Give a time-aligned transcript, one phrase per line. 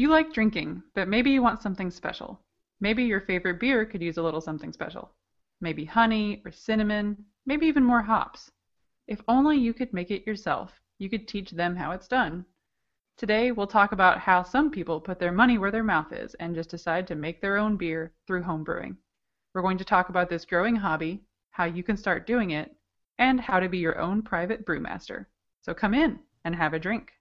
[0.00, 2.40] You like drinking, but maybe you want something special.
[2.80, 5.12] Maybe your favorite beer could use a little something special.
[5.60, 8.50] Maybe honey or cinnamon, maybe even more hops.
[9.08, 12.46] If only you could make it yourself, you could teach them how it's done.
[13.18, 16.54] Today, we'll talk about how some people put their money where their mouth is and
[16.54, 18.96] just decide to make their own beer through homebrewing.
[19.52, 21.20] We're going to talk about this growing hobby,
[21.50, 22.74] how you can start doing it,
[23.18, 25.26] and how to be your own private brewmaster.
[25.60, 27.12] So come in and have a drink.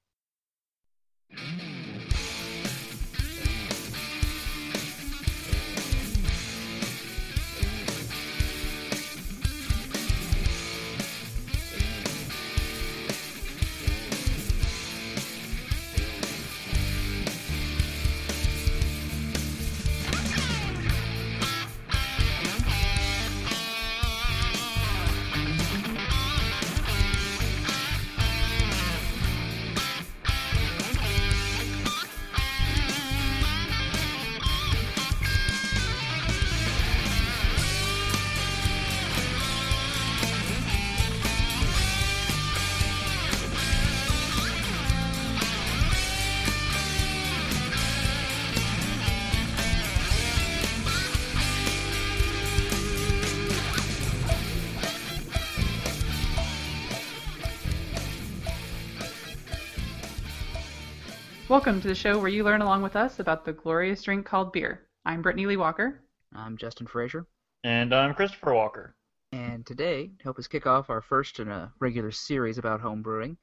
[61.70, 64.52] Welcome to the show where you learn along with us about the glorious drink called
[64.52, 64.88] beer.
[65.06, 66.02] I'm Brittany Lee Walker.
[66.34, 67.28] I'm Justin Frazier.
[67.64, 68.96] And I'm Christopher Walker.
[69.34, 73.38] And today, to help us kick off our first in a regular series about homebrewing,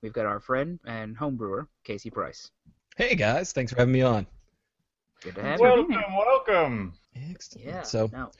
[0.00, 2.50] we've got our friend and homebrewer, Casey Price.
[2.96, 4.26] Hey guys, thanks for having me on.
[5.22, 5.98] Good to have welcome, you.
[5.98, 6.92] Welcome, welcome,
[7.30, 7.66] Excellent.
[7.66, 7.82] Yeah.
[7.82, 8.30] So no.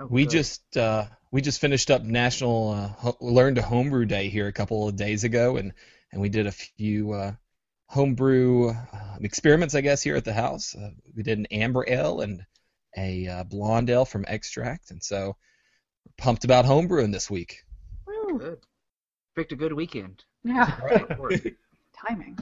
[0.00, 0.32] Oh, we good.
[0.32, 4.52] just uh, we just finished up National uh, Ho- Learn to Homebrew Day here a
[4.52, 5.72] couple of days ago, and
[6.12, 7.32] and we did a few uh,
[7.88, 10.74] homebrew uh, experiments, I guess, here at the house.
[10.74, 12.42] Uh, we did an amber ale and
[12.96, 15.36] a uh, blonde ale from extract, and so
[16.04, 17.64] we're pumped about homebrewing this week.
[18.06, 18.38] Woo.
[18.38, 18.58] good.
[19.36, 20.24] Picked a good weekend.
[20.44, 21.32] Yeah, Great work.
[22.06, 22.38] timing.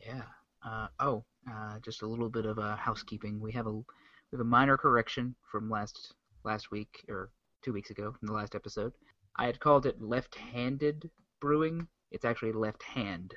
[0.00, 0.22] yeah.
[0.64, 3.40] Uh, oh, uh, just a little bit of uh, housekeeping.
[3.40, 3.84] We have a we
[4.32, 6.14] have a minor correction from last
[6.44, 7.30] last week or
[7.62, 8.92] two weeks ago from the last episode.
[9.36, 11.86] I had called it left-handed brewing.
[12.10, 13.34] It's actually left-hand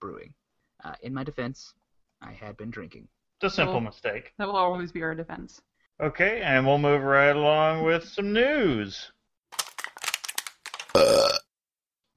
[0.00, 0.34] brewing.
[0.86, 1.74] Uh, in my defense,
[2.22, 3.08] I had been drinking.
[3.40, 3.80] It's a simple Cool.
[3.80, 4.32] mistake.
[4.38, 5.60] That will always be our defense.
[6.00, 9.10] Okay, and we'll move right along with some news.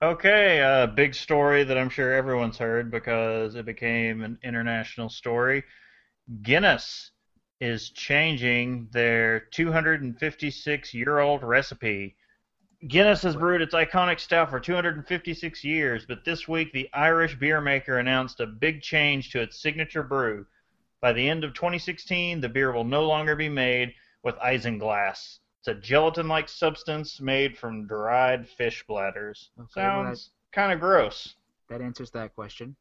[0.01, 5.63] Okay, a big story that I'm sure everyone's heard because it became an international story.
[6.43, 7.11] Guinness
[7.59, 12.15] is changing their 256 year old recipe.
[12.87, 17.59] Guinness has brewed its iconic stout for 256 years, but this week the Irish beer
[17.59, 20.45] maker announced a big change to its signature brew.
[21.01, 25.39] By the end of 2016, the beer will no longer be made with isinglass.
[25.59, 29.49] It's a gelatin-like substance made from dried fish bladders.
[29.59, 31.35] Okay, well, Sounds kind of gross,
[31.69, 32.77] That answers that question.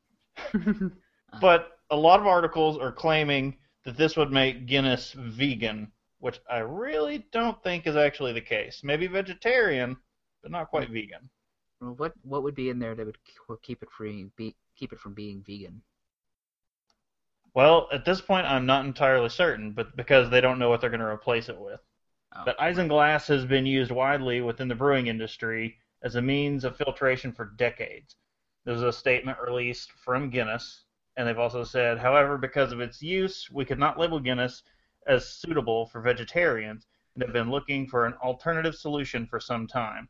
[1.40, 6.58] but a lot of articles are claiming that this would make Guinness vegan, which I
[6.58, 8.82] really don't think is actually the case.
[8.82, 9.96] Maybe vegetarian,
[10.42, 11.30] but not quite vegan.
[11.80, 14.98] Well, what what would be in there that would keep it free, be, keep it
[15.00, 15.82] from being vegan?
[17.54, 20.90] Well, at this point, I'm not entirely certain, but because they don't know what they're
[20.90, 21.80] going to replace it with.
[22.34, 26.76] Oh, But isinglass has been used widely within the brewing industry as a means of
[26.76, 28.16] filtration for decades.
[28.64, 30.84] There's a statement released from Guinness,
[31.16, 34.62] and they've also said, however, because of its use, we could not label Guinness
[35.08, 40.08] as suitable for vegetarians and have been looking for an alternative solution for some time.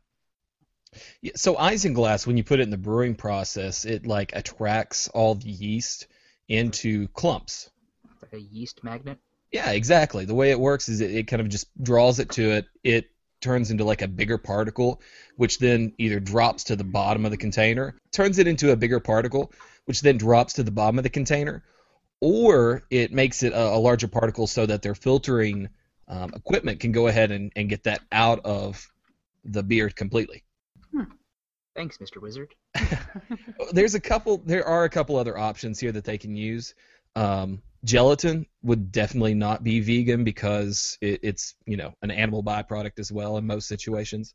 [1.21, 5.35] Yeah, so isinglass, when you put it in the brewing process, it like attracts all
[5.35, 6.07] the yeast
[6.47, 7.69] into clumps.
[8.21, 9.19] Like a yeast magnet.
[9.51, 10.25] Yeah, exactly.
[10.25, 12.65] The way it works is it, it kind of just draws it to it.
[12.83, 13.09] It
[13.41, 15.01] turns into like a bigger particle,
[15.37, 18.99] which then either drops to the bottom of the container, turns it into a bigger
[18.99, 19.51] particle,
[19.85, 21.63] which then drops to the bottom of the container,
[22.21, 25.69] or it makes it a, a larger particle so that their filtering
[26.07, 28.91] um, equipment can go ahead and, and get that out of
[29.45, 30.43] the beer completely.
[31.75, 32.21] Thanks, Mr.
[32.21, 32.55] Wizard.
[33.71, 34.41] There's a couple.
[34.45, 36.73] There are a couple other options here that they can use.
[37.15, 42.99] Um, gelatin would definitely not be vegan because it, it's you know an animal byproduct
[42.99, 44.33] as well in most situations.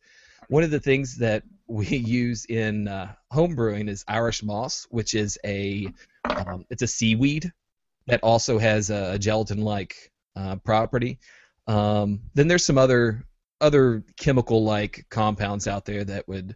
[0.49, 5.15] One of the things that we use in uh, home brewing is Irish moss, which
[5.15, 5.93] is a
[6.25, 7.53] um, it's a seaweed
[8.07, 11.19] that also has a, gelatin-like uh, property.
[11.67, 13.25] Um, then there's some other
[13.61, 16.55] other chemical-like compounds out there that would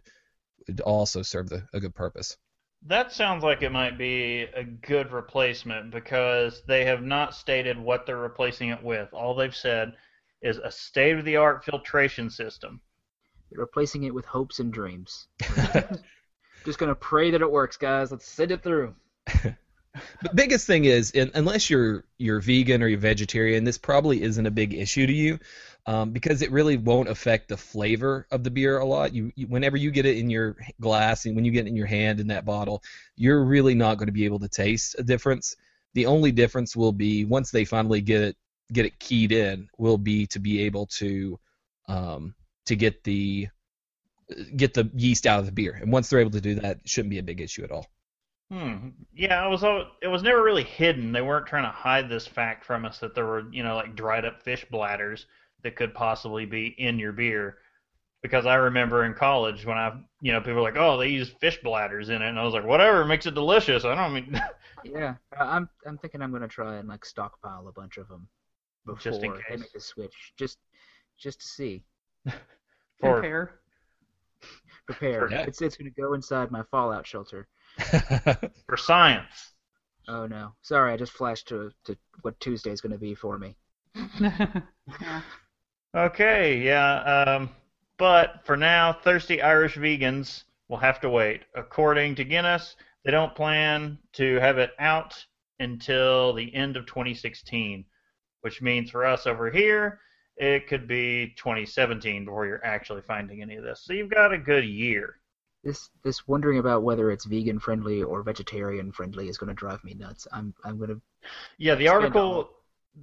[0.67, 2.37] would also serve the, a good purpose.
[2.85, 8.05] That sounds like it might be a good replacement because they have not stated what
[8.05, 9.11] they're replacing it with.
[9.13, 9.93] All they've said
[10.41, 12.79] is a state of the art filtration system.
[13.51, 15.27] They're replacing it with hopes and dreams.
[16.65, 18.11] Just gonna pray that it works, guys.
[18.11, 18.93] Let's send it through.
[20.21, 24.45] The biggest thing is, in, unless you're you're vegan or you're vegetarian, this probably isn't
[24.45, 25.39] a big issue to you,
[25.85, 29.13] um, because it really won't affect the flavor of the beer a lot.
[29.13, 31.75] You, you whenever you get it in your glass and when you get it in
[31.75, 32.83] your hand in that bottle,
[33.15, 35.55] you're really not going to be able to taste a difference.
[35.93, 38.37] The only difference will be once they finally get it
[38.71, 41.39] get it keyed in, will be to be able to
[41.87, 42.35] um,
[42.65, 43.47] to get the
[44.55, 45.77] get the yeast out of the beer.
[45.81, 47.87] And once they're able to do that, it shouldn't be a big issue at all.
[48.51, 48.89] Hmm.
[49.13, 49.63] Yeah, it was.
[49.63, 51.11] al- It was never really hidden.
[51.11, 53.95] They weren't trying to hide this fact from us that there were, you know, like
[53.95, 55.27] dried up fish bladders
[55.61, 57.59] that could possibly be in your beer.
[58.23, 61.29] Because I remember in college when I, you know, people were like, "Oh, they use
[61.29, 64.41] fish bladders in it," and I was like, "Whatever, makes it delicious." I don't mean
[64.83, 68.27] Yeah, I- I'm I'm thinking I'm gonna try and like stockpile a bunch of them
[68.85, 70.57] before Just in they make the switch, just
[71.17, 71.83] just to see,
[72.99, 73.59] for Compare.
[74.85, 75.29] prepare.
[75.31, 75.45] Yeah.
[75.47, 77.47] It's it's gonna go inside my Fallout shelter.
[78.67, 79.53] for science.
[80.07, 83.55] Oh no, sorry, I just flashed to to what Tuesday's gonna be for me.
[84.19, 85.21] yeah.
[85.95, 86.99] Okay, yeah.
[87.01, 87.49] Um,
[87.97, 91.41] but for now, thirsty Irish vegans will have to wait.
[91.55, 95.25] According to Guinness, they don't plan to have it out
[95.59, 97.85] until the end of 2016,
[98.41, 99.99] which means for us over here,
[100.37, 103.81] it could be 2017 before you're actually finding any of this.
[103.83, 105.19] So you've got a good year.
[105.63, 109.93] This this wondering about whether it's vegan friendly or vegetarian friendly is gonna drive me
[109.93, 110.27] nuts.
[110.31, 111.01] I'm I'm gonna.
[111.57, 112.49] Yeah, the article all-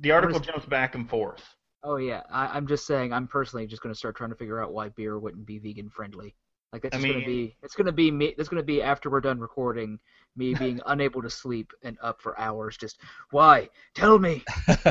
[0.00, 1.43] the article is- jumps back and forth.
[1.82, 3.12] Oh yeah, I, I'm just saying.
[3.12, 6.35] I'm personally just gonna start trying to figure out why beer wouldn't be vegan friendly.
[6.73, 8.35] Like that's I just gonna be it's gonna be me.
[8.37, 9.99] That's gonna be after we're done recording,
[10.35, 12.76] me being unable to sleep and up for hours.
[12.76, 12.99] Just
[13.31, 13.69] why?
[13.94, 14.44] Tell me.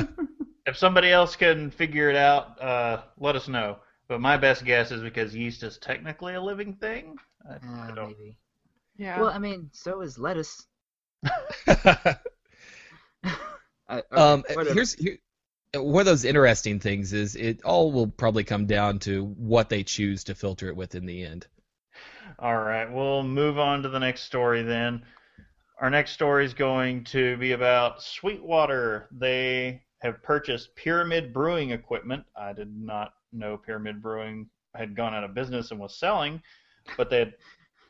[0.68, 3.78] If somebody else can figure it out, uh, let us know.
[4.08, 7.18] But my best guess is because yeast is technically a living thing.
[7.50, 8.38] I, I Uh, don't maybe.
[8.98, 9.20] Yeah.
[9.20, 10.66] Well, I mean, so is lettuce.
[13.88, 14.74] I, okay, um, whatever.
[14.74, 15.18] here's here,
[15.76, 19.84] one of those interesting things is it all will probably come down to what they
[19.84, 21.48] choose to filter it with in the end.
[22.40, 25.04] All right, we'll move on to the next story then.
[25.80, 29.08] Our next story is going to be about Sweetwater.
[29.12, 32.26] They have purchased Pyramid Brewing equipment.
[32.36, 36.42] I did not know Pyramid Brewing had gone out of business and was selling,
[36.98, 37.34] but they had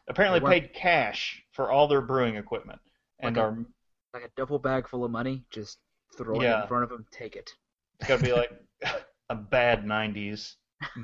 [0.07, 2.79] apparently They paid cash for all their brewing equipment
[3.19, 3.65] and Like a- are
[4.13, 5.43] like a duffel bag full of money.
[5.49, 5.79] Just
[6.17, 7.05] throw it in front of them.
[7.11, 7.51] Take it.
[7.99, 8.51] It's to be like
[9.29, 10.55] a bad '90s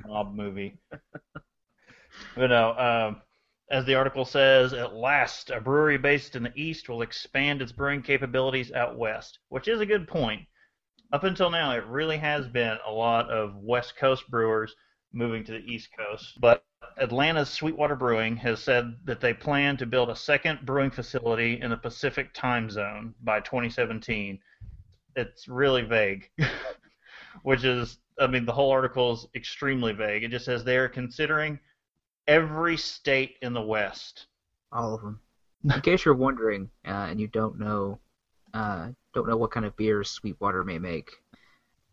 [0.06, 0.78] mob movie.
[2.36, 3.22] But no, um,
[3.70, 7.72] as the article says, at last, a brewery based in the east will expand its
[7.72, 10.42] brewing capabilities out west, which is a good point.
[11.14, 14.76] Up until now, it really has been a lot of West Coast brewers
[15.14, 16.40] moving to the East Coast.
[16.40, 16.64] But
[16.98, 21.70] Atlanta's Sweetwater Brewing has said that they plan to build a second brewing facility in
[21.70, 24.40] the Pacific time zone by 2017.
[25.16, 26.30] It's really vague,
[27.44, 30.24] which is, I mean, the whole article is extremely vague.
[30.24, 31.60] It just says they are considering
[32.28, 34.28] every state in the West.
[34.72, 35.20] All of them.
[35.64, 38.00] In case you're wondering, uh, and you don't know,
[38.54, 41.12] uh, don't know what kind of beers Sweetwater may make.
[41.34, 41.38] I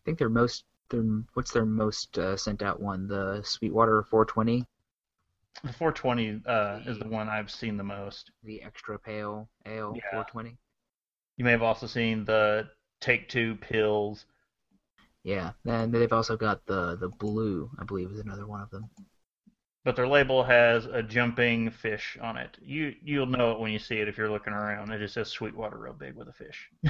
[0.04, 1.02] think their most, their
[1.34, 3.06] what's their most uh, sent out one?
[3.08, 4.64] The Sweetwater 420,
[5.64, 8.30] The 420 uh, is the one I've seen the most.
[8.42, 10.02] the extra pale ale Yeah.
[10.10, 10.56] 420.
[11.36, 12.68] You may have also seen the
[13.00, 14.26] Take Two pills.
[15.24, 18.88] Yeah, and they've also got the the blue, I believe, is another one of them.
[19.84, 22.56] but their label has a jumping fish on it.
[22.60, 24.90] You you'll know it when you see it if you're looking around.
[24.90, 26.68] It just says Sweetwater real big with a fish.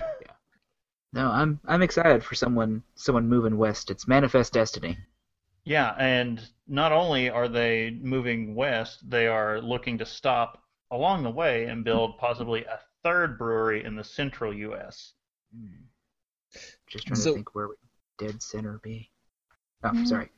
[1.12, 3.90] No, I'm I'm excited for someone someone moving west.
[3.90, 4.98] It's manifest destiny.
[5.64, 11.30] yeah, and not only are they moving west, they are looking to stop along the
[11.30, 15.12] way and build possibly a third brewery in the central U.S.
[15.54, 15.84] Hmm.
[16.86, 17.78] Just trying So- to think where would
[18.18, 19.10] dead center be.
[19.84, 20.04] Oh, Hmm.
[20.04, 20.28] sorry.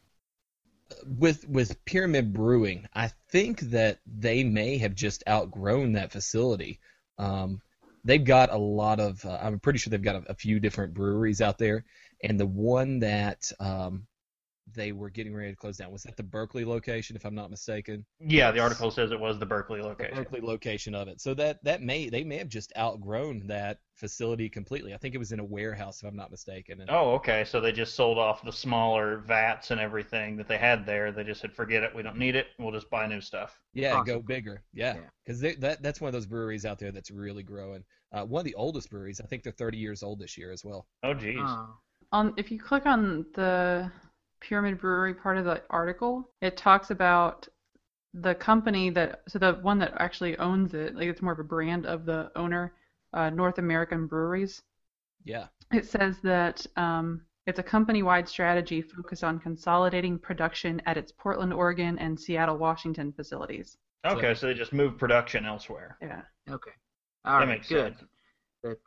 [1.07, 6.81] with with Pyramid Brewing, I think that they may have just outgrown that facility.
[7.19, 7.61] Um,
[8.05, 9.25] they've got a lot of.
[9.25, 11.85] Uh, I'm pretty sure they've got a, a few different breweries out there,
[12.23, 14.07] and the one that um,
[14.75, 15.91] they were getting ready to close down.
[15.91, 18.05] Was that the Berkeley location, if I'm not mistaken?
[18.21, 20.15] Yeah, the article says it was the Berkeley The location.
[20.17, 21.21] Berkeley location of it.
[21.21, 24.95] So that that may they may have just outgrown that facility completely.
[24.95, 26.81] I think it was in a warehouse, if I'm not mistaken.
[26.81, 27.45] And, Oh, okay.
[27.45, 31.13] So they just sold off the smaller vats and everything that they had there.
[31.13, 31.95] They just said, "Forget it.
[31.95, 32.47] We don't need it.
[32.59, 34.63] We'll just buy new stuff." yeah, go bigger.
[34.73, 35.01] Yeah, Yeah.
[35.25, 37.85] because that that's one of those breweries out there that's really growing.
[38.13, 39.21] Uh, one of the oldest breweries.
[39.21, 40.87] I think they're 30 years old this year as well.
[41.05, 41.39] Oh, geez.
[41.41, 41.77] Oh,
[42.11, 43.93] On if you click on the
[44.41, 47.47] Pyramid Brewery part of the article, it talks about
[48.15, 51.45] the company that so the one that actually owns it, like it's more of a
[51.45, 52.73] brand of the owner,
[53.13, 54.63] uh, North American Breweries.
[55.25, 55.47] Yeah.
[55.73, 61.53] It says that um, it's a company-wide strategy focused on consolidating production at its Portland,
[61.53, 63.77] Oregon, and Seattle, Washington facilities.
[64.07, 65.97] Okay, so they just moved production elsewhere.
[66.01, 66.23] Yeah.
[66.49, 66.71] okay.
[67.25, 67.95] All that right, makes good.
[68.65, 68.79] sense.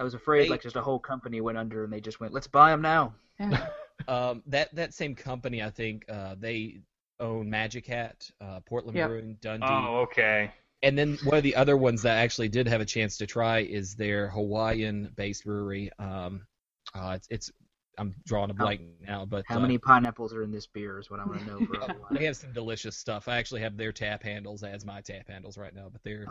[0.00, 2.32] I was afraid They- like just a whole company went under and they just went,
[2.32, 3.14] let's buy them now.
[3.38, 3.66] Yeah.
[4.08, 6.80] Um, that that same company, I think, uh, they
[7.20, 9.08] own Magic Hat, uh, Portland Yep.
[9.08, 10.50] Brewing, Dundee, Oh, okay.
[10.82, 13.26] and then one of the other ones that I actually did have a chance to
[13.26, 15.90] try is their Hawaiian-based brewery.
[15.98, 16.46] Um,
[16.94, 17.52] uh, it's, it's
[17.98, 20.98] I'm drawing a How- blank now, but How uh, many pineapples are in this beer
[20.98, 23.28] is what I want to know for they have some delicious stuff.
[23.28, 26.26] I actually have their tap handles as my tap handles right now, but they're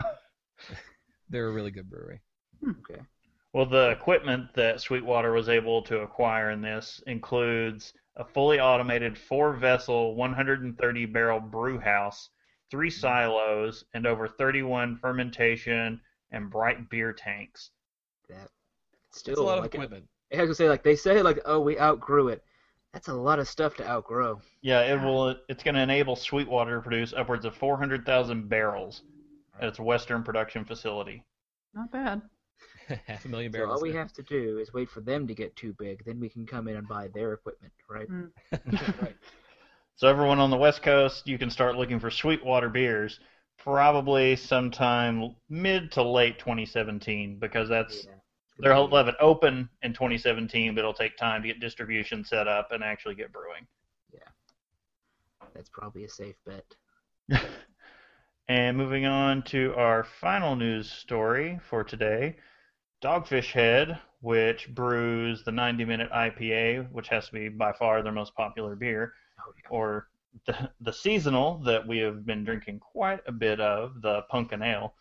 [1.30, 2.20] they're a really good brewery.
[2.68, 3.00] Okay.
[3.52, 9.16] Well, the equipment that Sweetwater was able to acquire in this includes a fully automated
[9.16, 12.30] four vessel, 130 barrel brew house,
[12.70, 13.00] three mm-hmm.
[13.00, 17.70] silos, and over 31 fermentation and bright beer tanks.
[18.28, 18.48] That
[19.10, 20.08] It's still a lot of equipment.
[20.32, 22.42] I was gonna say like they say like oh we outgrew it.
[22.94, 24.40] That's a lot of stuff to outgrow.
[24.60, 25.36] Yeah, it will.
[25.48, 29.02] It's going to enable Sweetwater to produce upwards of 400,000 barrels
[29.58, 31.24] at its Western production facility.
[31.72, 32.20] Not bad.
[33.06, 33.74] Half a million So barrels.
[33.74, 33.98] all we there.
[33.98, 36.68] have to do is wait for them to get too big, then we can come
[36.68, 38.10] in and buy their equipment, right?
[38.10, 38.30] Mm.
[38.96, 39.16] Right.
[39.96, 43.20] So everyone on the West Coast, you can start looking for Sweetwater beers
[43.58, 48.18] probably sometime mid to late 2017 because that's Yeah.
[48.58, 52.72] they'll have it open in 2017, but it'll take time to get distribution set up
[52.72, 53.66] and actually get brewing.
[54.12, 54.28] Yeah,
[55.54, 56.76] that's probably a safe bet.
[58.48, 62.36] and moving on to our final news story for today,
[63.02, 68.12] Dogfish Head, which brews the 90 minute IPA, which has to be by far their
[68.12, 69.12] most popular beer.
[69.40, 69.68] Oh yeah.
[69.70, 70.08] or
[70.46, 74.94] the, the seasonal that we have been drinking quite a bit of, the pumpkin ale.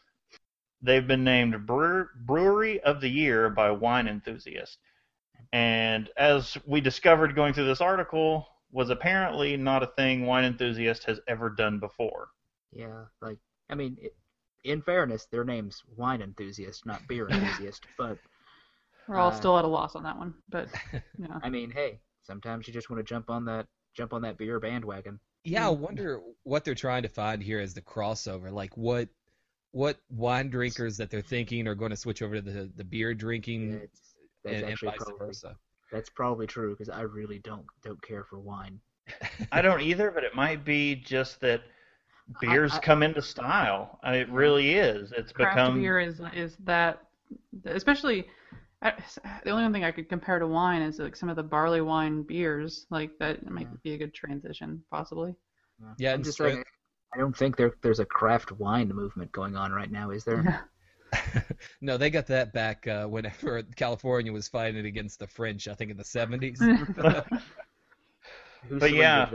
[0.82, 4.80] They've been named Brewer, Brewery of the Year by Wine Enthusiast.
[5.54, 11.04] And as we discovered going through this article, was apparently not a thing Wine Enthusiast
[11.04, 12.30] has ever done before.
[12.72, 13.38] Yeah, like
[13.70, 14.16] I mean, it,
[14.64, 17.86] in fairness, their name's wine enthusiast, not beer enthusiast.
[17.98, 18.18] but
[19.08, 20.70] We're all Uh, still at a loss on that one, but
[21.18, 21.40] yeah.
[21.42, 24.60] I mean, hey, sometimes you just want to jump on that jump on that beer
[24.60, 25.20] bandwagon.
[25.44, 28.52] Yeah, I wonder what they're trying to find here as the crossover.
[28.52, 29.10] Like what
[29.72, 33.14] what wine drinkers that they're thinking are going to switch over to the the beer
[33.14, 35.58] drinking It's, that's and, and vice probably versa.
[35.92, 38.80] that's probably true because I really don't don't care for wine.
[39.52, 41.62] I don't either, but it might be just that
[42.40, 44.00] beers I- come into style.
[44.06, 45.12] Uh, it really is.
[45.18, 47.02] It's craft become beer is is that
[47.66, 48.28] especially
[48.82, 48.94] I,
[49.44, 52.24] the only thing I could compare to wine is like some of the barley wine
[52.24, 53.78] beers like that might Yeah.
[53.84, 55.36] be a good transition possibly
[55.98, 56.66] Yeah, I'm and just strength- saying.
[57.14, 60.66] I don't think there there's a craft wine movement going on right now, is there?
[61.82, 65.68] no, they got that back uh, whenever California was fighting against the French.
[65.68, 66.58] I think in the 70s.
[68.70, 69.30] But yeah.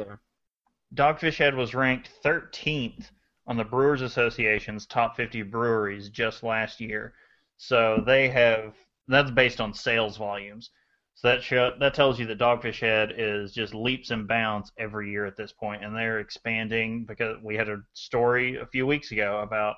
[0.94, 1.28] Surrendered there?
[1.30, 3.12] Dogfish Head was ranked 13th
[3.46, 7.14] on the Brewers Association's top 50 breweries just last year.
[7.56, 8.74] So they have
[9.08, 10.70] that's based on sales volumes.
[11.14, 15.10] So that show, that tells you that Dogfish Head is just leaps and bounds every
[15.10, 19.12] year at this point, and they're expanding because we had a story a few weeks
[19.12, 19.76] ago about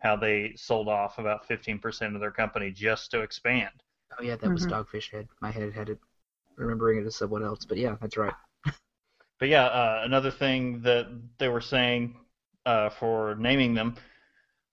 [0.00, 3.82] how they sold off about 15% of their company just to expand.
[4.18, 4.70] Oh yeah, that was Mhm.
[4.70, 5.28] Dogfish Head.
[5.40, 5.98] My head had it
[6.56, 8.34] remembering it as someone else, but yeah, that's right.
[9.38, 11.06] But yeah, uh, another thing that
[11.38, 12.16] they were saying
[12.66, 13.96] uh, for naming them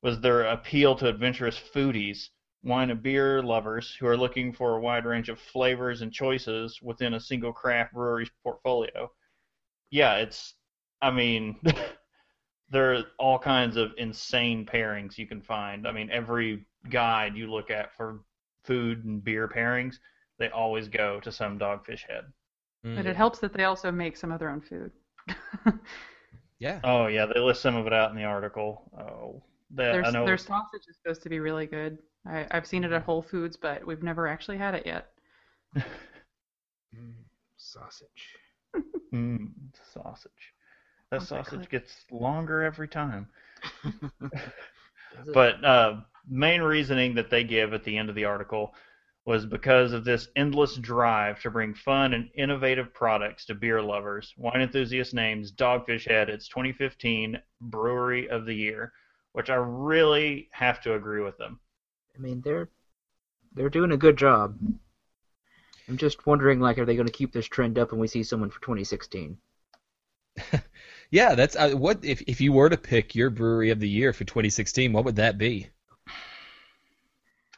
[0.01, 2.29] was their appeal to adventurous foodies,
[2.63, 6.81] wine and beer lovers who are looking for a wide range of flavors and choices
[6.81, 9.11] within a single craft brewery's portfolio.
[9.91, 10.55] Yeah, it's,
[11.01, 11.59] I mean,
[12.69, 15.87] there are all kinds of insane pairings you can find.
[15.87, 18.21] I mean, every guide you look at for
[18.63, 19.99] food and beer pairings,
[20.39, 22.25] they always go to some dogfish head.
[22.85, 22.95] Mm.
[22.97, 24.91] but it helps that they also make some of their own food
[26.59, 26.79] yeah.
[26.83, 28.83] Oh yeah, they list some of it out in the article.
[28.97, 29.43] Oh,
[29.75, 30.25] that their, I know.
[30.25, 33.57] their sausage is supposed to be really good I, I've seen it at Whole Foods
[33.57, 35.09] but we've never actually had it yet
[36.95, 37.25] Mm,
[37.57, 38.37] sausage.
[39.13, 39.49] Mm,
[39.93, 40.53] sausage.
[41.11, 43.27] That What's that sausage gets longer every time.
[45.33, 48.73] But uh, main reasoning that they give at the end of the article
[49.25, 54.33] was because of this endless drive to bring fun and innovative products to beer lovers.
[54.37, 58.93] Wine enthusiast names Dogfish Head its 2015 Brewery of the Year,
[59.33, 61.59] which I really have to agree with them.
[62.15, 62.69] I mean, they're
[63.53, 64.57] they're doing a good job.
[65.87, 68.23] I'm just wondering, like, are they going to keep this trend up when we see
[68.23, 69.37] someone for 2016?
[71.11, 74.11] Yeah, that's uh, what if if you were to pick your brewery of the year
[74.11, 75.69] for 2016, what would that be?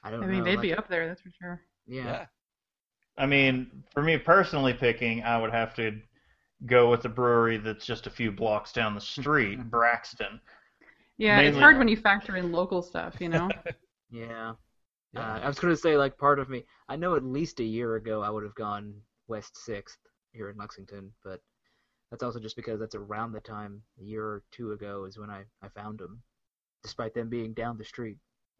[0.08, 0.44] I don't I mean, know.
[0.46, 1.62] they'd like- be up there, that's for sure.
[1.86, 2.26] Yeah.
[3.18, 6.00] I mean, for me personally picking, I would have to
[6.66, 10.40] go with the brewery that's just a few blocks down the street, Braxton.
[11.18, 13.50] Yeah, it's Mainly- hard when you factor in local stuff, you know?
[14.10, 14.54] Yeah.
[15.14, 15.20] Yeah.
[15.36, 17.64] Uh, I was going to say, like, part of me, I know at least a
[17.64, 18.94] year ago I would have gone
[19.28, 19.98] West 6th
[20.32, 21.42] here in Lexington, but
[22.10, 25.30] that's also just because that's around the time, a year or two ago, is when
[25.30, 26.22] I, I found them,
[26.84, 28.18] despite them being down the street.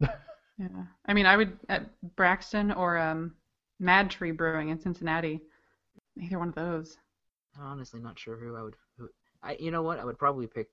[0.58, 0.84] Yeah.
[1.06, 3.34] I mean, I would at Braxton or um,
[3.78, 5.40] Mad Tree Brewing in Cincinnati.
[6.20, 6.96] Either one of those.
[7.56, 8.74] I'm honestly not sure who I would.
[8.98, 9.08] Who,
[9.42, 9.98] I, you know what?
[10.00, 10.68] I would probably pick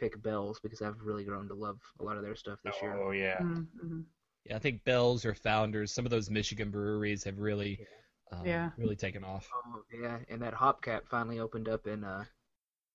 [0.00, 2.96] pick Bell's because I've really grown to love a lot of their stuff this year.
[2.96, 3.38] Oh yeah.
[3.40, 4.00] Mm-hmm.
[4.44, 7.86] Yeah, I think Bell's or Founders, some of those Michigan breweries have really,
[8.32, 8.70] um, Yeah.
[8.78, 9.48] really taken off.
[9.54, 12.24] Oh yeah, and that Hopcat finally opened up in uh,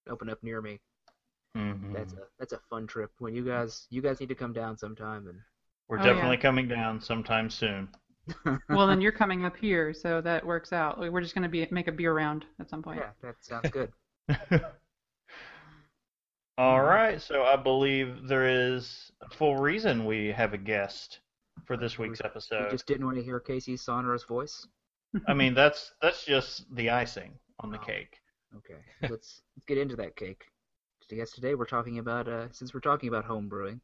[0.09, 0.79] opened up near me.
[1.55, 1.93] Mhm.
[1.93, 3.11] That's a that's a fun trip.
[3.19, 5.39] When you guys you guys need to come down sometime and
[5.93, 6.13] We're Oh, yeah.
[6.13, 7.87] definitely coming down sometime soon.
[8.69, 10.97] Well, then you're coming up here, so that works out.
[10.97, 12.99] We're just going to be make a beer round at some point.
[12.99, 13.91] yeah, that sounds good.
[16.57, 21.19] All right, so I believe there is a full reason we have a guest
[21.65, 22.55] for this week's episode.
[22.55, 22.73] You episode.
[22.75, 24.67] just didn't want to hear Casey's sonorous voice.
[25.27, 27.85] I mean, that's that's just the icing on the Oh.
[27.85, 28.17] cake.
[28.57, 30.43] Okay, let's let's get into that cake.
[31.11, 33.81] I guess today we're talking about uh, since we're talking about home brewing,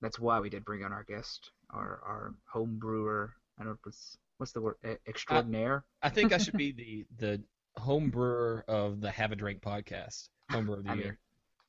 [0.00, 3.32] that's why we did bring on our guest, our our home brewer.
[3.58, 5.84] I don't know what's what's the word e- extraordinaire.
[6.02, 7.42] I think I should be the the
[7.80, 11.18] home brewer of the Have a Drink podcast, home brewer of the I mean, year.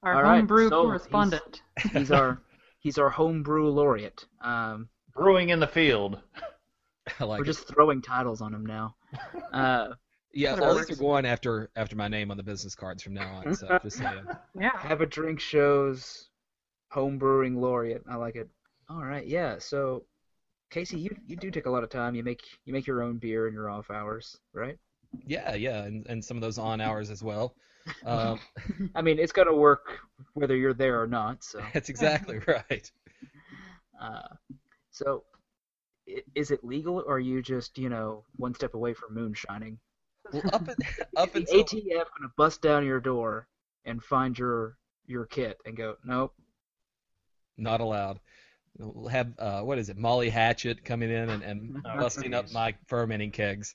[0.02, 1.62] Our All right, homebrew so correspondent.
[1.92, 2.40] he's our
[2.80, 4.26] he's our home brew laureate.
[4.42, 6.18] Um, Brewing in the field.
[7.20, 7.46] I like we're it.
[7.46, 8.96] just throwing titles on him now.
[9.52, 9.88] Uh,
[10.32, 13.14] Yeah, Whatever all these are going after after my name on the business cards from
[13.14, 13.54] now on.
[13.54, 14.24] So just saying.
[14.58, 14.70] Yeah.
[14.78, 16.30] have a drink shows
[16.92, 18.02] home brewing laureate.
[18.08, 18.48] I like it.
[18.88, 19.56] All right, yeah.
[19.58, 20.04] So,
[20.70, 22.14] Casey, you you do take a lot of time.
[22.14, 24.76] You make you make your own beer in your off hours, right?
[25.26, 27.54] Yeah, yeah, and, and some of those on hours as well.
[28.04, 28.38] Um,
[28.94, 30.00] I mean, it's gonna work
[30.34, 31.42] whether you're there or not.
[31.42, 32.90] So, that's exactly right.
[34.00, 34.28] uh,
[34.90, 35.24] so
[36.34, 39.78] is it legal, or are you just you know one step away from moonshining?
[40.32, 40.76] Well, up and,
[41.16, 43.48] up until ATF gonna bust down your door
[43.84, 44.76] and find your
[45.06, 46.34] your kit and go, nope,
[47.56, 48.20] not allowed.
[48.78, 52.50] We'll have uh, what is it, Molly Hatchet coming in and, and Oh, busting up
[52.52, 53.74] my fermenting kegs.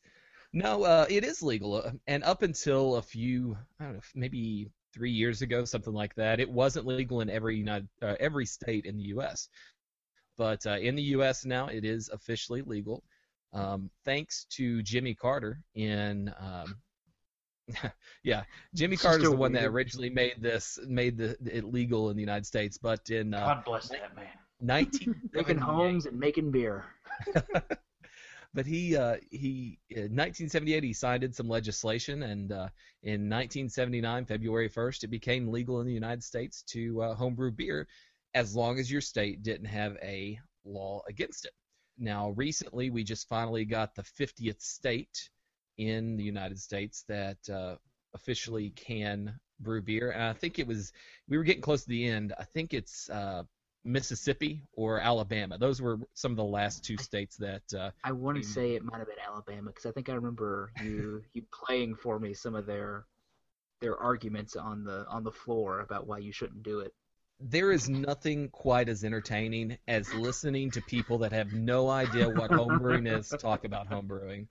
[0.54, 4.72] No, uh, it is legal, uh, and up until a few, I don't know, maybe
[4.94, 8.86] three years ago, something like that, it wasn't legal in every United, uh, every state
[8.86, 9.50] in the U.S.
[10.38, 11.46] But uh, in the U.S.
[11.46, 13.04] now, it is officially legal,
[13.54, 16.34] um, thanks to Jimmy Carter in.
[16.40, 16.76] Um,
[18.24, 21.66] yeah, Jimmy It's Carter's just the a one that originally made this, made the it
[21.66, 22.78] legal in the United States.
[22.78, 24.28] But in uh, God bless that man.
[24.60, 26.86] 1978 making homes and making beer.
[28.54, 32.70] but he uh, he in 1978 he signed in some legislation, and uh,
[33.04, 37.88] in 1979 February 1st it became legal in the United States to uh, homebrew beer,
[38.34, 41.54] as long as your state didn't have a law against it.
[41.98, 45.30] Now recently we just finally got the 50th state
[45.78, 47.76] in the United States that uh,
[48.14, 50.92] officially can brew beer, and I think it was
[51.28, 52.34] we were getting close to the end.
[52.40, 53.44] I think it's uh,
[53.84, 55.58] Mississippi or Alabama.
[55.58, 58.84] Those were some of the last two states that uh, I want to say it
[58.84, 62.56] might have been Alabama because I think I remember you you playing for me some
[62.56, 63.06] of their
[63.80, 66.94] their arguments on the on the floor about why you shouldn't do it.
[67.40, 72.50] There is nothing quite as entertaining as listening to people that have no idea what
[72.50, 74.48] homebrewing is talk about homebrewing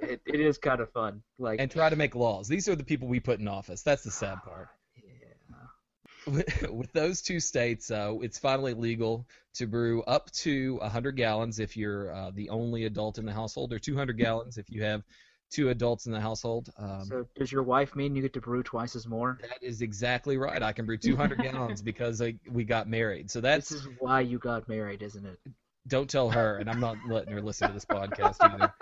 [0.00, 1.22] It, it is kind of fun.
[1.38, 2.46] Like and try to make laws.
[2.48, 3.82] These are the people we put in office.
[3.82, 4.68] That's the sad part.
[4.96, 6.32] yeah.
[6.32, 11.58] With, with those two states, uh, it's finally legal to brew up to 100 gallons
[11.58, 15.02] if you're uh, the only adult in the household, or 200 gallons if you have
[15.50, 16.70] two adults in the household.
[16.78, 19.38] Um, so does your wife mean you get to brew twice as more?
[19.42, 20.62] that is exactly right.
[20.62, 23.30] I can brew 200 gallons because I, we got married.
[23.30, 25.38] So that's This is why you got married, isn't it?
[25.86, 28.72] don't tell her, and I'm not letting her listen to this podcast either.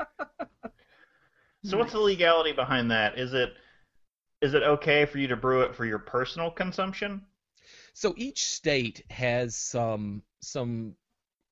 [1.64, 3.18] So what's the legality behind that?
[3.18, 3.52] Is it
[4.40, 7.22] is it okay for you to brew it for your personal consumption?
[7.92, 10.94] So each state has some some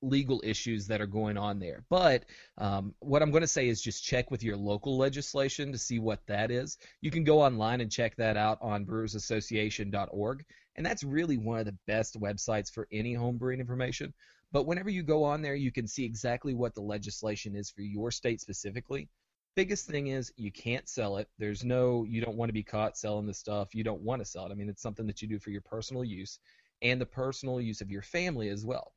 [0.04, 1.84] legal issues that are going on there.
[1.88, 2.24] But
[2.58, 5.98] um, what I'm going to say is just check with your local legislation to see
[5.98, 6.78] what that is.
[7.00, 10.44] You can go online and check that out on brewersassociation.org,
[10.76, 14.12] and that's really one of the best websites for any homebrewing information.
[14.52, 17.82] But whenever you go on there, you can see exactly what the legislation is for
[17.82, 19.08] your state specifically.
[19.56, 21.28] Biggest thing is you can't sell it.
[21.38, 23.74] There's no, you don't want to be caught selling the stuff.
[23.74, 24.52] You don't want to sell it.
[24.52, 26.38] I mean, it's something that you do for your personal use
[26.82, 28.92] and the personal use of your family as well.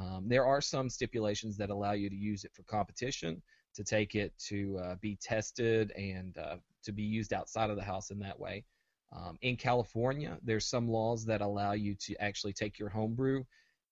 [0.00, 3.42] Um, there are some stipulations that allow you to use it for competition,
[3.74, 7.82] to take it to uh, be tested and uh, to be used outside of the
[7.82, 8.64] house in that way.
[9.14, 13.44] Um, in California, there's some laws that allow you to actually take your homebrew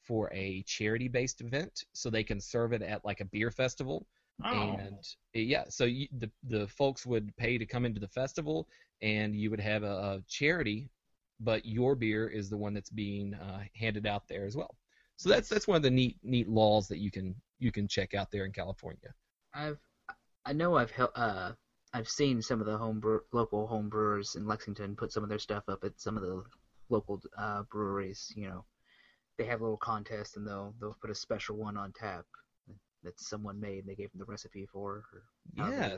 [0.02, 4.06] for a charity-based event, so they can serve it at like a beer festival.
[4.44, 4.76] Oh.
[4.78, 8.68] And yeah, so you, the the folks would pay to come into the festival,
[9.02, 10.88] and you would have a, a charity,
[11.40, 14.76] but your beer is the one that's being uh, handed out there as well.
[15.18, 18.14] So that's that's one of the neat neat laws that you can you can check
[18.14, 19.12] out there in California.
[19.52, 19.78] I've
[20.46, 21.52] I know I've hel- uh
[21.92, 25.28] I've seen some of the home brew- local home brewers in Lexington put some of
[25.28, 26.44] their stuff up at some of the
[26.88, 28.32] local uh, breweries.
[28.36, 28.64] You know,
[29.38, 32.24] they have a little contest and they'll they'll put a special one on tap
[33.02, 33.80] that someone made.
[33.80, 35.04] and They gave them the recipe for.
[35.12, 35.22] Or
[35.56, 35.96] Yeah.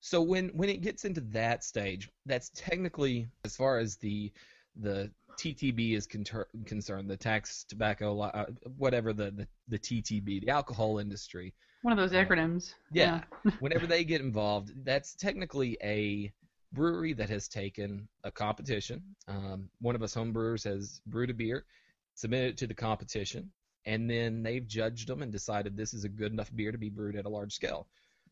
[0.00, 4.32] So when when it gets into that stage, that's technically as far as the
[4.76, 10.50] the TTB is conter- concerned, the tax tobacco uh, whatever the, the the TTB, the
[10.50, 11.54] alcohol industry.
[11.82, 12.24] One of those Yeah.
[12.24, 12.74] acronyms.
[12.92, 13.22] Yeah.
[13.60, 16.32] whenever they get involved, that's technically a
[16.72, 19.02] brewery that has taken a competition.
[19.28, 21.66] Um, one of us homebrewers has brewed a beer,
[22.14, 23.50] submitted it to the competition,
[23.86, 26.90] and then they've judged them and decided this is a good enough beer to be
[26.90, 27.86] brewed at a large scale.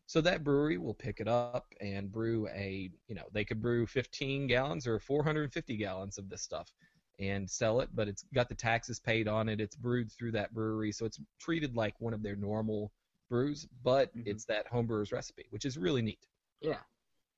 [0.05, 3.87] So that brewery will pick it up and brew a, you know, they could brew
[3.87, 6.71] 15 gallons or 450 gallons of this stuff
[7.19, 9.61] and sell it, but it's got the taxes paid on it.
[9.61, 12.91] It's brewed through that brewery, so it's treated like one of their normal
[13.29, 14.25] brews, but Mhm.
[14.25, 16.27] it's that homebrewer's recipe, which is really neat.
[16.61, 16.79] Yeah.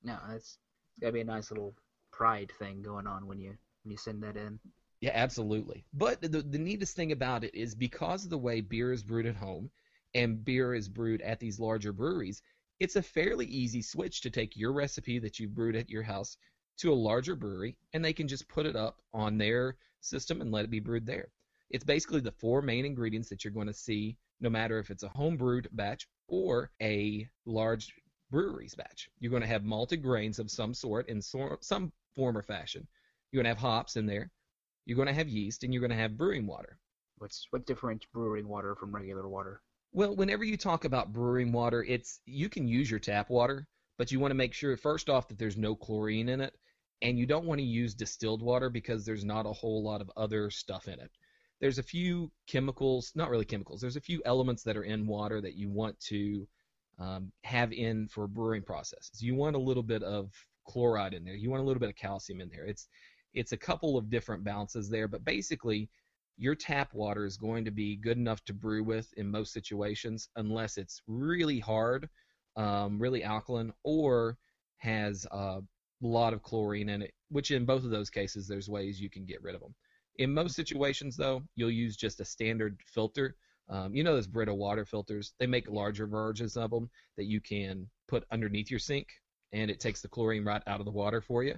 [0.02, 0.58] No, it's
[0.90, 1.74] it's gotta be a nice little
[2.12, 4.60] pride thing going on when you when you send that in.
[5.00, 5.84] Yeah, absolutely.
[5.92, 9.26] But the, the neatest thing about it is because of the way beer is brewed
[9.26, 9.70] at home
[10.14, 12.42] and beer is brewed at these larger breweries,
[12.80, 16.36] it's a fairly easy switch to take your recipe that you've brewed at your house
[16.78, 20.52] to a larger brewery and they can just put it up on their system and
[20.52, 21.28] let it be brewed there.
[21.70, 25.02] It's basically the four main ingredients that you're going to see no matter if it's
[25.02, 27.92] a home brewed batch or a large
[28.30, 29.08] brewery's batch.
[29.18, 32.86] You're going to have malted grains of some sort in so- some form or fashion.
[33.30, 34.30] You're going to have hops in there
[34.86, 36.78] you're going to have yeast and you're going to have brewing water.
[37.18, 39.60] What's what differentiates brewing water from regular water?
[39.92, 43.66] Well, whenever you talk about brewing water, it's you can use your tap water,
[43.98, 46.54] but you want to make sure first off that there's no chlorine in it,
[47.02, 50.10] and you don't want to use distilled water because there's not a whole lot of
[50.16, 51.10] other stuff in it.
[51.60, 53.80] There's a few chemicals, not really chemicals.
[53.80, 56.46] There's a few elements that are in water that you want to
[56.98, 59.22] um, have in for brewing processes.
[59.22, 60.32] You want a little bit of
[60.66, 61.34] chloride in there.
[61.34, 62.66] You want a little bit of calcium in there.
[62.66, 62.88] It's
[63.34, 65.90] it's a couple of different balances there, but basically
[66.38, 70.28] your tap water is going to be good enough to brew with in most situations,
[70.36, 72.08] unless it's really hard,
[72.56, 74.38] um, really alkaline, or
[74.78, 75.60] has a
[76.00, 77.12] lot of chlorine in it.
[77.28, 79.74] Which in both of those cases, there's ways you can get rid of them.
[80.18, 83.36] In most situations, though, you'll use just a standard filter.
[83.68, 85.34] Um, you know those Brita water filters?
[85.38, 89.08] They make larger versions of them that you can put underneath your sink,
[89.52, 91.56] and it takes the chlorine right out of the water for you.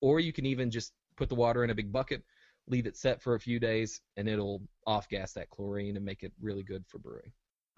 [0.00, 2.22] Or you can even just put the water in a big bucket,
[2.68, 6.22] leave it set for a few days, and it'll off gas that chlorine and make
[6.22, 7.32] it really good for brewing.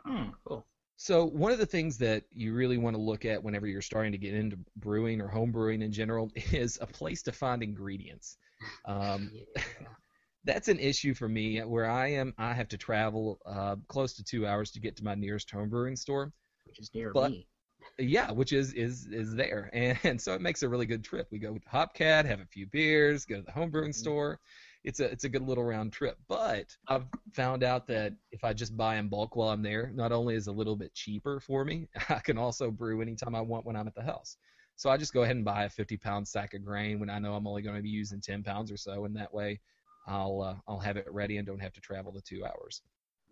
[0.05, 0.31] Hmm.
[0.47, 0.67] Cool.
[1.03, 4.13] So one of the things that you really want to look at whenever you're starting
[4.13, 8.37] to get into brewing or home brewing in general is a place to find ingredients.
[8.85, 9.63] Um, Yeah.
[10.45, 12.35] that's an issue for me where I am.
[12.37, 15.71] I have to travel uh, close to two hours to get to my nearest home
[15.71, 16.35] brewing store.
[16.67, 17.47] Which is near But- me.
[17.99, 21.27] Yeah, which is is is there, and, and so it makes a really good trip.
[21.33, 23.95] We go to Hopcat, have a few beers, go to the home brewing Mhm.
[23.95, 24.39] store.
[24.85, 26.17] It's a it's a good little round trip.
[26.29, 30.13] But I've found out that if I just buy in bulk while I'm there, not
[30.13, 33.41] only is it a little bit cheaper for me, I can also brew anytime I
[33.41, 34.37] want when I'm at the house.
[34.77, 37.19] So I just go ahead and buy a 50 pound sack of grain when I
[37.19, 39.61] know I'm only going to be using 10 pounds or so, and that way
[40.07, 42.83] I'll uh, I'll have it ready and don't have to travel the two hours.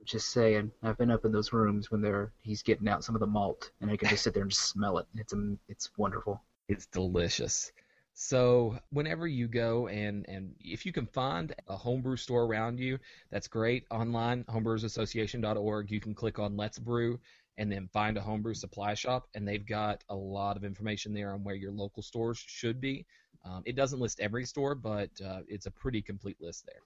[0.04, 3.20] Just saying, I've been up in those rooms when they're he's getting out some of
[3.20, 5.06] the malt, and I can just sit there and just smell it.
[5.14, 6.40] It's um, it's wonderful.
[6.68, 7.72] It's delicious.
[8.20, 12.98] So whenever you go and and if you can find a homebrew store around you,
[13.31, 13.85] that's great.
[13.92, 17.20] Online, homebrewersassociation.org, you can click on Let's Brew
[17.59, 21.33] and then find a homebrew supply shop, and they've got a lot of information there
[21.33, 23.07] on where your local stores should be.
[23.44, 26.83] Um, it doesn't list every store, but uh, it's a pretty complete list there.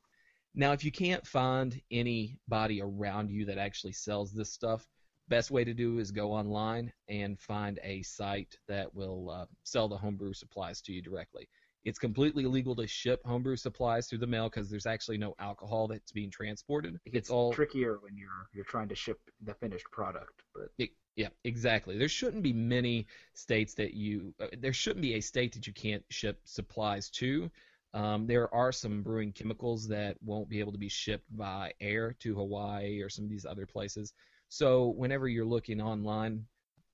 [0.55, 4.87] Now, if you can't find anybody around you that actually sells this stuff,
[5.29, 9.89] best way to do is go online and find a site that will uh, sell
[9.89, 11.49] the homebrew supplies to you directly.
[11.85, 15.89] It's completely legal to ship homebrew supplies through the mail because there's actually no alcohol
[15.89, 16.99] that's being transported.
[17.05, 20.69] It gets It's all trickier when you're you're trying to ship the finished product, but
[20.79, 21.99] it, yeah, exactly.
[21.99, 24.33] There shouldn't be many states that you.
[24.41, 27.51] Uh, there shouldn't be a state that you can't ship supplies to.
[27.95, 32.15] Um, there are some brewing chemicals that won't be able to be shipped by air
[32.21, 34.15] to Hawaii or some of these other places.
[34.53, 36.45] So whenever you're looking online,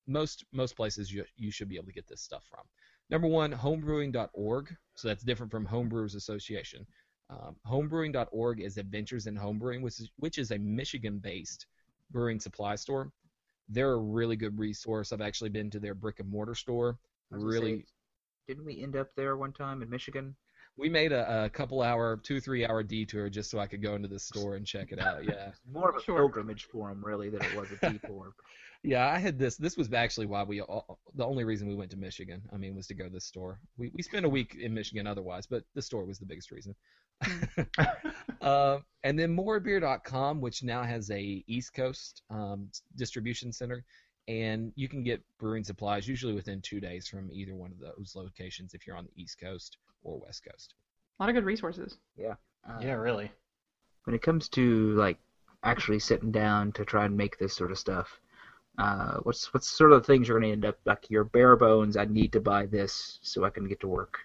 [0.06, 2.62] most most places you you should be able to get this stuff from.
[3.10, 4.76] Number one, homebrewing.org.
[4.94, 6.86] So that's different from Homebrewers Association.
[7.30, 11.66] Um, homebrewing.org is Adventures in Homebrewing, which is which is a Michigan-based
[12.12, 13.10] brewing supply store.
[13.68, 15.12] They're a really good resource.
[15.12, 16.96] I've actually been to their brick and mortar store.
[17.32, 17.86] I was gonna Really, say,
[18.46, 20.36] didn't we end up there one time in Michigan?
[20.78, 23.94] We made a, a couple hour, two three hour detour just so I could go
[23.94, 25.24] into the store and check it out.
[25.24, 25.50] Yeah.
[25.72, 26.16] More of a Sure.
[26.18, 28.32] pilgrimage for them, really, than it was a detour.
[28.84, 29.56] Yeah, I had this.
[29.56, 32.40] This was actually why we all, the only reason we went to Michigan.
[32.52, 33.60] I mean, was to go to the store.
[33.76, 36.74] We we spent a week in Michigan otherwise, but the store was the biggest reason.
[38.40, 43.84] uh, and then morebeer.com, which now has a East Coast um, distribution center,
[44.28, 48.12] and you can get brewing supplies usually within two days from either one of those
[48.14, 50.74] locations if you're on the East Coast or West Coast.
[51.18, 51.98] A lot of good resources.
[52.68, 53.30] Uh, yeah, really.
[54.04, 55.18] When it comes to like
[55.62, 58.20] actually sitting down to try and make this sort of stuff,
[58.78, 61.56] uh, what's what's sort of the things you're going to end up like your bare
[61.56, 61.96] bones?
[61.96, 64.18] I need to buy this so I can get to work.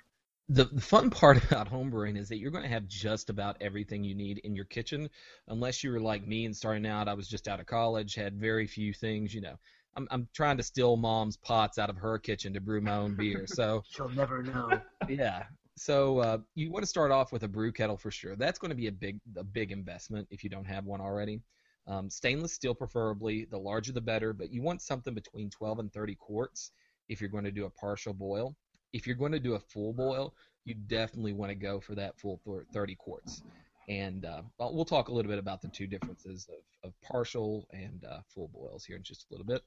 [0.49, 4.03] the, the fun part about homebrewing is that you're going to have just about everything
[4.03, 5.09] you need in your kitchen,
[5.47, 7.07] unless you were like me and starting out.
[7.07, 9.33] I was just out of college, had very few things.
[9.33, 9.55] You know,
[9.95, 13.15] I'm I'm trying to steal mom's pots out of her kitchen to brew my own
[13.15, 13.45] beer.
[13.47, 14.69] So She'll never know.
[15.09, 15.43] yeah,
[15.75, 18.36] so uh, you want to start off with a brew kettle for sure.
[18.36, 21.41] That's going to be a big a big investment if you don't have one already.
[21.88, 25.93] Um, stainless steel preferably, the larger the better, but you want something between 12 and
[25.93, 26.71] 30 quarts
[27.09, 28.55] if you're going to do a partial boil.
[28.93, 30.33] If you're going to do a full boil,
[30.65, 32.39] you definitely want to go for that full
[32.73, 33.41] 30 quarts.
[33.89, 38.05] And uh, well, talk a little bit about the two differences of, of partial and
[38.09, 39.62] uh, full boils here in just a little bit.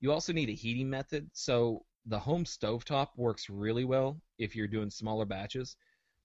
[0.00, 1.30] You also need a heating method.
[1.34, 5.76] So the home stovetop works really well if you're doing smaller batches.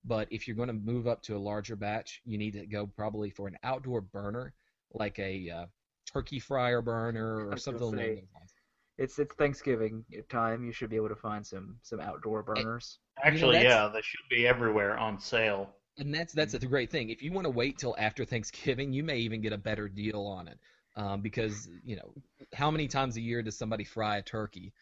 [0.04, 2.86] But if you're going to move up to a larger batch, you need to go
[2.86, 4.54] probably for an outdoor burner,
[4.94, 5.66] like a uh,
[6.12, 8.54] turkey fryer burner or something gonna along those lines.
[8.98, 10.64] It's it's Thanksgiving time.
[10.64, 13.00] You should be able to find some some outdoor burners.
[13.24, 15.76] Actually, that's- yeah, they should be everywhere on sale.
[15.98, 17.10] And that's that's the great thing.
[17.10, 20.22] If you want to wait till after Thanksgiving, you may even get a better deal
[20.22, 20.60] on it,
[20.96, 22.14] um, because you know
[22.54, 24.74] how many times a year does somebody fry a turkey?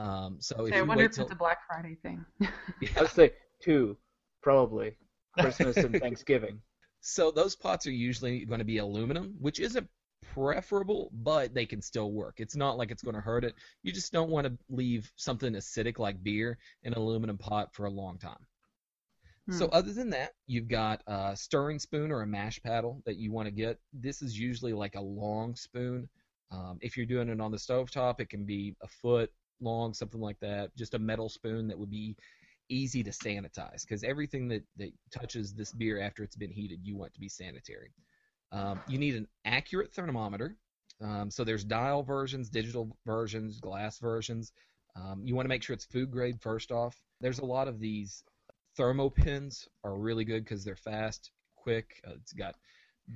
[0.00, 2.24] Um, so if I wonder if till it's a Black Friday thing.
[2.96, 3.32] I would say
[3.62, 3.98] two,
[4.42, 4.96] probably
[5.38, 6.60] Christmas and Thanksgiving.
[7.02, 9.86] So those pots are usually going to be aluminum, which isn't
[10.34, 12.36] preferable, but they can still work.
[12.38, 13.54] It's not like it's going to hurt it.
[13.82, 17.86] You just don't want to leave something acidic like beer in an aluminum pot for
[17.86, 18.46] a long time.
[19.50, 19.74] So Hmm.
[19.74, 23.46] other than that, you've got a stirring spoon or a mash paddle that you want
[23.46, 23.78] to get.
[23.92, 26.08] This is usually like a long spoon.
[26.52, 30.20] Um, if you're doing it on the stovetop, it can be a foot long, something
[30.20, 30.74] like that.
[30.76, 32.16] Just a metal spoon that would be
[32.68, 36.96] easy to sanitize because everything that, that touches this beer after it's been heated, you
[36.96, 37.92] want to be sanitary.
[38.52, 40.56] Um, you need an accurate thermometer.
[41.02, 44.52] Um, so there's dial versions, digital versions, glass versions.
[44.96, 46.96] Um, you want to make sure it's food grade first off.
[47.20, 48.22] There's a lot of these
[48.76, 52.00] Thermapens are really good because they're fast, quick.
[52.06, 52.54] Uh, it's got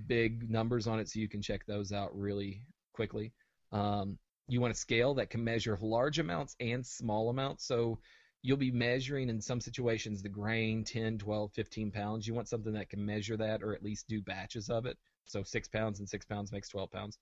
[0.06, 3.32] big numbers on it, so you can check those out really quickly.
[3.72, 7.66] Um, you want a scale that can measure large amounts and small amounts.
[7.66, 7.98] So
[8.42, 12.26] you'll be measuring in some situations the grain 10, 12, 15 pounds.
[12.26, 14.98] You want something that can measure that or at least do batches of it.
[15.24, 17.18] So six pounds and six pounds makes 12 pounds.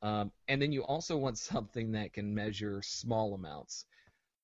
[0.00, 3.84] Um, and then you also want something that can measure small amounts.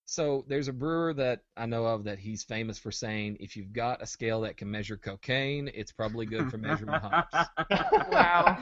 [0.04, 3.74] So there's a brewer that I know of that he's famous for saying if you've
[3.74, 7.34] got a scale that can measure cocaine, it's probably good for measuring hops.
[8.10, 8.56] Wow.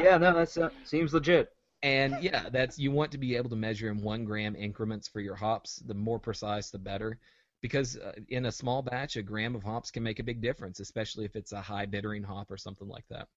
[0.00, 1.48] yeah, no, that uh, seems legit.
[1.82, 5.20] And yeah, that's you want to be able to measure in one gram increments for
[5.20, 5.76] your hops.
[5.76, 7.18] The more precise, the better,
[7.60, 10.80] because uh, in a small batch, a gram of hops can make a big difference,
[10.80, 13.28] especially if it's a high bittering hop or something like that.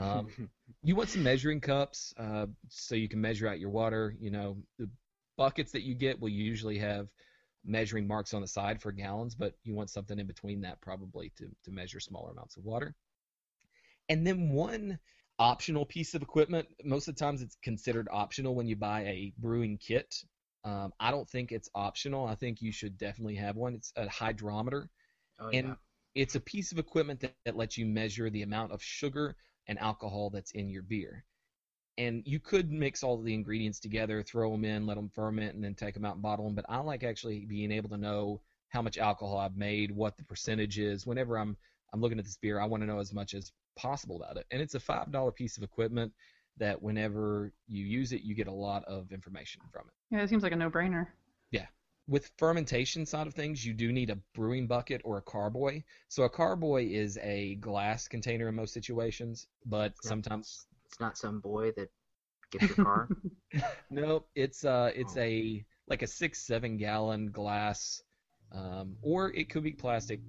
[0.00, 0.28] Um,
[0.82, 4.16] you want some measuring cups uh, so you can measure out your water.
[4.18, 4.88] You know, the
[5.36, 7.08] buckets that you get will usually have
[7.64, 11.32] measuring marks on the side for gallons, but you want something in between that probably
[11.36, 12.94] to, to measure smaller amounts of water.
[14.08, 14.98] And then one
[15.38, 19.32] optional piece of equipment, most of the times it's considered optional when you buy a
[19.38, 20.14] brewing kit.
[20.64, 22.26] Um, I don't think it's optional.
[22.26, 23.74] I think you should definitely have one.
[23.74, 24.90] It's a hydrometer,
[25.38, 25.76] Oh and yeah.
[26.14, 29.78] it's a piece of equipment that, that lets you measure the amount of sugar and
[29.78, 31.24] alcohol that's in your beer.
[31.98, 35.62] And you could mix all the ingredients together, throw them in, let them ferment, and
[35.64, 36.54] then take them out and bottle them.
[36.54, 40.24] But I like actually being able to know how much alcohol I've made, what the
[40.24, 41.06] percentage is.
[41.06, 41.56] Whenever I'm
[41.92, 44.46] I'm looking at this beer, I want to know as much as possible about it.
[44.50, 46.12] And it's a five dollar piece of equipment
[46.58, 49.94] that whenever you use it, you get a lot of information from it.
[50.10, 51.08] Yeah, it seems like a no-brainer.
[51.50, 51.66] Yeah.
[52.06, 55.82] With fermentation side of things, you do need a brewing bucket or a carboy.
[56.08, 60.08] So a carboy is a glass container in most situations, but Yeah.
[60.08, 61.90] sometimes It's not some boy that
[62.50, 63.10] gets your car.
[63.90, 65.20] no, it's uh it's Oh.
[65.20, 68.02] a like a six seven gallon glass,
[68.52, 70.20] um, or it could be plastic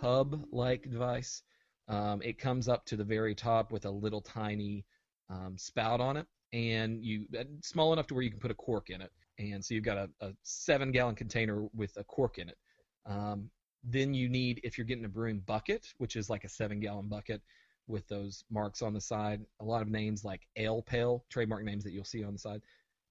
[0.00, 1.42] tub like device.
[1.88, 4.84] Um, it comes up to the very top with a little tiny
[5.30, 8.54] um, spout on it, and you uh, small enough to where you can put a
[8.54, 9.12] cork in it.
[9.38, 12.58] And so you've got a, a seven gallon container with a cork in it.
[13.04, 13.50] Um,
[13.82, 17.08] then you need, if you're getting a brewing bucket, which is like a seven gallon
[17.08, 17.42] bucket
[17.86, 21.84] with those marks on the side, a lot of names like Ale Pail, trademark names
[21.84, 22.62] that you'll see on the side.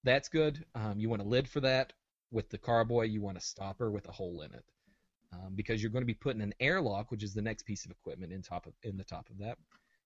[0.03, 0.65] That's good.
[0.75, 1.93] Um, you want a lid for that.
[2.31, 4.65] With the carboy, you want a stopper with a hole in it.
[5.33, 7.91] Um, because you're going to be putting an airlock, which is the next piece of
[7.91, 9.57] equipment in top of in the top of that.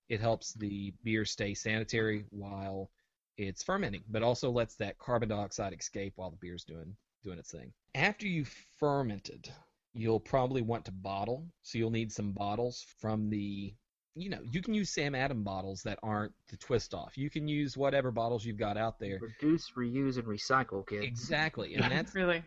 [0.08, 2.90] It helps the beer stay sanitary while
[3.36, 7.50] it's fermenting, but also lets that carbon dioxide escape while the beer's doing doing its
[7.50, 7.72] thing.
[7.94, 9.50] After you've fermented,
[9.92, 13.74] you'll probably want to bottle, so you'll need some bottles from the
[14.14, 17.16] you know, you can use Sam Adam bottles that aren't the twist off.
[17.16, 19.20] You can use whatever bottles you've got out there.
[19.22, 21.04] Reduce, reuse, and recycle, kids.
[21.04, 21.74] Exactly.
[21.74, 22.42] And that's Really.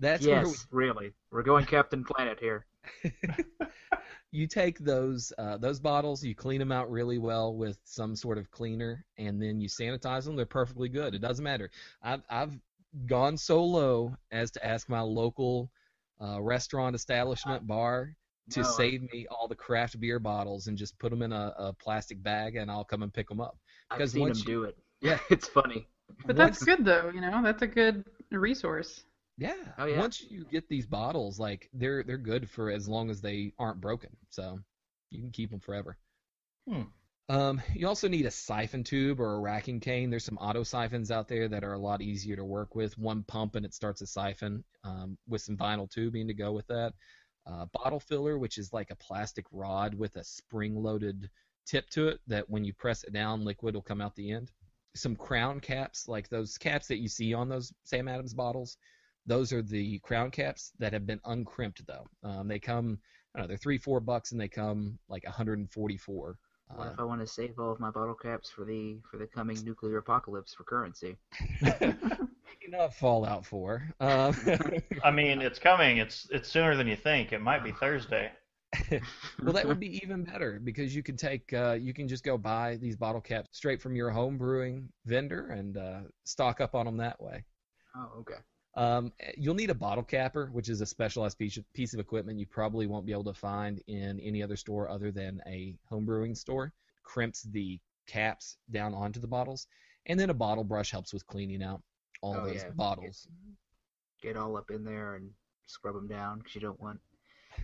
[0.00, 1.12] That's where yes, really.
[1.30, 2.66] We're going Captain Planet here.
[4.32, 8.38] you take those uh, those bottles, you clean them out really well with some sort
[8.38, 10.36] of cleaner, and then you sanitize them.
[10.36, 11.14] They're perfectly good.
[11.14, 11.70] It doesn't matter.
[12.02, 12.58] I've I've
[13.06, 15.70] gone so low as to ask my local
[16.20, 18.14] uh, restaurant establishment bar
[18.50, 21.32] to No, I- save me all the craft beer bottles and just put them in
[21.32, 23.58] a, a plastic bag, and I'll come and pick them up.
[23.90, 24.76] I've seen him once you- do it.
[25.00, 25.18] Yeah.
[25.30, 25.86] it's funny.
[26.26, 27.40] But Once- that's good though, you know.
[27.42, 29.04] That's a good resource.
[29.40, 29.54] Yeah.
[29.78, 29.98] Oh, yeah.
[29.98, 33.80] Once you get these bottles, like they're they're good for as long as they aren't
[33.80, 34.10] broken.
[34.28, 34.60] So
[35.10, 35.96] you can keep them forever.
[36.68, 36.82] Hmm.
[37.30, 40.10] Um, you also need a siphon tube or a racking cane.
[40.10, 42.98] There's some auto siphons out there that are a lot easier to work with.
[42.98, 46.66] One pump and it starts a siphon um, with some vinyl tubing to go with
[46.66, 46.92] that.
[47.46, 51.30] Uh, bottle filler, which is like a plastic rod with a spring-loaded
[51.66, 54.50] tip to it that when you press it down, liquid will come out the end.
[54.96, 58.76] Some crown caps, like those caps that you see on those Sam Adams bottles.
[59.30, 62.04] Those are the crown caps that have been uncrimped though.
[62.24, 62.98] Um, they come,
[63.32, 66.36] I don't know, they're three, four bucks, and they come like 144.
[66.74, 69.18] What Uh, if I want to save all of my bottle caps for the for
[69.18, 71.16] the coming nuclear apocalypse for currency?
[72.66, 73.94] enough Fallout 4.
[74.00, 74.34] Um,
[75.04, 75.98] I mean, it's coming.
[75.98, 77.32] It's it's sooner than you think.
[77.32, 78.32] It might be Thursday.
[78.90, 82.36] well, that would be even better because you can take, uh, you can just go
[82.36, 86.86] buy these bottle caps straight from your home brewing vendor and uh, stock up on
[86.86, 87.44] them that way.
[87.96, 88.40] Oh, okay.
[88.76, 92.38] Um, you'll need a bottle capper, which is a specialized piece of, piece of equipment
[92.38, 96.36] you probably won't be able to find in any other store other than a homebrewing
[96.36, 96.72] store.
[97.02, 99.66] Crimps the caps down onto the bottles,
[100.06, 101.82] and then a bottle brush helps with cleaning out
[102.22, 102.70] all Oh, those yeah.
[102.76, 103.26] bottles.
[104.22, 105.30] Get all up in there and
[105.66, 107.00] scrub them down because you don't want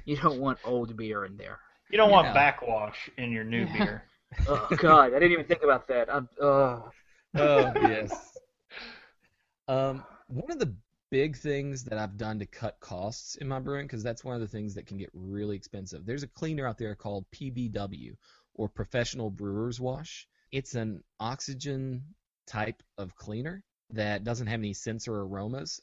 [0.04, 1.58] you don't want old beer in there.
[1.90, 3.72] You don't want backwash in your new Yeah.
[3.72, 4.02] beer.
[4.48, 6.12] Oh God, I didn't even think about that.
[6.12, 6.80] I'm, uh,
[7.38, 8.38] oh yes.
[9.68, 10.74] Um, one of the
[11.10, 14.40] big things that I've done to cut costs in my brewing, because that's one of
[14.40, 16.04] the things that can get really expensive.
[16.04, 18.16] There's a cleaner out there called PBW,
[18.54, 20.26] or Professional Brewer's Wash.
[20.52, 22.02] It's an oxygen
[22.46, 25.80] type of cleaner that doesn't have any sensor aromas.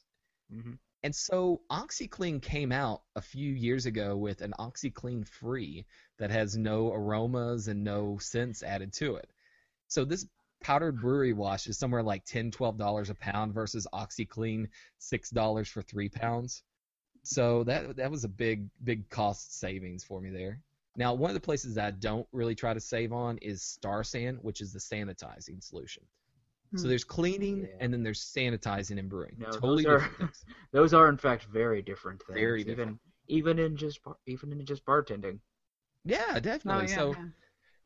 [0.52, 0.78] mhm.
[1.04, 5.86] And so OxiClean came out a few years ago with an OxiClean free
[6.18, 9.30] that has no aromas and no scents added to it.
[9.90, 10.26] So this
[10.64, 14.68] powdered brewery wash is somewhere like $10, $12 a pound versus OxiClean
[15.02, 16.64] $6 for 3 pounds.
[17.24, 20.60] So that that was a big big cost savings for me there.
[20.98, 24.04] Now, one of the places that I don't really try to save on is Star
[24.04, 26.04] San, which is the sanitizing solution.
[26.76, 26.90] So Hmm.
[26.90, 27.78] there's cleaning Yeah.
[27.80, 29.36] and then there's sanitizing and brewing.
[29.40, 30.46] No, totally those are- different things.
[30.72, 32.38] those are in fact very different things.
[32.38, 33.00] Very even different.
[33.28, 35.40] even in just even in just bartending.
[36.04, 36.90] Yeah, Oh definitely.
[36.90, 36.96] yeah.
[36.96, 37.26] so yeah.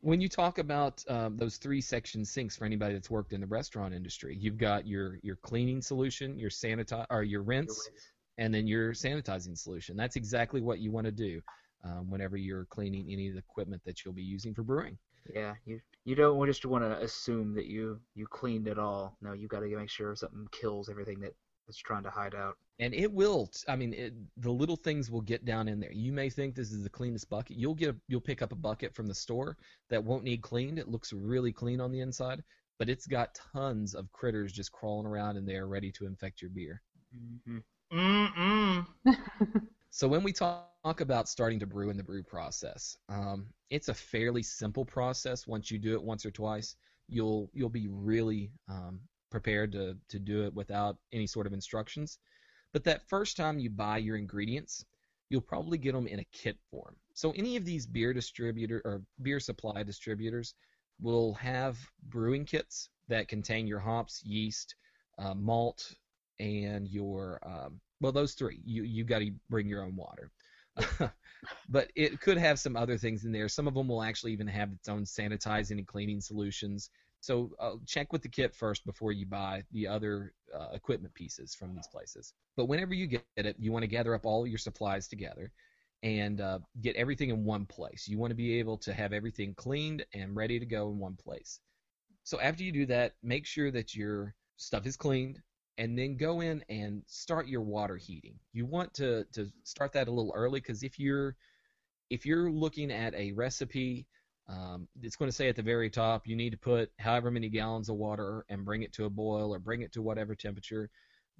[0.08, 3.48] When you talk about um, those three section sinks for anybody that's worked in the
[3.48, 7.90] restaurant industry, you've got your your cleaning solution, your sanitize or your rinse,
[8.38, 9.98] and then your sanitizing solution.
[9.98, 11.42] That's exactly what you want to do
[11.84, 14.98] um, whenever you're cleaning any of the equipment that you'll be using for brewing.
[15.36, 19.18] Yeah, you you don't just want to assume that you you cleaned it all.
[19.22, 21.34] No, you've got to make sure something kills everything that
[21.68, 22.56] that's trying to hide out.
[22.80, 25.92] And it will i mean it, the little things will get down in there.
[25.92, 27.58] You may think this is the cleanest bucket.
[27.58, 29.58] You'll get a, you'll pick up a bucket from the store
[29.90, 30.80] that won't need cleaned.
[30.80, 32.44] It looks really clean on the inside
[32.80, 36.52] but it's got tons of critters just crawling around in there ready to infect your
[36.52, 36.82] beer.
[37.46, 37.58] Hmm
[37.94, 38.86] Mm-mm.
[39.90, 43.94] so when we talk about starting to brew in the brew process um, it's a
[43.94, 45.48] fairly simple process.
[45.48, 46.76] Once you do it once or twice
[47.08, 49.00] you'll you'll be really um,
[49.32, 52.20] prepared to, to do it without any sort of instructions
[52.78, 54.86] But that first time you buy your ingredients,
[55.30, 56.96] you'll probably get them in a kit form.
[57.16, 60.54] So any of these beer distributor or beer supply distributors
[61.02, 64.76] will have brewing kits that contain your hops, yeast,
[65.18, 65.92] uh, malt,
[66.40, 68.62] and your um, well, those three.
[68.64, 70.30] You you got to bring your own water.
[71.70, 73.50] but it could have some other things in there.
[73.50, 76.92] Some of them will actually even have its own sanitizing and cleaning solutions.
[77.20, 81.56] So uh, check with the kit first before you buy the other uh, equipment pieces
[81.56, 82.34] from these places.
[82.56, 85.52] But whenever you get it, you want to gather up all your supplies together
[86.04, 88.08] and uh, get everything in one place.
[88.08, 91.16] You want to be able to have everything cleaned and ready to go in one
[91.16, 91.60] place.
[92.24, 95.42] So after you do that, make sure that your stuff is cleaned
[95.78, 98.36] and then go in and start your water heating.
[98.54, 101.36] You want to, to start that a little early because if you're
[102.10, 104.08] if you're looking at a recipe,
[104.50, 107.50] um, it's going to say at the very top you need to put however many
[107.50, 110.90] gallons of water and bring it to a boil or bring it to whatever temperature.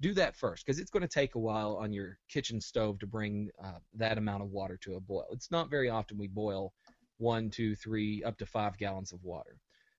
[0.00, 3.06] Do that first because it's going to take a while on your kitchen stove to
[3.06, 5.26] bring uh, that amount of water to a boil.
[5.32, 6.72] It's not very often we boil
[7.16, 9.56] one, two, three, up to five gallons of water.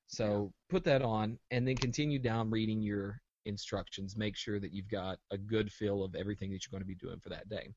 [0.07, 4.15] So put that on and then continue down reading your instructions.
[4.15, 6.95] Make sure that you've got a good feel of everything that you're going to be
[6.95, 7.69] doing for that day.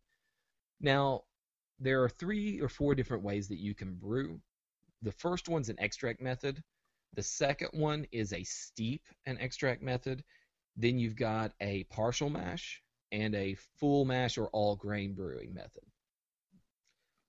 [0.80, 1.22] Now,
[1.78, 4.40] there are three or four different ways that you can brew.
[5.02, 6.62] The first one's an extract method.
[7.14, 10.24] The second one is a steep and extract method.
[10.76, 15.84] Then you've got a partial mash and a full mash or all grain brewing method.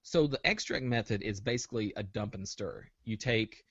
[0.04, 2.88] So the extract method is basically a dump and stir.
[3.04, 3.64] You take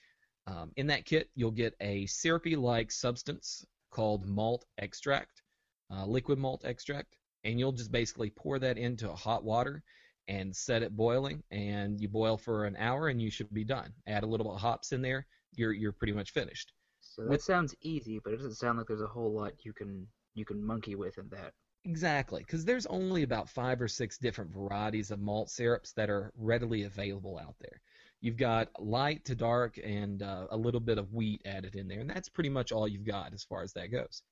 [0.46, 5.42] um, in that kit, you'll get a syrupy-like substance called malt extract,
[5.90, 9.82] uh, liquid malt extract, and you'll just basically pour that into hot water
[10.28, 13.92] and set it boiling, and you boil for an hour, and you should be done.
[14.06, 16.72] Add a little bit of hops in there, you're you're pretty much finished.
[17.00, 20.06] So that sounds easy, but it doesn't sound like there's a whole lot you can
[20.34, 21.52] you can monkey with in that.
[21.84, 26.32] Exactly, because there's only about five or six different varieties of malt syrups that are
[26.36, 27.80] readily available out there.
[28.20, 32.00] You've got light to dark and uh, a little bit of wheat added in there,
[32.00, 34.22] and that's pretty much all you've got as far as that goes.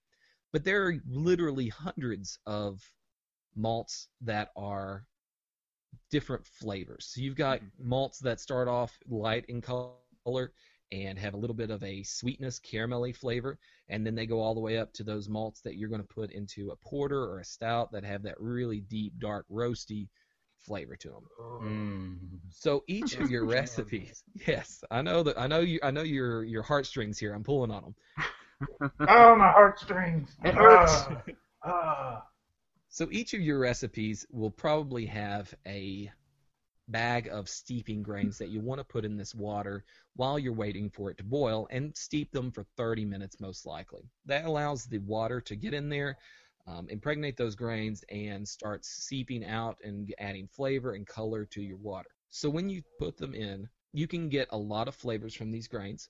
[0.53, 2.81] But there are literally hundreds of
[3.57, 5.05] malts that are
[6.11, 7.11] different flavors.
[7.13, 10.53] So you've got malts that start off light in color
[10.93, 14.55] and have a little bit of a sweetness, caramelly flavor, and then they go all
[14.55, 17.39] the way up to those malts that you're going to put into a porter or
[17.41, 20.09] a stout that have that really deep, dark, roasty
[20.59, 21.25] flavor to them.
[21.63, 22.19] Mm.
[22.51, 26.43] So each of your recipes, yes, I know that I know you I know your
[26.43, 27.35] your heartstrings here.
[27.35, 27.95] I'm pulling on them.
[29.09, 30.37] Oh, my heartstrings.
[30.45, 31.07] It hurts.
[31.65, 32.30] Ah, ah.
[32.93, 36.11] So each of your recipes will probably have a
[36.89, 39.85] bag of steeping grains that you want to put in this water
[40.17, 44.11] while you're waiting for it to boil and steep them for 30 minutes most likely.
[44.27, 46.19] That allows the water to get in there,
[46.67, 51.79] um, impregnate those grains, and start seeping out and adding flavor and color to your
[51.79, 52.11] water.
[52.31, 55.69] So when you put them in, you can get a lot of flavors from these
[55.69, 56.09] grains,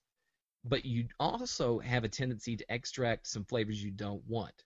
[0.65, 4.65] but you also have a tendency to extract some flavors you don't want.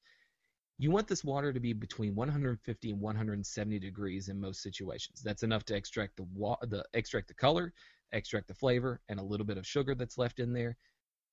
[0.78, 5.22] You want this water to be between 150 and 170 degrees in most situations.
[5.22, 7.72] That's enough to extract the wa- the extract the color,
[8.12, 10.76] extract the flavor, and a little bit of sugar that's left in there,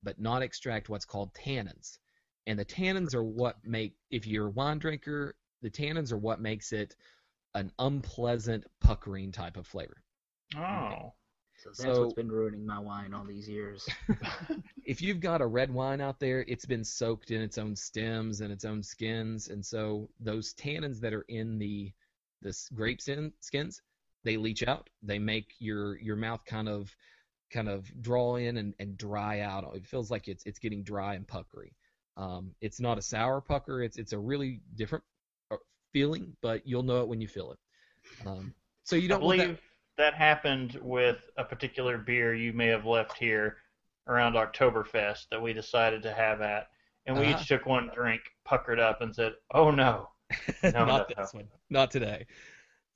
[0.03, 1.97] but not extract what's called tannins.
[2.45, 6.39] And the tannins are what make if you're a wine drinker, the tannins are what
[6.39, 6.95] makes it
[7.55, 10.03] an unpleasant puckering type of flavor.
[10.55, 11.13] Oh.
[11.61, 13.87] So that's So- what's been ruining my wine all these years.
[14.85, 18.41] if you've got a red wine out there, it's been soaked in its own stems
[18.41, 21.91] and its own skins, and so those tannins that are in the
[22.41, 23.81] the s- grape sin, skins,
[24.23, 24.89] they leach out.
[25.03, 26.95] They make your your mouth kind of
[27.51, 29.69] kind of draw in and, and dry out.
[29.75, 31.73] It feels like it's it's getting dry and puckery.
[32.17, 33.83] Um, it's not a sour pucker.
[33.83, 35.03] It's it's a really different
[35.51, 35.57] uh,
[35.93, 37.59] feeling, but you'll know it when you feel it.
[38.27, 38.53] Um,
[38.83, 39.61] so you don't want believe
[40.01, 40.13] that.
[40.13, 43.57] happened with a particular beer you may have left here
[44.07, 46.69] around Oktoberfest that we decided to have at,
[47.05, 47.39] and we Uh-huh.
[47.39, 50.09] each took one drink, puckered up, and said, "Oh no."
[50.63, 51.47] No, not no, this one.
[51.69, 52.25] Not today.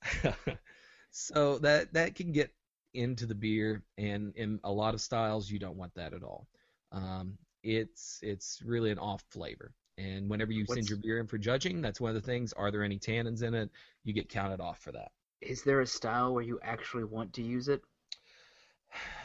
[1.10, 2.52] so that that can get
[2.94, 6.48] into the beer, and in a lot of styles, you don't want that at all.
[6.92, 9.74] Um, it's it's really an off flavor.
[9.98, 12.52] And whenever you send your beer in for judging, that's one of the things.
[12.52, 13.70] Are there any tannins in it?
[14.04, 15.10] You get counted off for that.
[15.40, 17.82] Is there a style where you actually want to use it?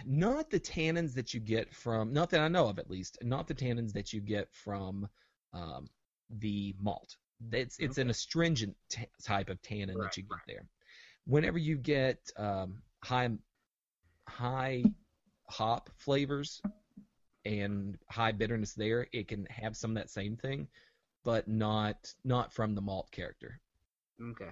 [0.06, 3.48] Not the tannins that you get from, not that I know of at least, not
[3.48, 5.08] the tannins that you get from
[5.54, 5.90] um,
[6.30, 7.16] the malt.
[7.52, 10.42] It's it's an astringent t- type of tannin Right, that you get right.
[10.48, 10.66] there.
[11.26, 13.30] Whenever you get um, high
[14.28, 14.84] high
[15.50, 16.62] hop flavors
[17.46, 20.68] and high bitterness there, it can have some of that same thing,
[21.24, 23.60] but not not from the malt character.
[24.22, 24.52] Okay.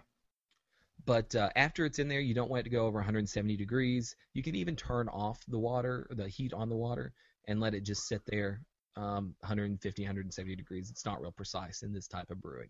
[1.06, 4.16] But uh, after it's in there, you don't want it to go over 170 degrees.
[4.34, 7.14] You can even turn off the water, the heat on the water,
[7.48, 8.62] and let it just sit there
[8.96, 10.90] um, 150, 170 degrees.
[10.90, 12.70] It's not real precise in this type of brewing.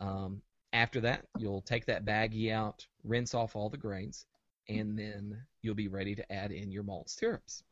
[0.00, 4.26] Um, after that, you'll take that baggie out, rinse off all the grains,
[4.68, 7.62] and then you'll be ready to add in your malt syrups.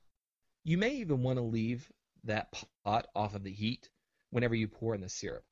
[0.65, 1.91] You may even want to leave
[2.25, 3.91] that pot off of the heat
[4.31, 5.45] whenever you pour in the syrup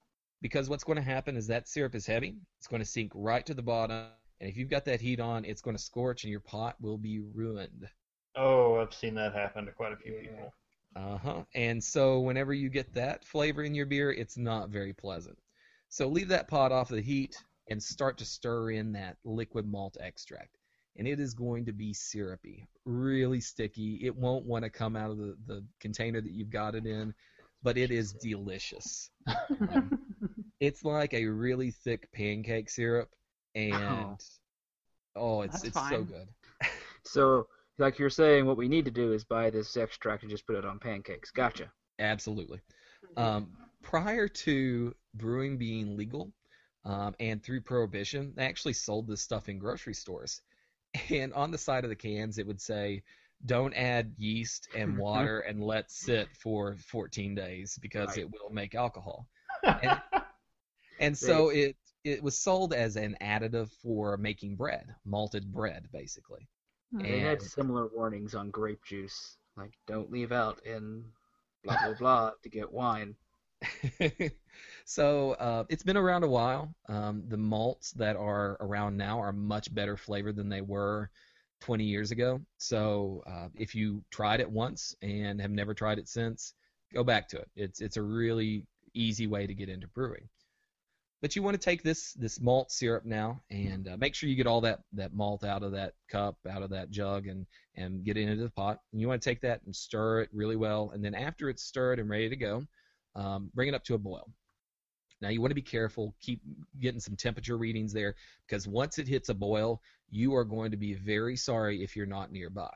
[0.45, 2.37] because what's going to happen is that syrup is heavy.
[2.59, 4.09] It's going to sink right to the bottom,
[4.43, 6.99] and if you've got that heat on, it's going to scorch, and your pot will
[6.99, 7.89] be ruined.
[8.37, 10.21] Oh, I've seen that happen to quite a few Yeah.
[10.21, 10.53] people.
[10.95, 11.45] Uh huh.
[11.55, 15.39] And so whenever you get that flavor in your beer, it's not very pleasant.
[15.89, 19.97] So leave that pot off the heat and start to stir in that liquid malt
[19.99, 20.59] extract.
[20.97, 24.01] And it is going to be syrupy, really sticky.
[24.03, 27.15] It won't want to come out of the, the container that you've got it in,
[27.65, 29.11] but it is delicious.
[29.27, 29.99] Um,
[30.61, 33.09] it's like a really thick pancake syrup,
[33.57, 34.19] and
[35.17, 36.29] oh, it's That's it's so good.
[37.07, 40.47] So, like you're saying, what we need to do is buy this extract and just
[40.47, 41.31] put it on pancakes.
[41.31, 41.71] Gotcha.
[41.99, 42.61] Absolutely.
[43.19, 43.51] Um,
[43.83, 46.33] prior to brewing being legal,
[46.87, 50.41] um, and through Prohibition, they actually sold this stuff in grocery stores.
[51.11, 53.03] And on the side of the cans, it would say,
[53.47, 58.19] "Don't add yeast and water and let sit for 14 days because Right.
[58.19, 59.29] it will make alcohol."
[59.83, 60.01] And,
[60.99, 66.49] and so it it was sold as an additive for making bread, malted bread, basically.
[66.93, 71.13] They had similar warnings on grape juice, like don't leave out in
[71.63, 73.17] blah blah blah to get wine.
[74.85, 76.75] so uh, it's been around a while.
[76.89, 81.11] Um, the malts that are around now are much better flavored than they were
[81.61, 82.41] 20 years ago.
[82.59, 86.55] So uh, if you tried it once and have never tried it since,
[86.93, 87.49] go back to it.
[87.57, 90.29] It's it's a really easy way to get into brewing.
[91.21, 94.37] But you want to take this this malt syrup now and uh, make sure you
[94.37, 97.47] get all that, that malt out of that cup, out of that jug, and
[97.77, 98.81] and get it into the pot.
[98.93, 100.91] And you want to take that and stir it really well.
[100.93, 102.67] And then after it's stirred and ready to go,
[103.17, 104.31] um, bring it up to a boil.
[105.21, 106.43] Now you want to be careful, keep
[106.79, 108.15] getting some temperature readings there,
[108.47, 109.81] because once it hits a boil,
[110.15, 112.71] you are going to be very sorry if you're not nearby.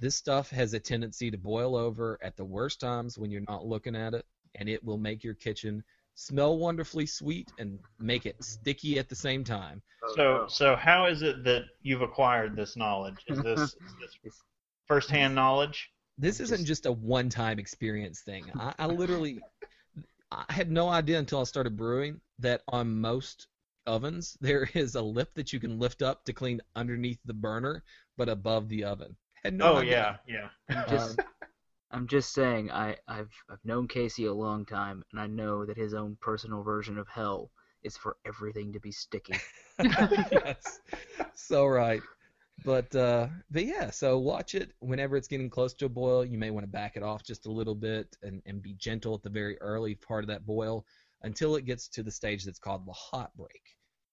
[0.00, 3.66] This stuff has a tendency to boil over at the worst times when you're not
[3.66, 8.42] looking at it, and it will make your kitchen smell wonderfully sweet and make it
[8.42, 9.82] sticky at the same time.
[10.02, 13.16] Oh, So, so how is it that you've acquired this knowledge?
[13.28, 14.42] Is this, is this
[14.86, 15.90] firsthand knowledge?
[16.18, 18.50] This isn't just a one-time experience thing.
[18.58, 19.40] I, I literally,
[20.30, 23.48] I had no idea until I started brewing that on most
[23.86, 27.82] ovens there is a lip that you can lift up to clean underneath the burner,
[28.16, 29.16] but above the oven.
[29.42, 30.20] Had no oh idea.
[30.26, 30.76] yeah, yeah.
[30.76, 31.20] I'm just
[31.90, 35.76] I'm just saying I I've I've known Casey a long time, and I know that
[35.76, 37.50] his own personal version of hell
[37.82, 39.34] is for everything to be sticky.
[39.82, 40.80] yes,
[41.34, 42.00] so right.
[42.64, 46.24] But uh, but yeah, so watch it whenever it's getting close to a boil.
[46.24, 49.14] You may want to back it off just a little bit and, and be gentle
[49.14, 50.86] at the very early part of that boil
[51.22, 53.62] until it gets to the stage that's called the hot break.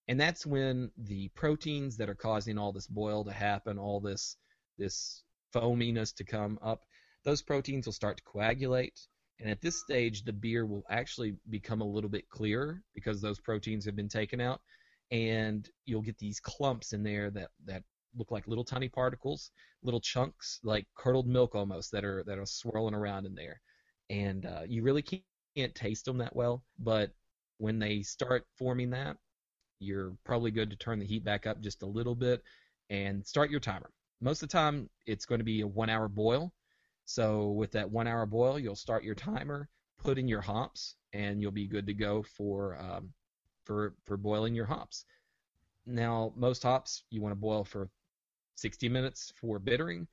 [0.08, 4.38] And that's when the proteins that are causing all this boil to happen, all this
[4.78, 6.84] this foaminess to come up,
[7.26, 9.00] those proteins will start to coagulate.
[9.40, 13.40] And at this stage, the beer will actually become a little bit clearer because those
[13.40, 14.62] proteins have been taken out
[15.12, 17.84] and you'll get these clumps in there that that
[18.16, 19.52] look like little tiny particles,
[19.84, 23.62] little chunks like curdled milk almost that are that are swirling around in there,
[24.10, 25.24] and uh, you really can't,
[25.56, 26.64] can't taste them that well.
[26.78, 27.12] But
[27.58, 29.18] when they start forming that,
[29.80, 32.44] you're probably good to turn the heat back up just a little bit
[32.90, 33.90] and start your timer.
[34.22, 36.54] Most of the time, it's going to be a one-hour boil.
[37.06, 41.52] So with that one-hour boil, you'll start your timer, put in your hops, and you'll
[41.52, 43.14] be good to go for um,
[43.66, 45.06] for for boiling your hops.
[45.86, 47.90] Now, most hops you want to boil for
[48.56, 50.08] 60 minutes for bittering,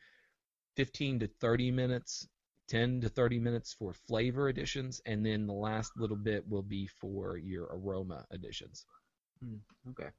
[0.76, 2.28] 15 to 30 minutes,
[2.68, 6.86] 10 to 30 minutes for flavor additions, and then the last little bit will be
[6.86, 8.86] for your aroma additions.
[9.42, 9.56] Hmm,
[9.90, 10.10] okay.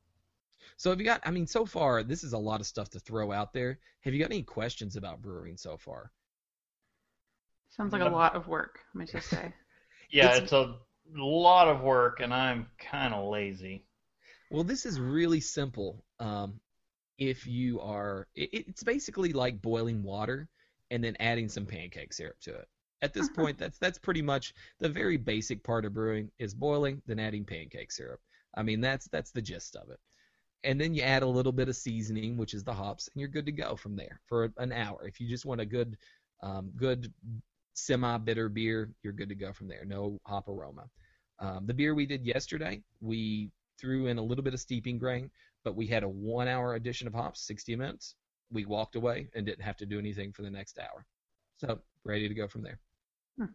[0.78, 1.22] So have you got?
[1.26, 3.80] I mean, so far this is a lot of stuff to throw out there.
[4.02, 6.12] Have you got any questions about brewing so far?
[7.70, 8.80] Sounds like a lot of work.
[8.94, 9.54] Let me just say.
[10.10, 10.78] Yeah, It's- it's, a
[11.18, 13.86] a lot of work, and I'm kind of lazy.
[14.50, 16.04] Well, this is really simple.
[16.20, 16.60] Um,
[17.18, 20.50] if you are, it, it's basically like boiling water
[20.92, 22.68] and then adding some pancake syrup to it.
[23.02, 27.02] At this point, that's that's pretty much the very basic part of brewing is boiling,
[27.06, 28.20] then adding pancake syrup.
[28.56, 30.00] I mean, that's that's the gist of it.
[30.64, 33.30] And then you add a little bit of seasoning, which is the hops, and you're
[33.30, 35.08] good to go from there for an hour.
[35.08, 35.98] If you just want a good,
[36.42, 37.14] um, good
[37.74, 39.86] semi-bitter beer, you're good to go from there.
[39.86, 40.90] No hop aroma.
[41.40, 45.30] Um, the beer we did yesterday, we threw in a little bit of steeping grain,
[45.64, 48.16] but we had a one-hour addition of hops, 60 minutes.
[48.52, 51.06] We walked away and didn't have to do anything for the next hour.
[51.58, 52.80] So ready to go from there.
[53.38, 53.46] Hmm.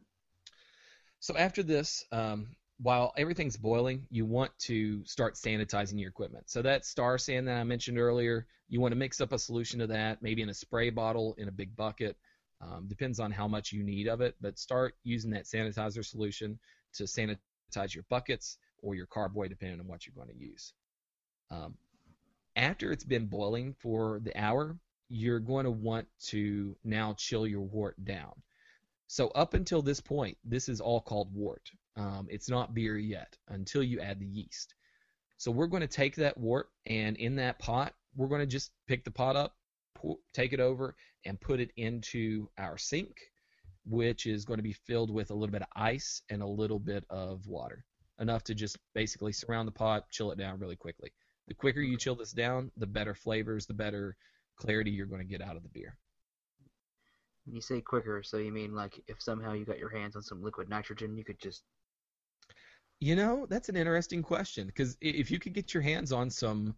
[1.20, 2.48] So after this, um,
[2.80, 6.50] while everything's boiling, you want to start sanitizing your equipment.
[6.50, 9.80] So that Star San that I mentioned earlier, you want to mix up a solution
[9.80, 12.16] of that, maybe in a spray bottle, in a big bucket.
[12.60, 16.58] Um, depends on how much you need of it, but start using that sanitizer solution
[16.94, 20.72] to sanitize your buckets or your carboy, depending on what you're going to use.
[21.50, 21.74] Um,
[22.56, 24.76] after it's been boiling for the hour,
[25.08, 28.32] you're going to want to now chill your wort down.
[29.06, 31.70] So up until this point, this is all called wort.
[31.96, 34.74] Um, it's not beer yet until you add the yeast.
[35.36, 38.70] So we're going to take that wort and in that pot, we're going to just
[38.86, 39.54] pick the pot up,
[39.94, 40.94] pour, take it over,
[41.24, 43.16] and put it into our sink,
[43.84, 46.78] which is going to be filled with a little bit of ice and a little
[46.78, 47.84] bit of water,
[48.18, 51.12] enough to just basically surround the pot, chill it down really quickly.
[51.48, 54.16] The quicker you chill this down, the better flavors, the better
[54.56, 55.96] clarity you're going to get out of the beer.
[57.46, 60.42] You say quicker, so you mean like if somehow you got your hands on some
[60.42, 61.62] liquid nitrogen, you could just
[63.00, 66.74] You know, that's an interesting question because if you could get your hands on some,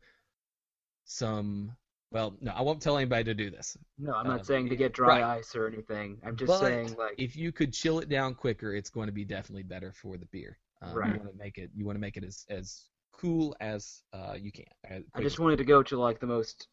[1.05, 1.77] some,
[2.11, 3.77] well, no, I won't tell anybody to do this.
[3.99, 5.39] No, I'm not saying to get dry right.
[5.39, 6.21] ice or anything.
[6.25, 9.13] I'm just But saying like if you could chill it down quicker, it's going to
[9.13, 10.59] be definitely better for the beer.
[10.83, 11.13] Um, Right.
[11.13, 12.85] You want to make it, you want to make it as as
[13.19, 14.65] cool as uh, you can.
[14.85, 16.69] as I just wanted to go to like the most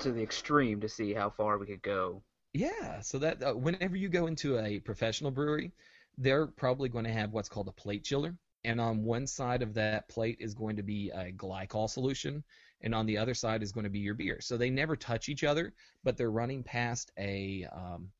[0.00, 2.22] to the extreme to see how far we could go.
[2.52, 5.72] Yeah, so that uh, whenever you go into a professional brewery,
[6.18, 9.74] they're probably going to have what's called a plate chiller, and on one side of
[9.74, 12.44] that plate is going to be a glycol solution,
[12.80, 14.38] and on the other side is going to be your beer.
[14.40, 15.74] So they never touch each other,
[16.04, 18.10] but they're running past a um,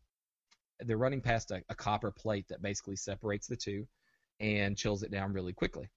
[0.81, 3.87] they're running past a, a copper plate that basically separates the two
[4.41, 5.89] and chills it down really quickly.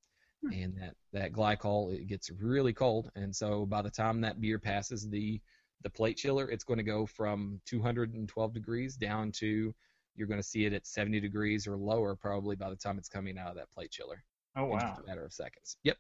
[0.44, 0.54] Hmm.
[0.54, 4.60] And that that glycol it gets really cold, and so by the time that beer
[4.60, 5.42] passes the
[5.84, 9.74] the plate chiller, it's going to go from 212 degrees down to
[10.16, 13.08] you're going to see it at 70 degrees or lower probably by the time it's
[13.08, 14.24] coming out of that plate chiller
[14.56, 14.80] Oh in wow.
[14.80, 15.78] just a matter of seconds.
[15.84, 15.98] Yep.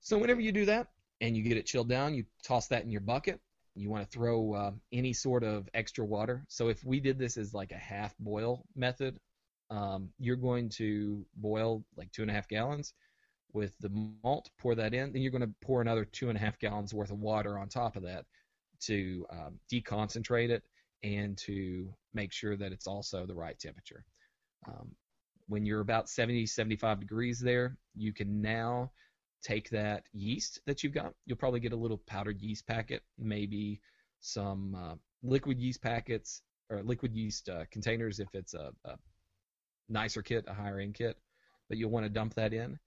[0.00, 0.88] So whenever you do that
[1.20, 3.40] and you get it chilled down, you toss that in your bucket.
[3.74, 6.44] You want to throw uh, any sort of extra water.
[6.48, 9.18] So if we did this as like a half boil method,
[9.72, 12.92] um, you're going to boil like two and a half gallons
[13.54, 13.90] with the
[14.22, 16.92] malt, pour that in, then you're going to pour another two and a half gallons
[16.92, 18.26] worth of water on top of that
[18.80, 20.62] to um, deconcentrate it
[21.02, 24.04] and to make sure that it's also the right temperature.
[24.68, 24.94] Um,
[25.48, 28.90] when you're about 70, 75 degrees there, you can now
[29.42, 31.14] take that yeast that you've got.
[31.26, 33.80] You'll probably get a little powdered yeast packet, maybe
[34.20, 38.96] some uh, liquid yeast packets or liquid yeast uh, containers if it's a, a
[39.92, 41.18] nicer kit, a higher end kit.
[41.68, 42.78] But you'll want to dump that in,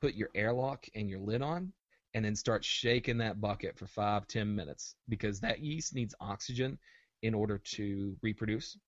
[0.00, 1.72] put your airlock and your lid on,
[2.14, 6.78] and then start shaking that bucket for five, ten minutes because that yeast needs oxygen
[7.22, 8.78] in order to reproduce.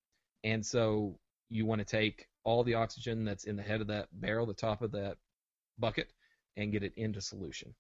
[0.45, 1.18] And so
[1.49, 4.55] you want to take all the oxygen that's in the head of that barrel, the
[4.55, 5.16] top of that
[5.79, 6.12] bucket,
[6.57, 7.75] and get it into solution.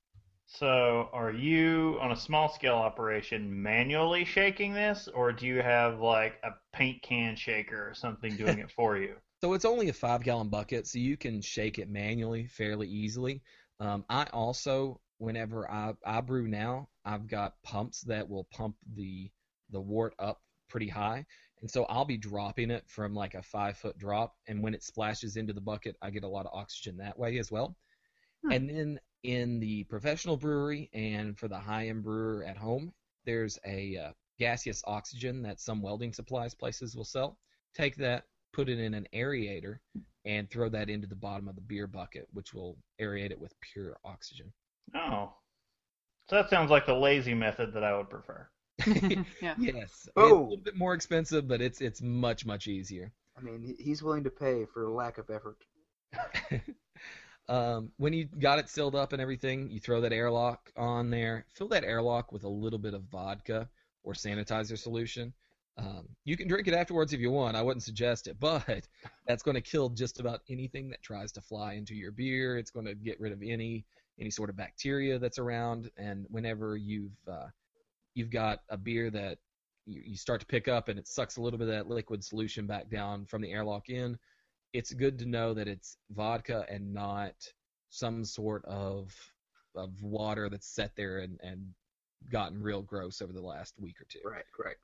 [0.46, 6.00] So, are you on a small scale operation manually shaking this, or do you have
[6.00, 9.16] like a paint can shaker or something doing it for you?
[9.42, 13.42] So it's only a five gallon bucket, so you can shake it manually fairly easily.
[13.80, 19.32] Um, I also, whenever I, I brew now, I've got pumps that will pump the
[19.70, 21.26] the wort up pretty high,
[21.60, 24.84] and so I'll be dropping it from like a five foot drop, and when it
[24.84, 27.76] splashes into the bucket, I get a lot of oxygen that way as well.
[28.44, 28.52] Hmm.
[28.52, 32.92] And then in the professional brewery and for the high end brewer at home,
[33.24, 37.38] there's a uh, gaseous oxygen that some welding supplies places will sell.
[37.74, 39.78] Take that, put it in an aerator,
[40.24, 43.54] and throw that into the bottom of the beer bucket, which will aerate it with
[43.60, 44.52] pure oxygen.
[44.94, 45.32] Oh,
[46.28, 48.48] so that sounds like the lazy method that I would prefer.
[49.40, 49.56] yeah.
[49.56, 50.42] Yes, it's a Oh.
[50.42, 53.12] little bit more expensive, but it's it's much much easier.
[53.36, 55.58] I mean, he's willing to pay for lack of effort.
[57.48, 61.46] um, when you got it sealed up and everything, you throw that airlock on there.
[61.54, 63.68] Fill that airlock with a little bit of vodka
[64.04, 65.32] or sanitizer solution.
[65.78, 67.56] Um, you can drink it afterwards if you want.
[67.56, 68.86] I wouldn't suggest it, but
[69.26, 72.58] that's going to kill just about anything that tries to fly into your beer.
[72.58, 73.84] It's going to get rid of any
[74.20, 75.90] any sort of bacteria that's around.
[75.96, 77.48] And whenever you've uh,
[78.14, 79.38] you've got a beer that
[79.86, 82.22] you, you start to pick up and it sucks a little bit of that liquid
[82.22, 84.18] solution back down from the airlock in,
[84.72, 87.34] it's good to know that it's vodka and not
[87.88, 89.14] some sort of
[89.74, 91.66] of water that's set there and, and
[92.30, 94.20] gotten real gross over the last week or two.
[94.24, 94.76] Right, right.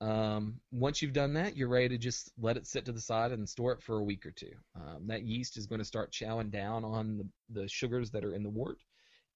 [0.00, 3.32] Um, once you've done that, you're ready to just let it sit to the side
[3.32, 4.52] and store it for a week or two.
[4.74, 8.34] Um, that yeast is going to start chowing down on the, the sugars that are
[8.34, 8.78] in the wort,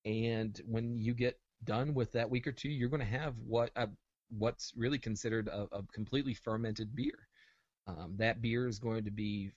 [0.04, 3.70] and when you get done with that week or two, you're going to have what
[3.76, 3.86] uh,
[4.30, 7.28] what's really considered a, a completely fermented beer.
[7.86, 9.52] Um, that beer is going to be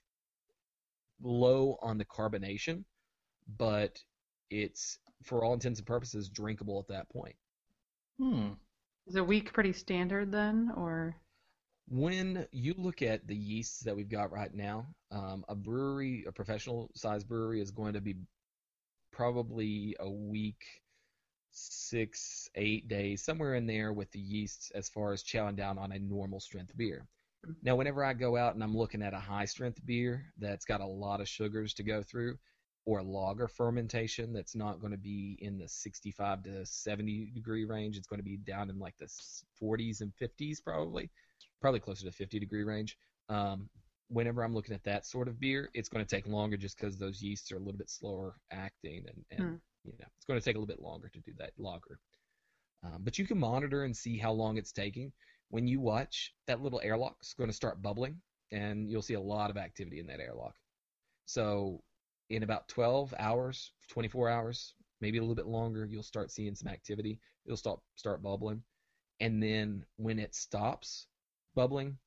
[1.22, 2.84] low on the carbonation,
[3.58, 3.98] but
[4.50, 7.36] it's for all intents and purposes drinkable at that point.
[8.18, 8.52] Hmm.
[9.06, 11.16] Is a week pretty standard then, or
[11.88, 16.32] When you look at the yeasts that we've got right now, um, a brewery, a
[16.32, 18.16] professional size brewery, is going to be
[19.12, 20.64] probably a week,
[21.50, 25.92] six, eight days, somewhere in there with the yeasts as far as chowing down on
[25.92, 27.06] a normal strength beer.
[27.62, 30.80] Now, whenever I go out and I'm looking at a high strength beer that's got
[30.80, 32.38] a lot of sugars to go through,
[32.86, 37.96] or lager fermentation that's not going to be in the 65 to 70 degree range,
[37.96, 39.06] it's going to be down in like the
[39.62, 41.10] 40s and 50s probably,
[41.60, 42.98] probably closer to 50 degree range.
[43.28, 43.70] Um,
[44.08, 46.98] whenever I'm looking at that sort of beer, it's going to take longer just because
[46.98, 49.54] those yeasts are a little bit slower acting, and, and Hmm.
[49.84, 51.98] you know it's going to take a little bit longer to do that lager.
[52.84, 55.12] Um, but you can monitor and see how long it's taking.
[55.48, 58.20] When you watch, that little airlock is going to start bubbling,
[58.52, 60.54] and you'll see a lot of activity in that airlock.
[61.26, 61.82] So
[62.30, 66.68] in about 12 hours, 24 hours, maybe a little bit longer, you'll start seeing some
[66.68, 67.18] activity.
[67.44, 68.62] It'll start start bubbling,
[69.20, 71.06] and then when it stops
[71.54, 71.98] bubbling,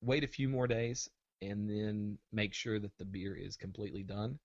[0.00, 1.08] wait a few more days,
[1.42, 4.38] and then make sure that the beer is completely done.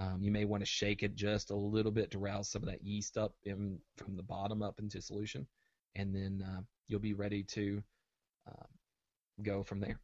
[0.00, 2.68] Um, you may want to shake it just a little bit to rouse some of
[2.70, 5.46] that yeast up in, from the bottom up into solution,
[5.94, 7.82] and then uh, you'll be ready to
[8.48, 8.66] uh,
[9.42, 10.00] go from there.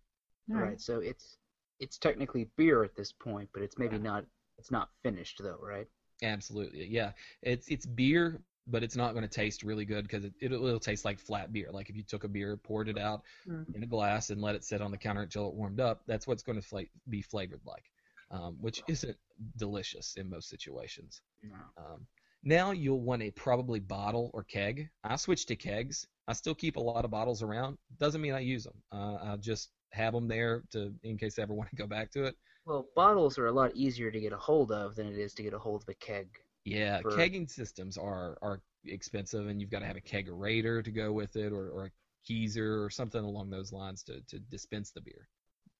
[0.50, 0.80] All Right.
[0.80, 1.38] So it's
[1.80, 4.24] it's technically beer at this point, but it's maybe not
[4.58, 5.86] it's not finished though, right?
[6.22, 7.12] Absolutely, yeah.
[7.42, 10.80] It's it's beer, but it's not going to taste really good because it, it'll, it'll
[10.80, 11.70] taste like flat beer.
[11.72, 13.74] Like if you took a beer, poured it out Mm.
[13.74, 16.26] in a glass, and let it sit on the counter until it warmed up, that's
[16.26, 17.84] what's going to fla- be flavored like,
[18.30, 19.16] um, which isn't
[19.56, 21.22] delicious in most situations.
[21.42, 21.56] No.
[21.78, 22.06] Um,
[22.44, 24.88] now you'll want a probably bottle or keg.
[25.04, 26.06] I switched to kegs.
[26.26, 27.78] I still keep a lot of bottles around.
[27.98, 28.74] Doesn't mean I use them.
[28.92, 32.10] Uh, I'll just have them there to in case I ever want to go back
[32.12, 32.36] to it.
[32.68, 35.42] Well, bottles are a lot easier to get a hold of than it is to
[35.42, 36.28] get a hold of a keg.
[36.66, 40.90] Yeah, for- kegging systems are are expensive, and you've got to have a kegerator to
[40.90, 41.90] go with it, or, or a
[42.30, 45.28] keezer or something along those lines to, to dispense the beer.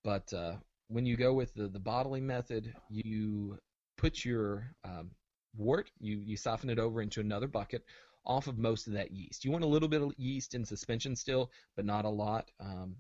[0.03, 0.57] But uh,
[0.89, 3.59] when you go with the, the bottling method, you
[3.99, 5.11] put your um,
[5.57, 7.85] wort, you, you siphon it over into another bucket
[8.25, 9.45] off of most of that yeast.
[9.45, 12.51] You want a little bit of yeast in suspension still, but not a lot.
[12.61, 12.97] Um,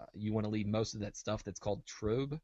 [0.00, 2.40] uh, you want to leave most of that stuff that's called trub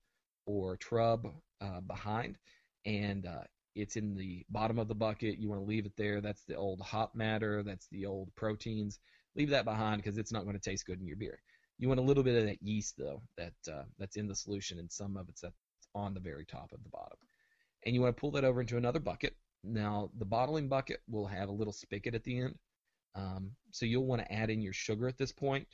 [0.46, 2.38] or trub uh, behind,
[2.84, 3.44] and uh,
[3.74, 5.38] it's in the bottom of the bucket.
[5.38, 6.20] You want to leave it there.
[6.20, 7.62] That's the old hop matter.
[7.62, 8.98] That's the old proteins.
[9.36, 11.38] Leave that behind because it's not going to taste good in your beer.
[11.78, 14.78] You want a little bit of that yeast though, that uh, that's in the solution,
[14.78, 15.54] and some of it's that's
[15.94, 17.18] on the very top of the bottom.
[17.84, 19.36] And you want to pull that over into another bucket.
[19.62, 22.54] Now the bottling bucket will have a little spigot at the end,
[23.14, 25.66] um, so you'll want to add in your sugar at this point,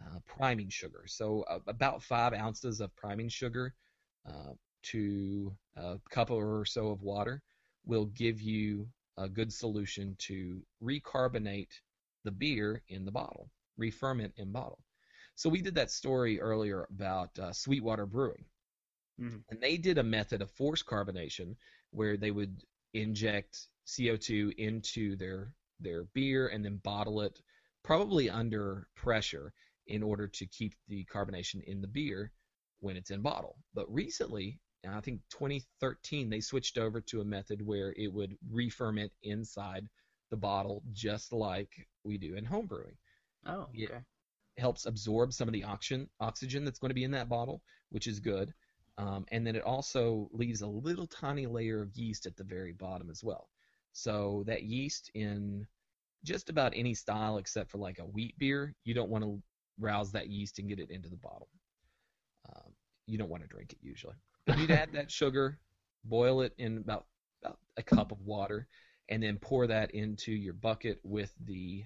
[0.00, 1.04] uh, priming sugar.
[1.06, 3.74] So uh, about five ounces of priming sugar
[4.26, 7.42] uh, to a cup or so of water
[7.84, 11.80] will give you a good solution to recarbonate
[12.24, 14.84] the beer in the bottle, referment in bottle.
[15.34, 18.44] So we did that story earlier about uh, Sweetwater Brewing,
[19.18, 19.44] Mhm.
[19.48, 21.56] and they did a method of forced carbonation
[21.90, 22.64] where they would
[22.94, 27.40] inject CO2 into their their beer and then bottle it,
[27.82, 29.52] probably under pressure,
[29.86, 32.32] in order to keep the carbonation in the beer
[32.82, 33.56] when it's in bottle.
[33.74, 39.12] But recently, I think 2013, they switched over to a method where it would referment
[39.22, 39.88] inside
[40.30, 41.70] the bottle, just like
[42.04, 42.98] we do in home brewing
[43.46, 43.88] Oh, Yeah.
[43.88, 44.04] okay.
[44.58, 48.06] helps absorb some of the oxygen oxygen that's going to be in that bottle, which
[48.08, 48.54] is good.
[48.98, 52.72] Um, and then it also leaves a little tiny layer of yeast at the very
[52.72, 53.48] bottom as well.
[53.92, 55.66] So that yeast in
[56.24, 59.42] just about any style except for like a wheat beer, you don't want to
[59.78, 61.48] rouse that yeast and get it into the bottle.
[62.48, 62.72] Um,
[63.06, 64.16] you don't want to drink it usually.
[64.46, 65.58] But you'd add that sugar,
[66.04, 67.06] boil it in about,
[67.42, 68.66] about a cup of water,
[69.08, 71.84] and then pour that into your bucket with the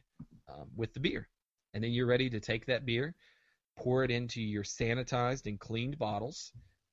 [0.48, 1.28] um, with the beer
[1.76, 3.14] and then you're ready to take that beer,
[3.76, 6.50] pour it into your sanitized and cleaned bottles,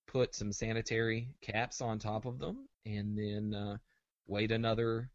[0.07, 3.78] put some sanitary caps on top of them, and then uh,
[4.28, 5.09] wait another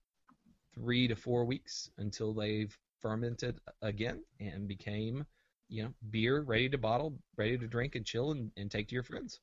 [0.75, 5.27] three to four weeks until they've fermented again and became,
[5.69, 8.95] you know, beer ready to bottle, ready to drink and chill and, and take to
[8.95, 9.41] your friends.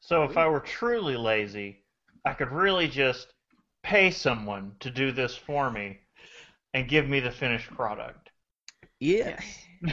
[0.00, 1.84] So if I were truly lazy,
[2.24, 3.28] I could really just
[3.82, 5.98] pay someone to do this for me
[6.74, 8.30] and give me the finished product.
[9.00, 9.38] Yeah.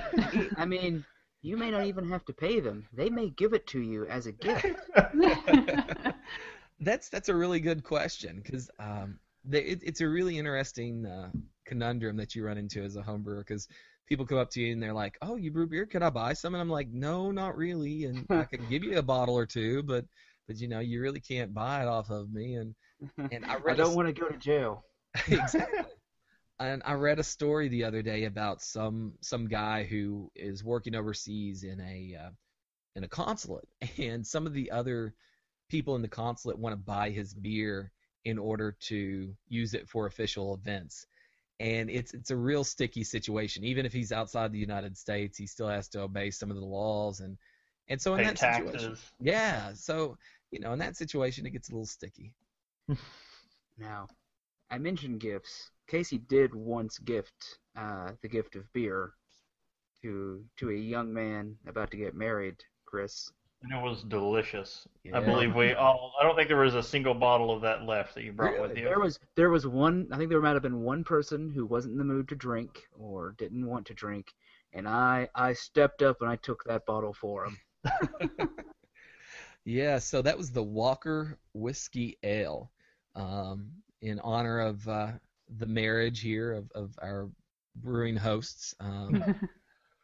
[0.58, 1.04] I mean,
[1.41, 2.88] you may not even have to pay them.
[2.94, 4.66] They may give it to you as a gift.
[6.80, 9.20] that's that's a really good question because um,
[9.52, 11.30] it, it's a really interesting uh,
[11.66, 13.68] conundrum that you run into as a home brewer because
[14.14, 15.86] people come up to you and they're like, "Oh, you brew beer?
[15.88, 18.05] Can I buy some?" And I'm like, "No, not really.
[18.05, 20.05] And I can give you a bottle or two, but
[20.47, 22.76] but you know, you really can't buy it off of me." And
[23.32, 24.86] and I, I a don't s- want to go to jail.
[25.30, 25.89] exactly.
[26.59, 30.95] And I read a story the other day about some some guy who is working
[30.95, 32.32] overseas in a uh,
[32.95, 35.16] in a consulate, and some of the other
[35.70, 37.91] people in the consulate want to buy his beer
[38.26, 41.07] in order to use it for official events.
[41.60, 43.64] And it's it's a real sticky situation.
[43.64, 46.66] Even if he's outside the United States, he still has to obey some of the
[46.66, 47.38] laws and
[47.89, 49.74] and so in Pay that situation, yeah.
[49.74, 50.18] So
[50.51, 52.34] you know, in that situation, it gets a little sticky.
[53.78, 54.08] Now,
[54.70, 55.72] I mentioned gifts.
[55.88, 59.14] Casey did once gift uh, the gift of beer
[60.01, 63.32] to to a young man about to get married, Chris.
[63.64, 64.86] And it was delicious.
[65.14, 66.14] I believe we all.
[66.20, 68.78] I don't think there was a single bottle of that left that you brought with
[68.78, 68.84] you.
[68.84, 70.07] There was there was one.
[70.11, 72.82] I think there might have been one person who wasn't in the mood to drink
[72.91, 74.34] or didn't want to drink,
[74.74, 77.57] and I I stepped up and I took that bottle for him.
[79.66, 82.70] Yeah, so that was the Walker Whiskey Ale,
[83.16, 85.11] um, in honor of uh,
[85.57, 87.30] the marriage here of, of our
[87.78, 88.76] brewing hosts.
[88.80, 89.24] Um,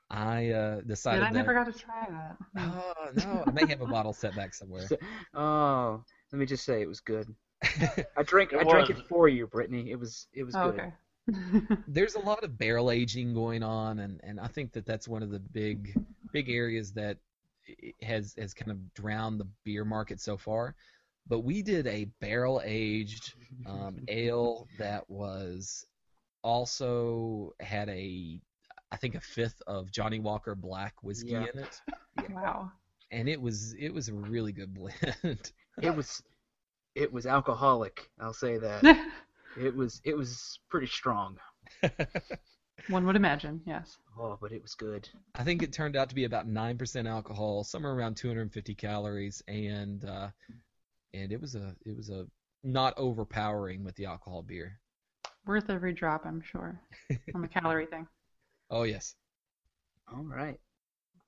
[0.10, 1.34] I uh, Did decided I that.
[1.34, 2.38] never got to try that?
[2.58, 4.90] Oh no, I may have a bottle set back somewhere.
[5.34, 7.28] Oh, let me just say it was good.
[8.18, 9.92] I drank It I drank it for you, Brittany.
[9.92, 10.80] It was it was Oh, good.
[10.80, 10.94] okay.
[11.88, 15.24] There's a lot of barrel aging going on, and, and I think that that's one
[15.24, 15.96] of the big
[16.32, 17.18] big areas that
[18.02, 20.76] has has kind of drowned the beer market so far.
[21.28, 23.34] But we did a barrel aged
[23.66, 25.86] um, ale that was
[26.44, 28.40] also had a
[28.92, 31.46] I think a fifth of Johnnie Walker Black whiskey Yeah.
[31.54, 31.82] in it,
[32.32, 32.72] wow.
[33.12, 35.52] and it was it was a really good blend.
[35.82, 36.22] It was
[36.96, 38.10] it was alcoholic.
[38.20, 38.84] I'll say that.
[39.58, 41.38] It was it was pretty strong.
[42.90, 43.98] One would imagine, yes.
[44.18, 45.08] Oh, but it was good.
[45.36, 49.42] I think it turned out to be about nine percent alcohol, somewhere around 250 calories,
[49.48, 50.30] and uh,
[51.14, 52.26] and it was a it was a
[52.64, 54.80] not overpowering with the alcohol beer.
[55.46, 56.80] Worth every drop, I'm sure,
[57.34, 58.08] on the calorie thing.
[58.70, 59.16] Oh yes.
[60.12, 60.60] All right.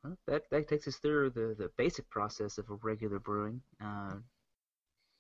[0.04, 3.62] Well, that that takes us through the, the basic process of a regular brewing.
[3.84, 4.14] Uh,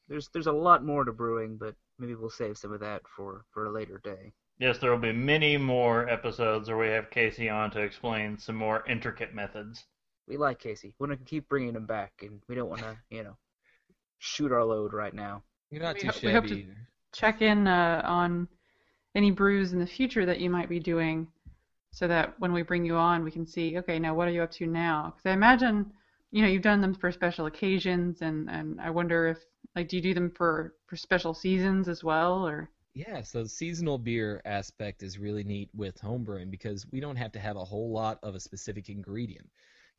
[0.07, 3.45] there's there's a lot more to brewing, but maybe we'll save some of that for,
[3.51, 4.34] for a later day.
[4.59, 8.55] Yes, there will be many more episodes where we have Casey on to explain some
[8.55, 9.86] more intricate methods.
[10.28, 10.93] We like Casey.
[10.99, 13.38] We want to keep bringing him back, and we don't want to you know
[14.19, 15.43] shoot our load right now.
[15.69, 16.78] You're not We too ho- we hope to- either.
[17.13, 18.47] Check in uh, on
[19.15, 21.28] any brews in the future that you might be doing
[21.92, 24.44] so that when we bring you on, we can see, okay, now what are you
[24.44, 25.14] up to now?
[25.16, 25.92] Because I imagine,
[26.32, 29.39] you know, you've done them for special occasions, and, and I wonder if,
[29.76, 32.70] like, do you do them for, for special seasons as well, or?
[32.94, 37.32] Yeah, so the seasonal beer aspect is really neat with homebrewing because we don't have
[37.34, 39.50] to have a whole lot of a specific ingredient.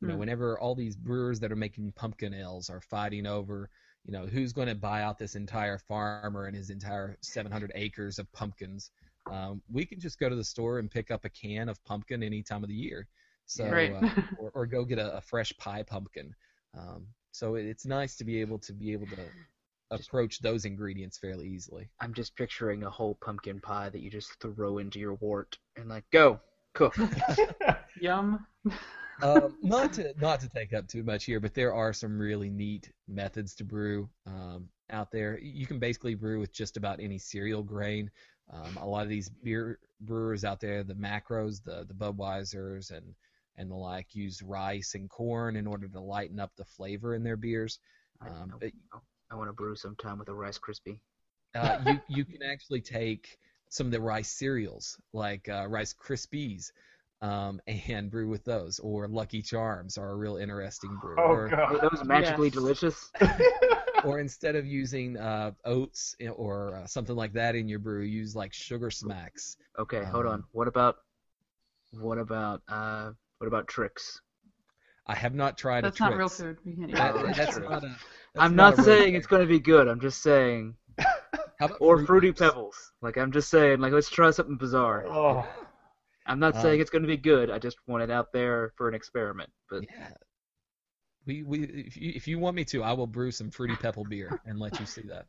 [0.01, 0.17] You know, Hmm.
[0.17, 3.69] whenever all these brewers that are making pumpkin ales are fighting over,
[4.05, 8.19] you know, who's going to buy out this entire farmer and his entire 700 acres
[8.19, 8.91] of pumpkins,
[9.31, 12.23] um, we can just go to the store and pick up a can of pumpkin
[12.23, 13.07] any time of the year.
[13.45, 13.91] So, Right.
[13.93, 14.01] uh,
[14.37, 16.33] or, or go get a, a fresh pie pumpkin.
[16.77, 19.25] Um, so it, it's nice to be able to be able to
[19.91, 21.89] approach those ingredients fairly easily.
[22.01, 25.89] I'm just picturing a whole pumpkin pie that you just throw into your wort and
[25.89, 26.39] like go
[26.73, 26.95] cook.
[28.01, 28.45] Yum.
[29.21, 32.49] um, not to not to take up too much here, but there are some really
[32.49, 35.39] neat methods to brew um, out there.
[35.39, 38.09] You can basically brew with just about any cereal grain.
[38.51, 43.15] Um, a lot of these beer brewers out there, the macros, the the Budweisers, and
[43.57, 47.23] and the like, use rice and corn in order to lighten up the flavor in
[47.23, 47.79] their beers.
[48.21, 50.99] I, Um, I- but I want to brew sometime with a Rice Krispie.
[51.55, 53.37] uh, you you can actually take
[53.69, 56.71] some of the rice cereals like uh, Rice Krispies.
[57.21, 61.15] Um, and brew with those, or Lucky Charms are a real interesting brew.
[61.17, 61.89] Oh or, Are god.
[61.89, 62.55] those magically Yes.
[62.55, 63.11] delicious?
[64.07, 68.03] or instead of using uh, oats eh, or uh, something like that in your brew,
[68.03, 69.57] use like sugar smacks.
[69.79, 70.35] Okay, hold on.
[70.35, 70.95] Um, What about
[71.91, 74.19] what about uh what about Trix?
[75.05, 76.57] I have not tried That's a not real food.
[76.63, 77.35] You can't eat That- Oh, that.
[77.35, 77.87] that's that's not a.
[77.87, 77.97] that's
[78.39, 79.87] I'm not not a saying it's going to be good.
[79.87, 80.75] I'm just saying,
[81.59, 82.91] How about or Fruit fruity pebbles.
[83.01, 85.05] Like I'm just saying, like let's try something bizarre.
[85.07, 85.45] Oh,
[86.25, 87.49] I'm not Um, saying it's going to be good.
[87.51, 89.49] I just want it out there for an experiment.
[89.69, 90.13] But Yeah.
[91.25, 94.05] We, we if you, if you want me to, I will brew some fruity pebble
[94.05, 95.27] beer and let you see that.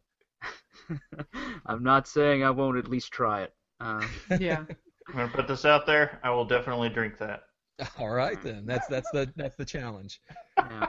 [1.67, 3.55] I'm not saying I won't at least try it.
[3.81, 4.65] Uh, Yeah.
[5.13, 6.19] I'm gonna put this out there.
[6.23, 7.45] I will definitely drink that.
[7.99, 8.67] All right then.
[8.67, 10.21] That's that's the that's the challenge.
[10.61, 10.87] yeah.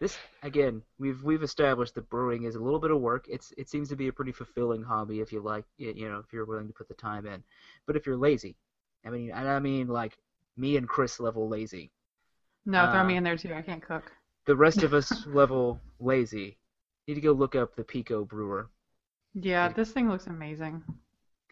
[0.00, 3.26] This again, we've we've established that brewing is a little bit of work.
[3.28, 6.18] It's it seems to be a pretty fulfilling hobby if you like, y- you know,
[6.20, 7.42] if you're willing to put the time in.
[7.86, 8.56] But if you're lazy,
[9.04, 10.18] I mean, and I mean like
[10.56, 11.92] me and Chris level lazy.
[12.66, 13.54] No, throw Uh, me in there too.
[13.54, 14.12] I can't cook.
[14.46, 16.58] The rest of us level lazy.
[17.06, 18.70] Need to go look up the Pico Brewer.
[19.34, 19.72] Yeah, yeah.
[19.72, 20.82] this thing looks amazing.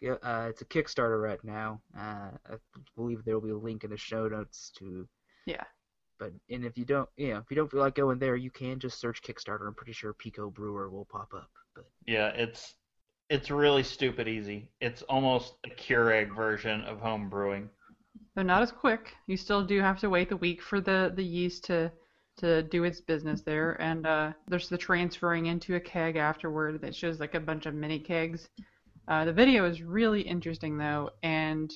[0.01, 1.81] Yeah, Uh, it's a Kickstarter right now.
[1.97, 2.55] Uh, I
[2.95, 5.07] believe there will be a link in the show notes to.
[5.45, 5.63] Yeah.
[6.17, 8.79] But and if you don't, yeah, if you don't feel like going there, you can
[8.79, 9.67] just search Kickstarter.
[9.67, 11.49] I'm pretty sure Pico Brewer will pop up.
[11.75, 12.75] But Yeah, it's
[13.29, 14.69] it's really stupid easy.
[14.81, 17.69] It's almost a Keurig version of home brewing.
[18.35, 19.13] They're not as quick.
[19.27, 21.91] You still do have to wait the week for the, the yeast to
[22.39, 26.95] to do its business there, and uh, there's the transferring into a keg afterward that
[26.95, 28.49] shows like a bunch of mini kegs.
[29.07, 31.71] Uh, the video is really interesting though, and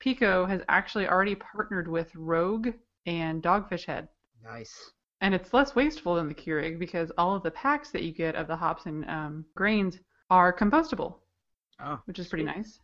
[0.00, 2.68] Pico has actually already partnered with Rogue
[3.06, 4.08] and Dogfish Head.
[4.42, 4.92] nice.
[5.20, 8.34] And it's less wasteful than the Keurig because all of the packs that you get
[8.34, 9.98] of the hops and um, grains
[10.30, 11.16] are compostable,
[11.80, 12.44] Oh, which is pretty sweet.
[12.44, 12.80] nice.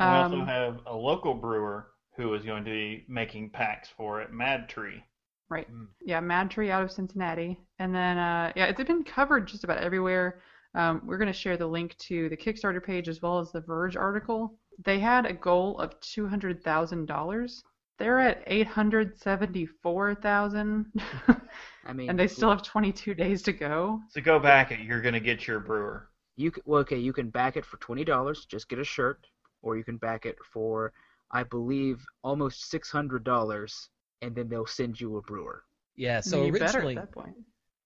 [0.00, 4.22] We also Um, have a local brewer who is going to be making packs for
[4.22, 5.02] it, MadTree.
[5.50, 5.70] Right.
[5.70, 5.88] Mm.
[6.04, 7.58] Yeah, MadTree out of Cincinnati.
[7.78, 10.40] And then, uh, yeah, it's been covered just about everywhere.
[10.74, 13.60] Um, we're going to share the link to the Kickstarter page as well as the
[13.60, 14.56] Verge article.
[14.84, 17.62] They had a goal of $200,000.
[17.98, 20.86] They're at 874,000
[21.84, 24.00] I mean, and they still have 22 days to go.
[24.08, 24.80] So go back it.
[24.80, 26.08] You're going to get your brewer.
[26.36, 29.26] You c well, okay, you can back it for twenty dollars, just get a shirt,
[29.62, 30.92] or you can back it for,
[31.30, 33.90] I believe, almost six hundred dollars,
[34.22, 35.62] and then they'll send you a brewer.
[35.96, 36.20] Yeah.
[36.20, 37.34] So you at originally, that point.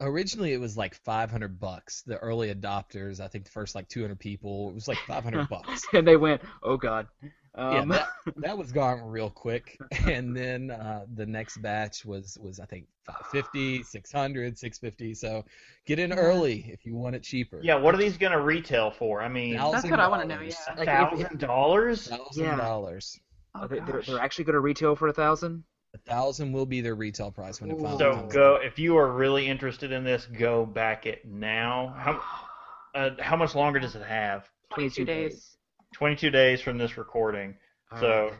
[0.00, 2.02] originally it was like 500 bucks.
[2.02, 5.82] The early adopters, I think the first like 200 people, it was like 500 bucks.
[5.92, 7.06] and they went, "Oh God."
[7.56, 8.08] Yeah, Um, that,
[8.38, 9.78] that was gone real quick.
[10.06, 15.14] And then uh, the next batch was was I think 550, 600, 650.
[15.14, 15.44] So
[15.86, 17.60] get in early if you want it cheaper.
[17.62, 19.22] Yeah, what are these going to retail for?
[19.22, 20.56] I mean, Thousand That's what I wanna know, dollars.
[20.66, 20.74] yeah.
[20.74, 22.08] a Like, if- thousand dollars?
[22.08, 22.56] Thousand Yeah.
[22.56, 23.20] dollars.
[23.56, 25.62] Oh, they, they're, they're actually going to retail for a thousand.
[25.94, 27.82] A thousand will be their retail price when it Ooh.
[27.82, 28.32] finally So comes.
[28.32, 31.94] go if you are really interested in this, go back it now.
[31.96, 32.20] How
[32.94, 34.48] uh, how much longer does it have?
[34.74, 35.56] 22 days.
[35.94, 37.54] 22 days from this recording.
[37.92, 38.32] All So, right,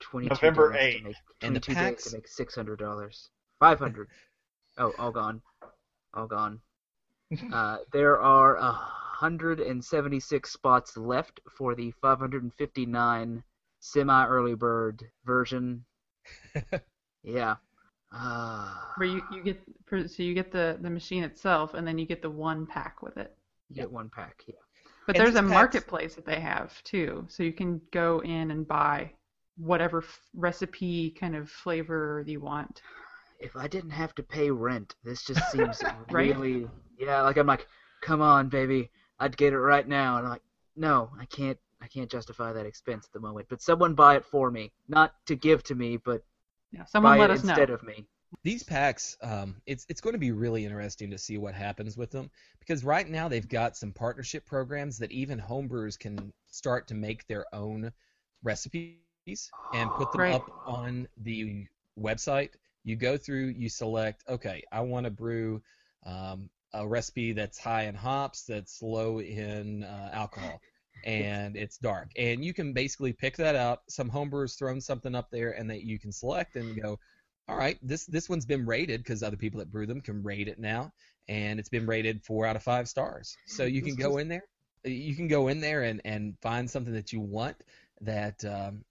[0.00, 1.14] 22 November 8th.
[1.42, 3.30] And the 22 days packs- to make six hundred dollars.
[3.58, 4.08] Five hundred.
[4.78, 5.42] oh, all gone.
[6.14, 6.60] All gone.
[7.52, 13.44] Uh, there are a hundred and seventy-six spots left for the five hundred and fifty-nine
[13.78, 15.84] semi-early bird version.
[17.22, 17.56] yeah.
[18.12, 19.60] Uh, Where you, you get
[20.10, 23.16] so you get the, the machine itself and then you get the one pack with
[23.16, 23.36] it.
[23.68, 24.42] you get one pack.
[24.46, 24.54] Yeah.
[25.06, 28.50] But And there's a packs- marketplace that they have too, so you can go in
[28.50, 29.12] and buy
[29.56, 32.82] whatever f- recipe kind of flavor you want.
[33.38, 36.34] If I didn't have to pay rent, this just seems Right?
[36.36, 36.68] really.
[36.98, 37.22] Yeah.
[37.22, 37.66] Like I'm like,
[38.02, 38.90] come on, baby,
[39.20, 40.42] I'd get it right now, and I'm like,
[40.76, 41.58] no, I can't.
[41.82, 43.46] I can't justify that expense at the moment.
[43.48, 46.22] But someone buy it for me, not to give to me, but
[46.72, 47.58] Yeah, someone buy let it us know.
[47.58, 48.06] instead of me.
[48.42, 52.10] These packs, um, it's it's going to be really interesting to see what happens with
[52.10, 56.94] them because right now they've got some partnership programs that even homebrewers can start to
[56.94, 57.92] make their own
[58.42, 60.28] recipes and put them Right.
[60.28, 61.66] up on the
[61.98, 62.54] website.
[62.84, 65.62] You go through, you select, okay, I want to brew
[66.06, 70.62] um, a recipe that's high in hops, that's low in uh, alcohol,
[71.04, 72.10] and it's dark.
[72.16, 73.80] And you can basically pick that out.
[73.88, 76.98] Some homebrewers thrown something up there, and that you can select and go,
[77.48, 80.48] all right, this this one's been rated because other people that brew them can rate
[80.48, 80.92] it now,
[81.28, 83.36] and it's been rated four out of five stars.
[83.46, 84.44] So you can go in there,
[84.84, 87.56] you can go in there and and find something that you want
[88.00, 88.84] that um,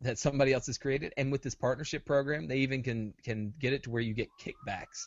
[0.00, 1.12] that somebody else has created.
[1.16, 4.28] And with this partnership program, they even can can get it to where you get
[4.40, 5.06] kickbacks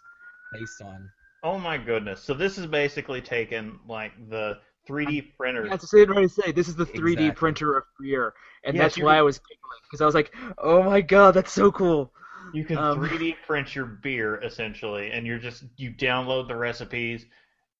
[0.54, 1.10] based on.
[1.44, 2.22] Oh my goodness.
[2.22, 4.60] So this is basically taken like the
[4.90, 5.70] 3D printers.
[5.70, 6.52] That's what I was ready to say.
[6.52, 7.32] This is the 3D Exactly.
[7.32, 8.34] printer of beer,
[8.66, 11.34] and Yes, that's why can- I was giggling because I was like, "Oh my god,
[11.34, 12.12] that's so cool!"
[12.54, 17.26] You can Um, 3D print your beer essentially, and you're just you download the recipes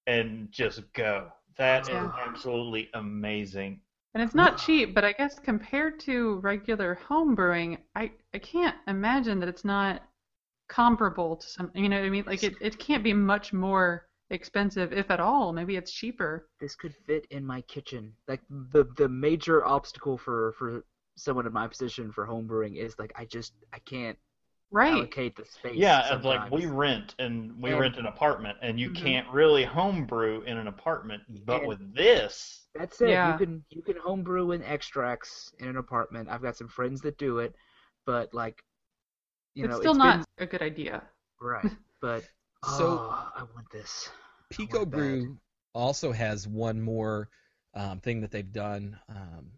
[0.08, 1.32] and just go.
[1.58, 2.12] That is Yeah.
[2.26, 3.82] absolutely amazing.
[4.14, 8.76] And it's not cheap, but I guess compared to regular home brewing, I, I can't
[8.88, 10.04] imagine that it's not
[10.70, 11.72] comparable to some.
[11.76, 12.26] You know what I mean?
[12.28, 15.52] Like it, it can't be much more expensive, if at all.
[15.54, 16.48] Maybe it's cheaper.
[16.60, 18.14] This could fit in my kitchen.
[18.28, 20.84] Like the the major obstacle for for
[21.16, 24.18] someone in my position for homebrewing is like I just I can't
[24.72, 24.94] Right.
[24.94, 25.76] allocate the space.
[25.76, 28.96] Yeah, it's like we rent and we And- rent an apartment, and you Mhm.
[28.98, 31.24] can't really homebrew in an apartment.
[31.46, 33.10] But And- with this, That's it.
[33.10, 33.32] Yeah.
[33.34, 36.30] You can you can homebrew in extracts in an apartment.
[36.30, 37.56] I've got some friends that do it,
[38.06, 38.64] but like,
[39.56, 41.04] you it's know, still it's not been- a good idea.
[41.42, 41.66] right.
[42.02, 42.24] But
[42.66, 44.10] So- oh, I want this.
[44.50, 44.92] Pico want.
[44.92, 45.38] Brew
[45.74, 47.30] also has one more
[47.76, 49.52] um, thing that they've done um,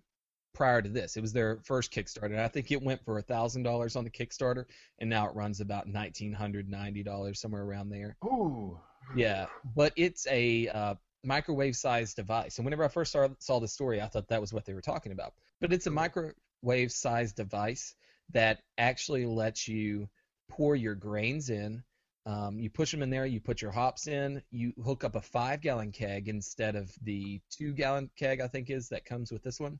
[0.53, 1.15] prior to this.
[1.15, 2.25] It was their first Kickstarter.
[2.25, 4.65] and I think it went for thousand dollars on the Kickstarter,
[4.99, 8.17] and now it runs about nineteen hundred ninety dollars somewhere around there.
[8.25, 8.77] ooh,
[9.15, 9.45] Yeah,
[9.75, 12.57] but it's a uh, microwave-sized device.
[12.57, 14.81] And whenever I first saw, saw the story, I thought that was what they were
[14.81, 15.33] talking about.
[15.61, 17.95] But it's a microwave-sized device
[18.33, 20.09] that actually lets you
[20.49, 21.83] pour your grains in.
[22.25, 23.25] Um, you push them in there.
[23.25, 24.41] You put your hops in.
[24.51, 29.05] You hook up a five-gallon keg instead of the two-gallon keg I think is that
[29.05, 29.79] comes with this one,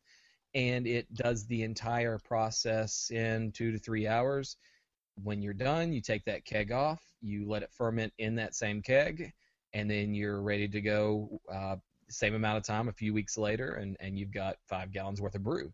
[0.56, 4.58] and it does the entire process in two to three hours.
[5.24, 7.02] When you're done, you take that keg off.
[7.22, 9.32] You let it ferment in that same keg,
[9.74, 11.40] and then you're ready to go.
[11.52, 11.76] Uh,
[12.10, 15.36] same amount of time, a few weeks later, and, and you've got five gallons worth
[15.36, 15.72] of brew.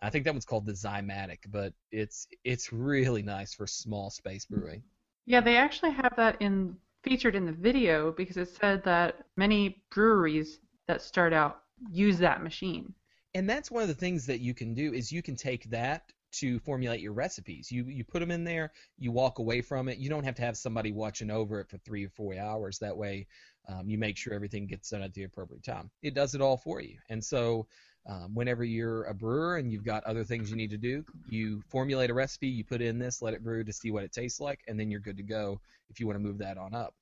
[0.00, 4.44] I think that one's called the Zymatic, but it's it's really nice for small space
[4.46, 4.82] brewing.
[5.28, 6.74] Yeah, they actually have that in
[7.04, 11.60] featured in the video because it said that many breweries that start out
[11.90, 12.94] use that machine.
[13.34, 16.10] And that's one of the things that you can do is you can take that
[16.32, 17.70] to formulate your recipes.
[17.70, 19.98] You you put them in there, you walk away from it.
[19.98, 22.78] You don't have to have somebody watching over it for three or four hours.
[22.78, 23.26] That way,
[23.68, 25.90] um, you make sure everything gets done at the appropriate time.
[26.02, 26.96] It does it all for you.
[27.10, 27.66] And so,
[28.06, 31.62] um, whenever you're a brewer and you've got other things you need to do, you
[31.68, 34.40] formulate a recipe, you put in this, let it brew to see what it tastes
[34.40, 36.94] like, and then you're good to go if you want to move that on up.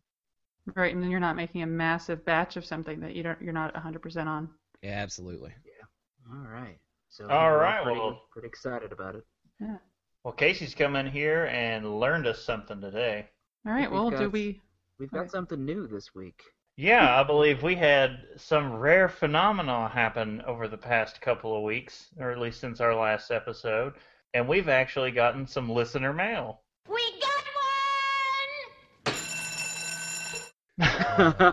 [0.75, 3.53] Right, and then you're not making a massive batch of something that you don't you're
[3.53, 4.49] not 100% on.
[4.83, 5.53] Yeah, absolutely.
[5.65, 6.35] Yeah.
[6.37, 6.79] All right.
[7.09, 9.25] So All we're right, pretty, well- pretty excited about it.
[9.61, 9.77] Yeah.
[10.25, 13.27] well, Casey's come in here and learned us something today.
[13.65, 14.61] All right, We've well, do we
[14.99, 15.31] We've got Right.
[15.31, 16.43] something new this week.
[16.79, 22.11] Yeah, I believe we had some rare phenomena happen over the past couple of weeks,
[22.19, 23.95] or at least since our last episode,
[24.35, 26.61] and we've actually gotten some listener mail.
[26.87, 27.45] We got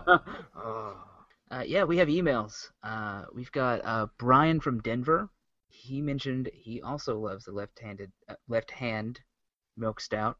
[0.04, 0.20] one!
[1.50, 2.70] Uh, yeah, we have emails.
[2.82, 5.28] Uh, we've got uh, Brian from Denver.
[5.68, 9.20] He mentioned he also loves the left-handed, uh, left hand
[9.76, 10.36] milk stout,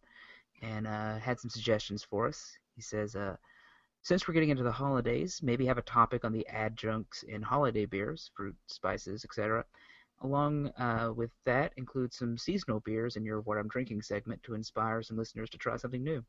[0.61, 2.59] and uh, had some suggestions for us.
[2.75, 3.37] He says, uh,
[4.05, 7.87] since we're getting into the holidays, maybe have a topic on the adjuncts in holiday
[7.87, 9.65] beers, fruit, spices, etc.
[10.21, 14.53] Along uh, with that, include some seasonal beers in your What I'm Drinking segment to
[14.53, 16.23] inspire some listeners to try something new.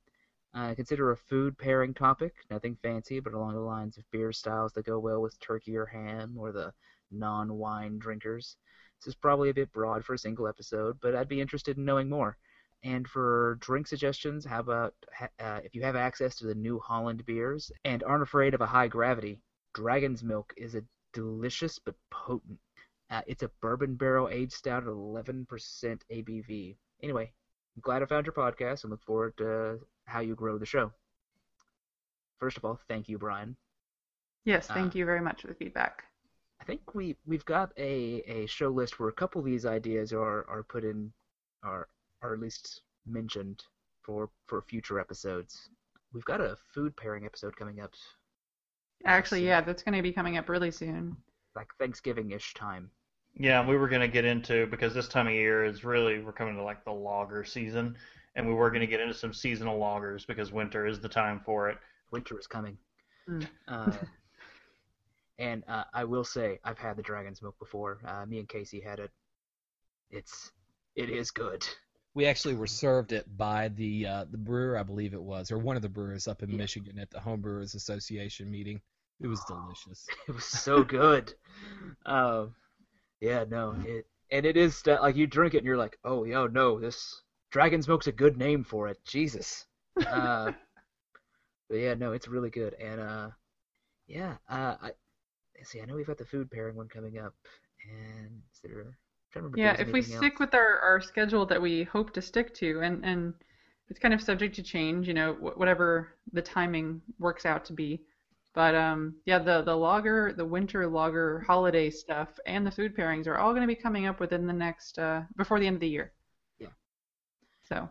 [0.54, 4.72] Uh, consider a food pairing topic, nothing fancy, but along the lines of beer styles
[4.72, 6.74] that go well with turkey or ham, or the
[7.12, 8.56] non wine drinkers.
[9.02, 11.84] This is probably a bit broad for a single episode, but I'd be interested in
[11.84, 12.38] knowing more.
[12.84, 14.94] And for drink suggestions, how about
[15.40, 18.66] uh, if you have access to the New Holland beers and aren't afraid of a
[18.68, 19.42] high gravity,
[19.74, 22.60] Dragon's Milk is a delicious but potent.
[23.10, 26.78] Uh, it's a bourbon barrel aged stout at 11% ABV.
[27.02, 27.34] Anyway,
[27.76, 30.92] I'm glad I found your podcast and look forward to how you grow the show.
[32.40, 33.58] First of all, thank you, Brian.
[34.46, 36.04] Yes, thank Uh, you very much for the feedback.
[36.60, 40.14] I think we we've got a, a show list where a couple of these ideas
[40.14, 41.14] are, are put in,
[41.64, 41.88] are
[42.26, 43.64] are at least mentioned
[44.04, 45.70] for for future episodes.
[46.14, 47.92] We've got a food pairing episode coming up,
[49.06, 49.48] Actually, see.
[49.48, 51.18] yeah, that's going to be coming up really soon.
[51.56, 52.90] like Thanksgiving-ish time.
[53.38, 56.32] Yeah, we were going to get into because this time of year is really we're
[56.32, 57.98] coming to like the lager season,
[58.36, 61.42] and we were going to get into some seasonal lagers because winter is the time
[61.46, 61.78] for it.
[62.12, 62.78] Winter is coming.
[63.30, 63.48] Mm.
[63.68, 63.92] Uh,
[65.38, 68.00] and uh, I will say, I've had the Dragon's Milk before.
[68.08, 69.12] Uh, me and Casey had it.
[70.12, 70.52] It's
[70.96, 71.66] it is good.
[72.16, 75.58] We actually were served it by the uh, the brewer, I believe it was, or
[75.58, 76.58] one of the brewers up in Yeah.
[76.58, 78.82] Michigan at the Home Brewers Association meeting.
[79.22, 80.08] It was delicious.
[80.28, 81.34] It was so good.
[82.06, 82.56] um,
[83.22, 86.48] yeah, no, it and it is like you drink it and you're like, oh, yo,
[86.48, 87.22] no, this
[87.52, 88.98] Dragon's Milk's a good name for it.
[89.06, 89.66] Jesus.
[90.00, 90.52] Uh,
[91.70, 93.30] but yeah, no, it's really good, and uh,
[94.08, 94.92] yeah, uh, I
[95.64, 95.82] see.
[95.82, 97.34] I know we've got the food pairing one coming up,
[97.90, 98.98] and is there?
[99.36, 101.84] I'm trying to remember Yeah, if, we anything stick with our, our schedule that we
[101.84, 103.34] hope to stick to, and, and
[103.90, 108.02] it's kind of subject to change, you know, whatever the timing works out to be.
[108.54, 113.28] But um, yeah, the the lager, the winter lager holiday stuff, and the food pairings
[113.28, 115.82] are all going to be coming up within the next uh, before the end of
[115.82, 116.14] the year.
[116.58, 116.70] Yeah.
[117.68, 117.90] So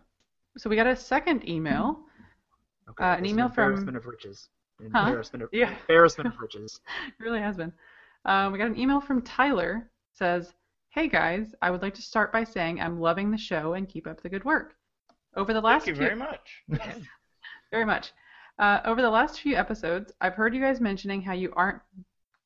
[0.56, 2.00] So we got a second email.
[2.88, 4.48] Okay, Uh, an email from- embarrassment of riches.
[4.92, 5.00] Huh?
[5.06, 5.70] Embarrassment of, Yeah.
[5.82, 6.80] embarrassment of riches.
[7.08, 7.72] It really has been.
[8.24, 9.90] Um, we got an email from Tyler.
[10.14, 10.54] Says,
[10.94, 14.06] "Hey guys, I would like to start by saying I'm loving the show and keep
[14.06, 14.76] up the good work.
[15.34, 16.62] Over the last Thank you few, very much.
[17.72, 18.12] very much.
[18.60, 21.82] Uh, over the last few episodes, I've heard you guys mentioning how you aren't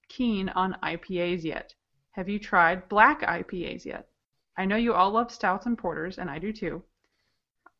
[0.09, 1.75] keen on IPAs yet.
[2.13, 4.09] Have you tried black IPAs yet?
[4.57, 6.83] I know you all love stouts and porters, and I do too.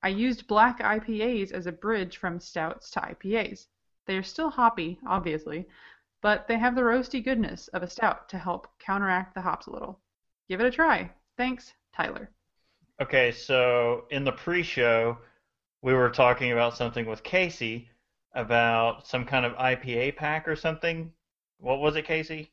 [0.03, 3.69] I used black IPAs as a bridge from stouts to IPAs.
[4.05, 5.67] They are still hoppy, obviously,
[6.21, 9.71] but they have the roasty goodness of a stout to help counteract the hops a
[9.71, 10.03] little.
[10.49, 11.11] Give it a try.
[11.37, 12.31] Thanks, Tyler.
[13.01, 15.19] Okay, so in the pre-show,
[15.83, 17.89] we were talking about something with Casey
[18.35, 21.13] about some kind of IPA pack or something.
[21.59, 22.51] What was it, Casey?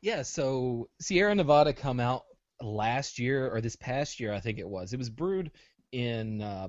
[0.00, 2.24] Yeah, so Sierra Nevada come out
[2.60, 4.92] last year or this past year, I think it was.
[4.92, 5.50] It was brewed
[5.92, 6.68] in uh,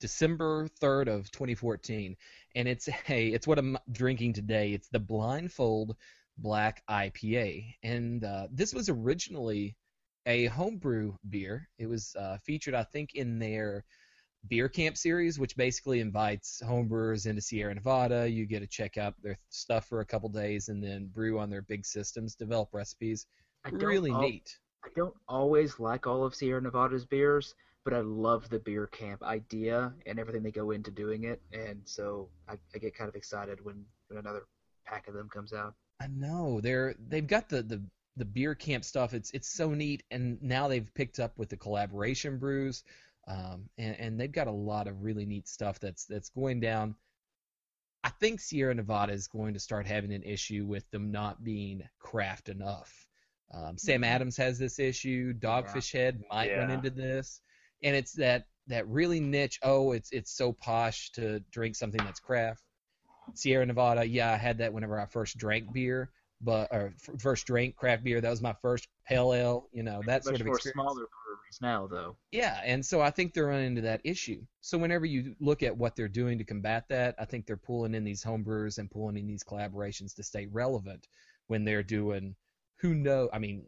[0.00, 2.16] December 3rd of 2014,
[2.54, 4.72] and it's a it's what I'm drinking today.
[4.72, 5.96] It's the Blindfold
[6.38, 9.76] Black IPA, and uh, this was originally
[10.26, 11.68] a homebrew beer.
[11.78, 13.84] It was uh, featured, I think, in their
[14.48, 18.28] beer camp series, which basically invites homebrewers into Sierra Nevada.
[18.28, 21.50] You get to check out their stuff for a couple days and then brew on
[21.50, 23.26] their big systems, develop recipes.
[23.70, 24.58] Really al- neat.
[24.84, 27.54] I don't always like all of Sierra Nevada's beers,
[27.84, 31.80] but I love the beer camp idea and everything they go into doing it, and
[31.84, 34.46] so I, I get kind of excited when, when another
[34.84, 35.74] pack of them comes out.
[36.00, 37.82] I know they're they've got the, the
[38.16, 39.14] the beer camp stuff.
[39.14, 42.84] It's it's so neat, and now they've picked up with the collaboration brews,
[43.28, 46.94] um, and, and they've got a lot of really neat stuff that's that's going down.
[48.04, 51.82] I think Sierra Nevada is going to start having an issue with them not being
[51.98, 53.06] craft enough.
[53.52, 55.32] Um, Sam Adams has this issue.
[55.32, 57.40] Dogfish Head might run into this,
[57.82, 59.58] and it's that that really niche.
[59.62, 62.62] Oh, it's it's so posh to drink something that's craft.
[63.34, 67.46] Sierra Nevada, yeah, I had that whenever I first drank beer, but or f- first
[67.46, 68.20] drank craft beer.
[68.20, 69.68] That was my first pale ale.
[69.72, 70.74] You know that Much sort of more experience.
[70.74, 72.16] smaller breweries now, though.
[72.32, 74.42] Yeah, and so I think they're running into that issue.
[74.60, 77.94] So whenever you look at what they're doing to combat that, I think they're pulling
[77.94, 81.06] in these homebrewers and pulling in these collaborations to stay relevant
[81.48, 82.34] when they're doing
[82.78, 83.66] who know I mean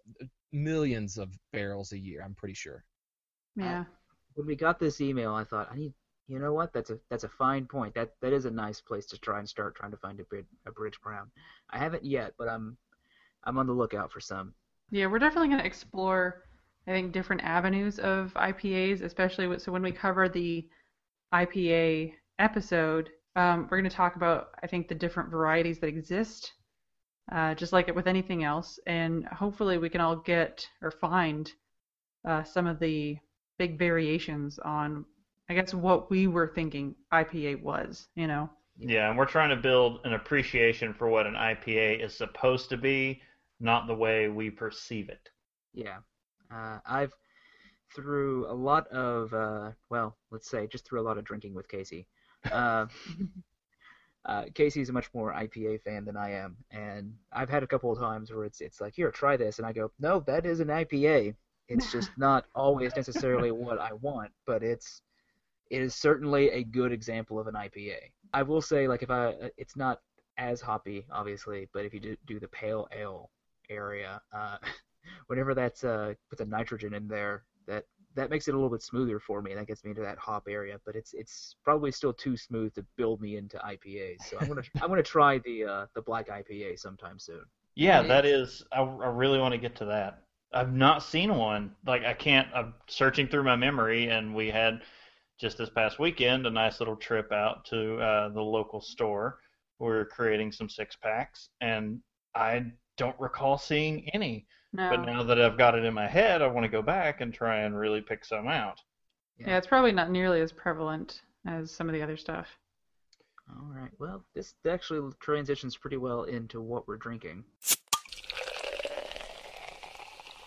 [0.52, 2.84] millions of barrels a year, I'm pretty sure.
[3.56, 3.84] Yeah.
[4.34, 5.92] When we got this email, I thought, I need,
[6.28, 6.72] you know what?
[6.72, 7.94] That's a that's a fine point.
[7.94, 10.46] That that is a nice place to try and start trying to find a brid,
[10.66, 11.30] a bridge brown.
[11.70, 12.76] I haven't yet, but I'm
[13.44, 14.54] I'm on the lookout for some.
[14.90, 16.44] Yeah, we're definitely going to explore,
[16.86, 20.66] I think, different avenues of IPAs, especially with, so when we cover the
[21.32, 26.52] IPA episode, um, we're going to talk about, I think, the different varieties that exist,
[27.30, 31.52] uh, just like it with anything else, and hopefully we can all get or find
[32.26, 33.18] uh, some of the
[33.58, 35.04] big variations on,
[35.48, 38.50] I guess, what we were thinking IPA was, you know?
[38.78, 42.76] Yeah, and we're trying to build an appreciation for what an IPA is supposed to
[42.76, 43.22] be,
[43.58, 45.30] not the way we perceive it.
[45.72, 45.98] Yeah,
[46.52, 47.12] uh, I've
[47.94, 51.68] through a lot of uh, well, let's say just through a lot of drinking with
[51.68, 52.06] Casey.
[52.52, 52.86] Uh,
[54.26, 57.90] uh, Casey's a much more IPA fan than I am, and I've had a couple
[57.90, 60.60] of times where it's it's like, here, try this, and I go, no, that is
[60.60, 61.34] an IPA.
[61.68, 65.02] It's just not always necessarily what I want, but it's
[65.70, 67.98] it is certainly a good example of an IPA.
[68.32, 70.00] I will say, like, if I, it's not
[70.36, 73.30] as hoppy, obviously, but if you do, do the pale ale
[73.70, 74.56] area, uh,
[75.26, 77.84] whenever that's uh puts a nitrogen in there, that
[78.14, 79.52] that makes it a little bit smoother for me.
[79.52, 82.74] and That gets me into that hop area, but it's it's probably still too smooth
[82.74, 84.22] to build me into IPAs.
[84.22, 87.44] So I'm gonna I'm gonna try the uh the black IPA sometime soon.
[87.74, 88.64] Yeah, that is.
[88.72, 90.22] I, I really want to get to that.
[90.52, 91.74] I've not seen one.
[91.86, 92.48] Like I can't.
[92.54, 94.82] I'm searching through my memory, and we had
[95.38, 99.38] just this past weekend a nice little trip out to uh, the local store.
[99.78, 102.00] We were creating some six packs, and
[102.34, 102.64] I
[102.96, 104.46] don't recall seeing any.
[104.72, 104.90] No.
[104.90, 107.32] But now that I've got it in my head, I want to go back and
[107.32, 108.80] try and really pick some out.
[109.38, 112.46] yeah, it's probably not nearly as prevalent as some of the other stuff.
[113.48, 113.92] All right.
[113.98, 117.44] Well, this actually transitions pretty well into what we're drinking.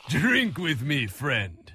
[0.09, 1.73] Drink with me, friend.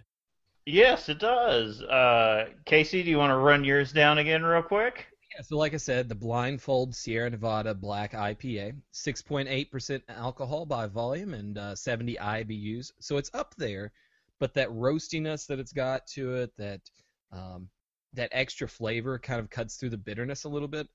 [0.67, 1.81] Yes, it does.
[1.81, 5.07] Uh, Casey, do you want to run yours down again real quick?
[5.33, 11.35] Yeah, so like I said, the Blindfold Sierra Nevada Black IPA, 6.8% alcohol by volume
[11.35, 13.93] and uh, 70 IBUs, so it's up there.
[14.41, 16.81] But that roastiness that it's got to it, that
[17.33, 17.69] um,
[18.15, 20.89] that extra flavor, kind of cuts through the bitterness a little bit.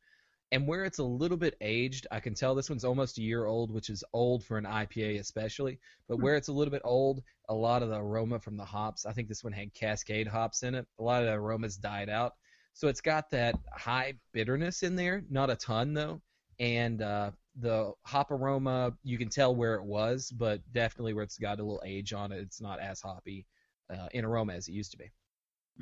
[0.54, 3.46] And where it's a little bit aged, I can tell this one's almost a year
[3.46, 5.80] old, which is old for an IPA especially.
[6.10, 9.06] But where it's a little bit old, a lot of the aroma from the hops,
[9.06, 10.86] I think this one had Cascade hops in it.
[11.00, 12.34] A lot of the aromas died out
[12.74, 16.22] So it's got that high bitterness in there, not a ton though,
[16.60, 21.38] and uh, the hop aroma you can tell where it was, but definitely where it's
[21.38, 23.46] got a little age on it, it's not as hoppy
[23.94, 25.12] uh, in aroma as it used to be.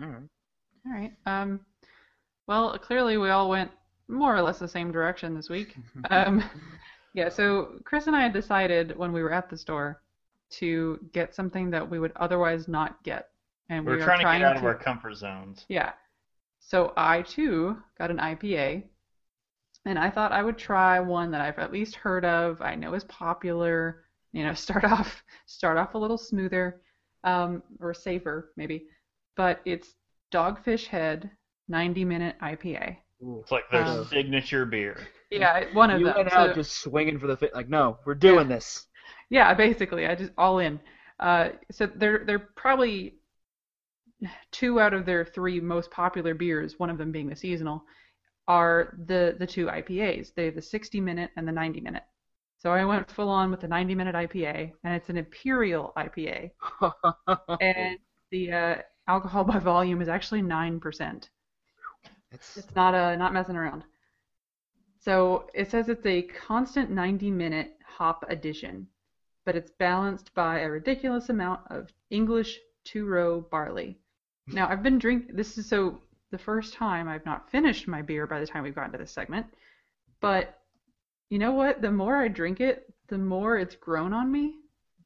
[0.02, 0.30] All right.
[0.86, 1.14] All right.
[1.26, 1.60] Um,
[2.48, 3.72] well, clearly we all went
[4.10, 5.76] more or less the same direction this week.
[6.10, 6.44] Um,
[7.14, 7.30] yeah.
[7.30, 10.02] So Chris and I had decided when we were at the store
[10.52, 13.30] to get something that we would otherwise not get,
[13.70, 15.66] and We're we are trying to get out of our comfort zones.
[15.70, 15.94] Yeah.
[16.60, 18.84] So I too got an IPA,
[19.86, 22.62] and I thought I would try one that I've at least heard of.
[22.62, 24.04] I know is popular.
[24.32, 26.82] You know, start off start off a little smoother,
[27.24, 28.86] um, or safer maybe,
[29.36, 29.96] but it's
[30.32, 31.32] Dogfish Head
[31.68, 32.98] 90 minute IPA.
[33.22, 33.40] Ooh.
[33.42, 34.98] It's like their Um, signature beer.
[35.30, 36.16] Yeah, one of You them.
[36.16, 37.54] You went So- out just swinging for the fit.
[37.54, 38.88] Like, no, we're doing this.
[39.30, 40.80] Yeah, basically, I just all in.
[41.20, 43.16] Uh, so they're they're probably
[44.52, 47.84] two out of their three most popular beers, one of them being the seasonal,
[48.48, 50.34] are the the two IPAs.
[50.34, 52.04] They have the 60 minute and the 90 minute.
[52.58, 56.52] So I went full on with the 90 minute IPA, and it's an imperial IPA,
[57.62, 57.98] and
[58.32, 58.76] the uh,
[59.08, 61.30] alcohol by volume is actually nine percent.
[62.32, 63.84] It's, It's not uh not messing around.
[65.00, 68.88] So it says it's a constant 90 minute hop addition,
[69.46, 73.98] but it's balanced by a ridiculous amount of English two row barley.
[74.48, 76.02] Now I've been drink this is so
[76.32, 79.12] the first time I've not finished my beer by the time we've gotten to this
[79.12, 79.48] segment,
[80.22, 80.60] but
[81.30, 81.82] you know what?
[81.82, 84.56] The more I drink it, the more it's grown on me.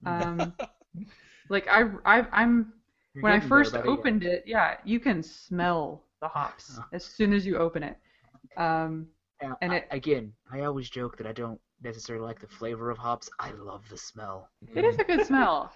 [0.06, 0.54] Um,
[1.50, 2.74] like I, I I'm
[3.14, 7.34] you're when I there, first opened it, yeah, you can smell the hops as soon
[7.34, 7.98] as you open it.
[8.58, 9.08] Um,
[9.42, 12.90] Now, and I- it- again, I always joke that I don't necessarily like the flavor
[12.90, 13.30] of hops.
[13.40, 14.50] I love the smell.
[14.76, 15.74] it is a good smell.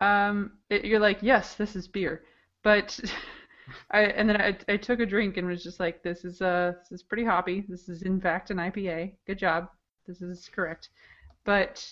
[0.00, 2.22] Um, it, you're like, yes, this is beer,
[2.62, 2.98] but
[3.90, 6.72] I and then I, I took a drink and was just like, this is uh
[6.80, 7.64] this is pretty hoppy.
[7.68, 9.12] This is in fact an IPA.
[9.26, 9.68] Good job.
[10.06, 10.90] This is correct.
[11.44, 11.84] But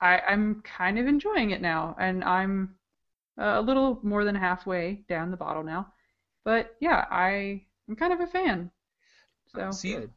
[0.00, 2.74] I I'm kind of enjoying it now, and I'm
[3.40, 5.92] uh, a little more than halfway down the bottle now.
[6.48, 8.70] But yeah, I I'm kind of a fan.
[9.54, 10.10] So See, Good.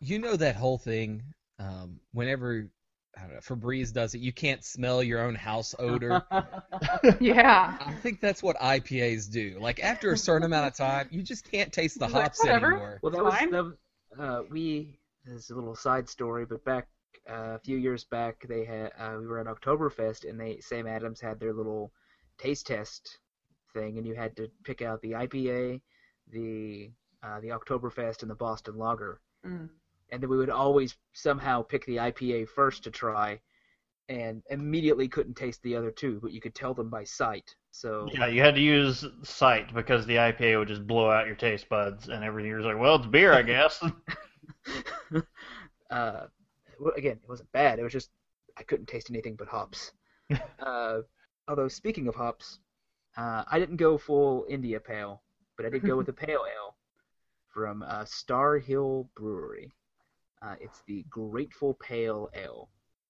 [0.00, 1.22] you know that whole thing.
[1.60, 2.68] Um, whenever
[3.16, 6.24] I don't know, Febreze does it, you can't smell your own house odor.
[7.20, 7.76] yeah.
[7.78, 9.58] I think that's what IPAs do.
[9.60, 12.44] Like after a certain amount of time, you just can't taste the It's like, hops
[12.44, 12.98] anymore.
[13.00, 13.50] Well, that was, Fine.
[13.52, 13.74] that was
[14.18, 14.98] uh, we.
[15.24, 16.88] This is a little side story, but back
[17.30, 20.88] uh, a few years back, they had uh, we were at Oktoberfest, and they Sam
[20.88, 21.92] Adams had their little
[22.38, 23.20] taste test
[23.76, 25.80] thing, and you had to pick out the IPA,
[26.32, 26.90] the
[27.22, 29.68] uh, the Oktoberfest, and the Boston Lager, Mm.
[30.10, 33.40] and then we would always somehow pick the IPA first to try,
[34.08, 37.54] and immediately couldn't taste the other two, but you could tell them by sight.
[37.70, 41.36] So Yeah, you had to use sight because the IPA would just blow out your
[41.36, 42.50] taste buds and everything.
[42.50, 43.82] You're like, well, it's beer, I guess.
[45.90, 46.26] uh,
[46.96, 47.78] again, it wasn't bad.
[47.78, 48.10] It was just
[48.56, 49.92] I couldn't taste anything but hops.
[50.60, 51.00] uh,
[51.48, 52.58] although speaking of hops,
[53.16, 55.22] uh, I didn't go full India Pale,
[55.56, 56.76] but I did go with a pale ale
[57.52, 59.72] from uh, Starr Hill Brewery.
[60.42, 62.68] Uh, it's the Grateful Pale Ale.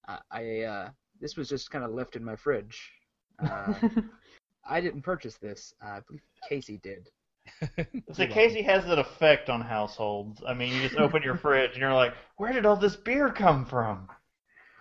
[0.09, 0.89] Uh, I uh,
[1.21, 2.93] this was just kind of left in my fridge.
[3.39, 3.75] Uh,
[4.69, 5.75] I didn't purchase this.
[5.85, 7.11] Uh, I believe Casey did.
[8.13, 10.43] so Casey has that effect on households.
[10.49, 13.31] I mean, you just open your fridge and you're like, where did all this beer
[13.31, 14.09] come from?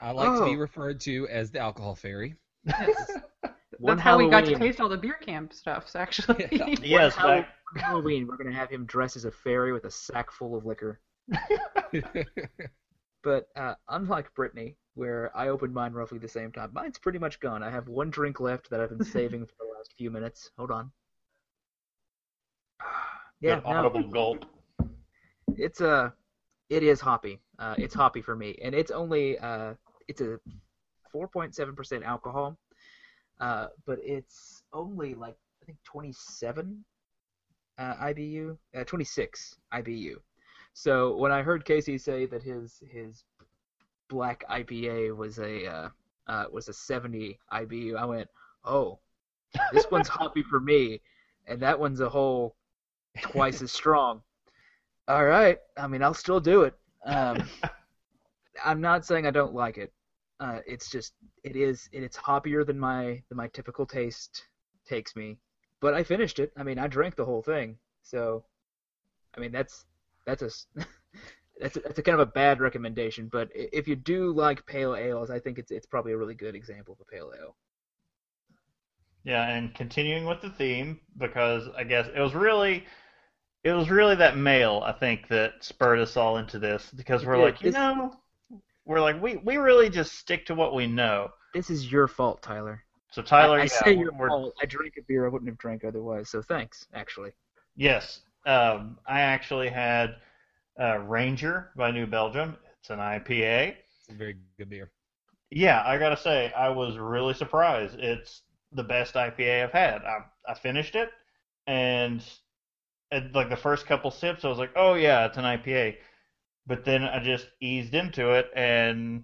[0.01, 0.59] I like to be Oh.
[0.59, 2.35] referred to as the alcohol fairy.
[2.63, 3.11] Yes.
[3.79, 6.47] One That's how we got to taste all the beer camp stuff, so actually.
[6.51, 6.65] Yeah.
[6.81, 10.31] Yes, One back, Halloween, we're gonna have him dress as a fairy with a sack
[10.31, 10.99] full of liquor.
[13.25, 17.39] But uh, unlike Brittany, where I opened mine roughly the same time, mine's pretty much
[17.39, 17.63] gone.
[17.63, 20.51] I have one drink left that I've been saving for the last few minutes.
[20.57, 20.91] Hold on.
[23.41, 24.45] Yeah, good no, audible gulp.
[25.57, 26.13] it's a,
[26.69, 27.41] it is hoppy.
[27.59, 29.73] Uh, it's hoppy for me, and it's only uh,
[30.07, 30.39] it's a
[31.13, 32.57] 4.7% alcohol,
[33.39, 36.83] uh, but it's only like I think 27
[37.77, 40.15] uh, IBU, uh, 26 IBU.
[40.73, 43.23] So when I heard Casey say that his his
[44.09, 45.89] black IPA was a uh,
[46.27, 48.29] uh, was a 70 IBU, I went,
[48.63, 48.99] oh,
[49.71, 51.01] this one's hoppy for me,
[51.47, 52.55] and that one's a whole
[53.21, 54.21] twice as strong.
[55.07, 56.73] All right, I mean I'll still do it.
[57.05, 57.43] Um,
[58.65, 59.91] I'm not saying I don't like it.
[60.39, 61.13] Uh, it's just
[61.43, 64.47] it is it's hoppier than my than my typical taste
[64.85, 65.37] takes me.
[65.81, 66.51] But I finished it.
[66.57, 67.77] I mean I drank the whole thing.
[68.03, 68.45] So,
[69.37, 69.85] I mean that's
[70.25, 70.49] that's a
[71.59, 73.29] that's a, that's a kind of a bad recommendation.
[73.29, 76.55] But if you do like pale ales, I think it's it's probably a really good
[76.55, 77.55] example of a pale ale.
[79.25, 82.85] Yeah, and continuing with the theme, because I guess it was really
[83.63, 87.37] it was really that mail, I think, that spurred us all into this because we're
[87.37, 88.21] Yeah, like, you this- know,
[88.85, 91.29] we're like, we, we really just stick to what we know.
[91.53, 92.83] This is your fault, Tyler.
[93.11, 94.53] So Tyler, I, I yeah, say your we're, fault.
[94.61, 96.29] I drank a beer I wouldn't have drank otherwise.
[96.29, 97.31] So thanks, actually.
[97.75, 100.17] yes, um, I actually had
[100.79, 102.57] uh, Ranger by New Belgium.
[102.79, 103.75] It's an IPA.
[103.99, 104.91] It's a very good beer.
[105.49, 107.97] Yeah, I gotta say, I was really surprised.
[107.99, 108.41] It's
[108.73, 110.01] the best IPA I've had.
[110.03, 111.09] I I finished it,
[111.67, 112.21] and
[113.11, 115.95] at like the first couple sips, I was like, oh yeah, it's an IPA.
[116.67, 119.23] But then I just eased into it, and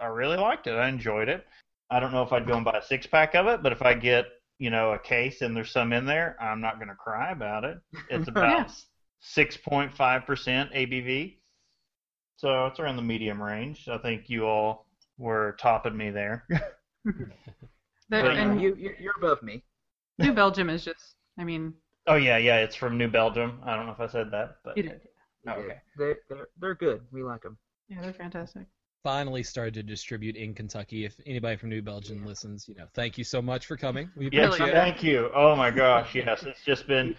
[0.00, 0.72] I really liked it.
[0.74, 1.44] I enjoyed it.
[1.90, 3.82] I don't know if I'd go and buy a six pack of it, but if
[3.82, 4.26] I get
[4.58, 7.78] you know a case and there's some in there, I'm not gonna cry about it.
[8.10, 8.70] It's about
[9.20, 11.36] six point five percent ABV,
[12.36, 13.88] so it's around the medium range.
[13.88, 14.86] I think you all
[15.16, 16.46] were topping me there.
[17.04, 19.62] The- But, and you, you you're above me.
[20.18, 21.74] New Belgium is just, I mean,
[22.06, 23.60] oh yeah, yeah, it's from New Belgium.
[23.64, 25.00] I don't know if I said that, but you did.
[25.56, 25.80] Oh, okay.
[25.96, 27.00] They're they're they're good.
[27.12, 27.56] We like them.
[27.88, 28.66] Yeah, they're fantastic.
[29.02, 31.04] Finally started to distribute in Kentucky.
[31.04, 34.10] If anybody from New Belgium listens, you know, thank you so much for coming.
[34.16, 34.72] We yes, appreciate it.
[34.74, 35.30] thank you.
[35.34, 37.14] Oh my gosh, yes, it's just been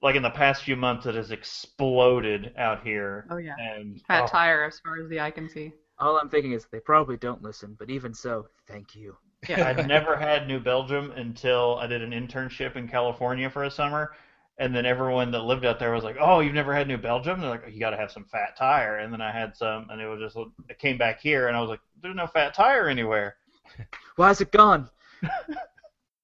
[0.00, 3.54] like in the past few months it has exploded out here, Oh yeah.
[3.58, 5.72] and Fat oh, tire as far as the eye can see.
[5.98, 9.16] All I'm thinking is they probably don't listen, but even so, thank you.
[9.48, 9.68] Yeah.
[9.68, 14.12] I'd never had New Belgium until I did an internship in California for a summer.
[14.58, 17.40] And then everyone that lived out there was like, "Oh, you've never had New Belgium?"
[17.40, 20.00] They're like, "You got to have some fat tire." And then I had some, and
[20.00, 20.36] it was just.
[20.70, 23.36] I came back here, and I was like, "There's no fat tire anywhere."
[24.16, 24.88] Why is it gone?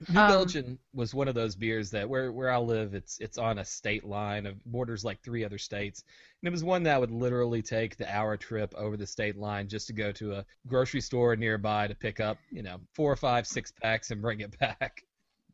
[0.09, 3.37] New Um, Belgium was one of those beers that where where I live, it's it's
[3.37, 6.05] on a state line of borders like three other states,
[6.43, 9.69] and it was one that would literally take the hour trip over the state line
[9.69, 13.17] just to go to a grocery store nearby to pick up, you know, four or
[13.17, 15.05] five six packs and bring it back.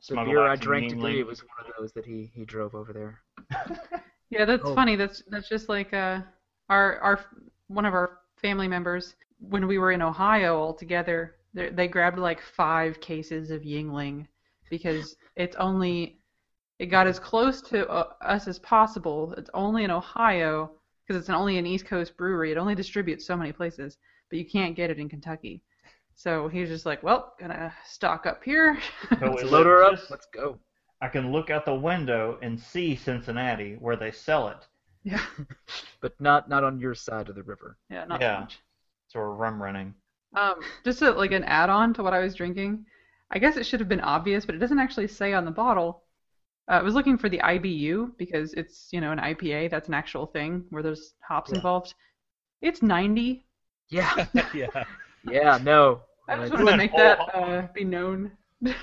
[0.08, 0.88] The beer I drank Yuengling.
[0.88, 3.20] today was one of those that he he drove over there.
[4.30, 4.74] Yeah, that's Oh.
[4.74, 4.96] funny.
[4.96, 6.20] That's that's just like uh,
[6.68, 7.20] our our
[7.68, 11.36] one of our family members when we were in Ohio all together.
[11.54, 14.26] They they grabbed like five cases of Yuengling
[14.68, 16.18] because it's only
[16.78, 19.34] it got as close to uh, us as possible.
[19.38, 20.72] It's only in Ohio
[21.06, 22.50] because it's only an East Coast brewery.
[22.52, 23.96] It only distributes so many places,
[24.30, 25.62] but you can't get it in Kentucky.
[26.16, 28.78] So he's just like, well, gonna stock up here.
[29.20, 30.00] So Let's load her up.
[30.10, 30.58] Let's go.
[31.00, 34.66] I can look out the window and see Cincinnati where they sell it.
[35.04, 35.20] yeah,
[36.00, 37.76] But not not on your side of the river.
[37.90, 38.36] yeah, not Yeah.
[38.36, 38.58] so much.
[39.08, 39.94] So we're rum running.
[40.34, 42.86] Um, just a, like an add-on to what I was drinking.
[43.30, 46.02] I guess it should have been obvious, but it doesn't actually say on the bottle.
[46.68, 49.70] Uh, I was looking for the IBU because it's you know an IPA.
[49.70, 51.56] That's an actual thing where there's hops Yeah.
[51.56, 51.94] involved.
[52.62, 53.44] It's 90.
[53.90, 54.26] Yeah.
[54.54, 54.84] yeah.
[55.24, 55.58] Yeah.
[55.62, 56.02] No.
[56.28, 58.32] I just Uh, wanted to make that uh, be known.
[58.62, 58.74] it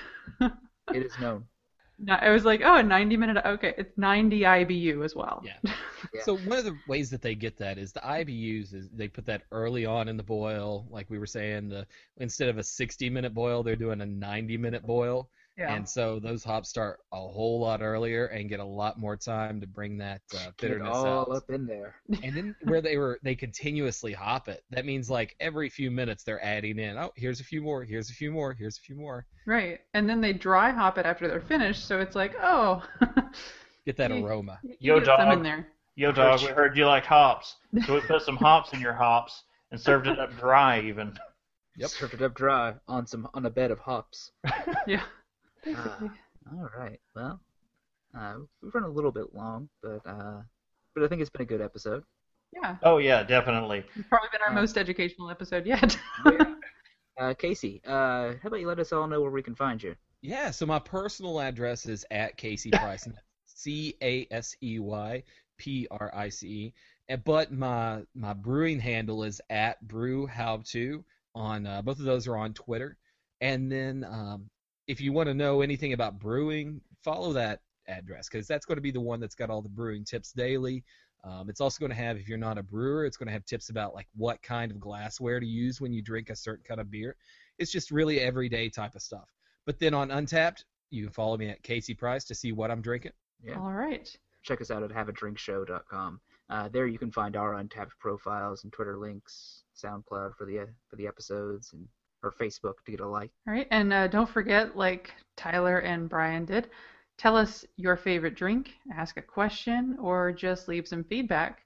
[0.91, 1.45] is known.
[1.99, 3.37] No, I was like, oh, a 90 minute.
[3.45, 5.41] Okay, it's 90 IBU as well.
[5.45, 5.57] Yeah.
[6.13, 6.21] Yeah.
[6.25, 9.25] So one of the ways that they get that is the IBUs is they put
[9.27, 11.69] that early on in the boil, like we were saying.
[11.69, 11.87] The
[12.17, 15.73] instead of a 60 minute boil, they're doing a 90 minute boil, yeah.
[15.75, 19.61] and so those hops start a whole lot earlier and get a lot more time
[19.61, 21.29] to bring that uh, Get bitterness all out.
[21.31, 21.95] up in there.
[22.23, 24.63] And then where they were, they continuously hop it.
[24.71, 26.97] That means like every few minutes they're adding in.
[26.97, 27.83] Oh, here's a few more.
[27.83, 28.53] Here's a few more.
[28.53, 29.25] Here's a few more.
[29.45, 32.83] Right, and then they dry hop it after they're finished, so it's like, oh,
[33.85, 34.59] Get that You- aroma.
[34.63, 35.33] you Yo, get some dog.
[35.37, 35.67] in there.
[35.95, 39.43] Yo, dog, we heard you like hops, so we put some hops in your hops
[39.71, 41.15] and served it up dry even.
[41.77, 41.89] Yep.
[41.89, 44.31] Served it up dry on some on a bed of hops.
[44.87, 45.03] Yeah.
[45.67, 45.99] Ah,
[46.51, 46.99] all right.
[47.15, 47.39] Well,
[48.17, 50.41] uh, we've run a little bit long, but uh,
[50.95, 52.03] but I think it's been a good episode.
[52.53, 53.83] Yeah, Oh yeah, definitely.
[53.95, 55.97] it's probably been our Uh, most educational episode yet.
[57.19, 59.95] Uh, Casey, uh, how about you let us all know where we can find you?
[60.23, 63.07] Yeah, so my personal address is at Casey Price,
[63.45, 65.23] C A S E Y
[65.59, 66.73] P R I C E.
[67.09, 72.05] And- But my my brewing handle is at Brew How To on uh, both of
[72.05, 72.97] those are on Twitter.
[73.41, 74.49] And then um,
[74.87, 78.81] if you want to know anything about brewing, follow that address because that's going to
[78.81, 80.83] be the one that's got all the brewing tips daily.
[81.23, 83.45] Um, it's also going to have, if you're not a brewer, it's going to have
[83.45, 86.81] tips about like what kind of glassware to use when you drink a certain kind
[86.81, 87.15] of beer.
[87.59, 89.29] It's just really everyday type of stuff.
[89.65, 92.81] But then on Untappd, you can follow me at Casey Price to see what I'm
[92.81, 93.13] drinking.
[93.41, 93.57] Yeah.
[93.57, 94.13] All right.
[94.43, 96.19] Check us out at haveadrinkshow.com.
[96.49, 100.97] Uh, there you can find our Untappd profiles and Twitter links, SoundCloud for the for
[100.97, 101.87] the episodes, and
[102.23, 103.31] or Facebook to get a like.
[103.47, 106.69] All right, and uh, don't forget, like Tyler and Brian did,
[107.17, 111.61] tell us your favorite drink, ask a question, or just leave some feedback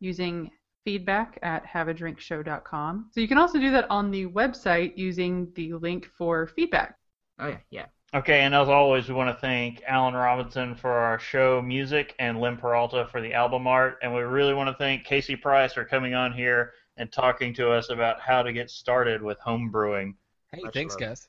[0.00, 0.50] using
[0.84, 3.10] feedback at haveadrinkshow.com.
[3.12, 6.96] So you can also do that on the website using the link for feedback.
[7.38, 7.86] Oh yeah, yeah.
[8.12, 12.40] Okay, and as always, we want to thank Alan Robinson for our show music and
[12.40, 13.98] Lynn Peralta for the album art.
[14.02, 17.70] And we really want to thank Casey Price for coming on here and talking to
[17.70, 20.16] us about how to get started with home brewing.
[20.52, 21.00] Hey, Much thanks, love.
[21.00, 21.28] guys.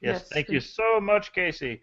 [0.00, 1.80] Yes, Yes, thank you so much, Casey.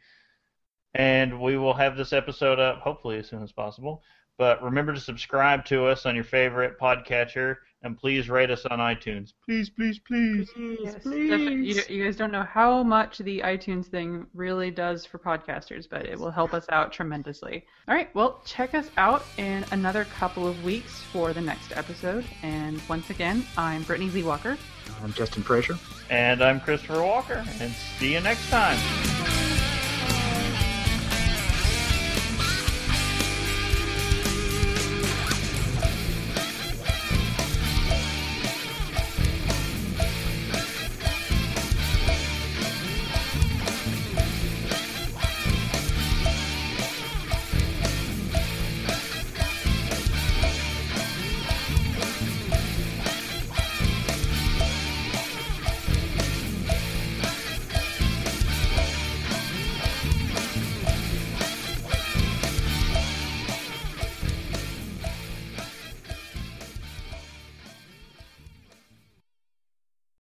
[0.94, 4.02] And we will have this episode up hopefully as soon as possible.
[4.38, 8.80] But remember to subscribe to us on your favorite podcatcher and please rate us on
[8.80, 9.34] iTunes.
[9.46, 10.50] Please, please, please.
[10.58, 11.68] Yes, definitely.
[11.68, 16.06] You, you guys don't know how much the iTunes thing really does for podcasters, but
[16.06, 17.64] it will help us out tremendously.
[17.88, 22.26] All right, well, check us out in another couple of weeks for the next episode.
[22.42, 24.58] And once again, I'm Brittany Lee Walker.
[25.04, 25.78] I'm Justin Frazier.
[26.10, 29.55] And I'm Christopher Walker, and see you next time.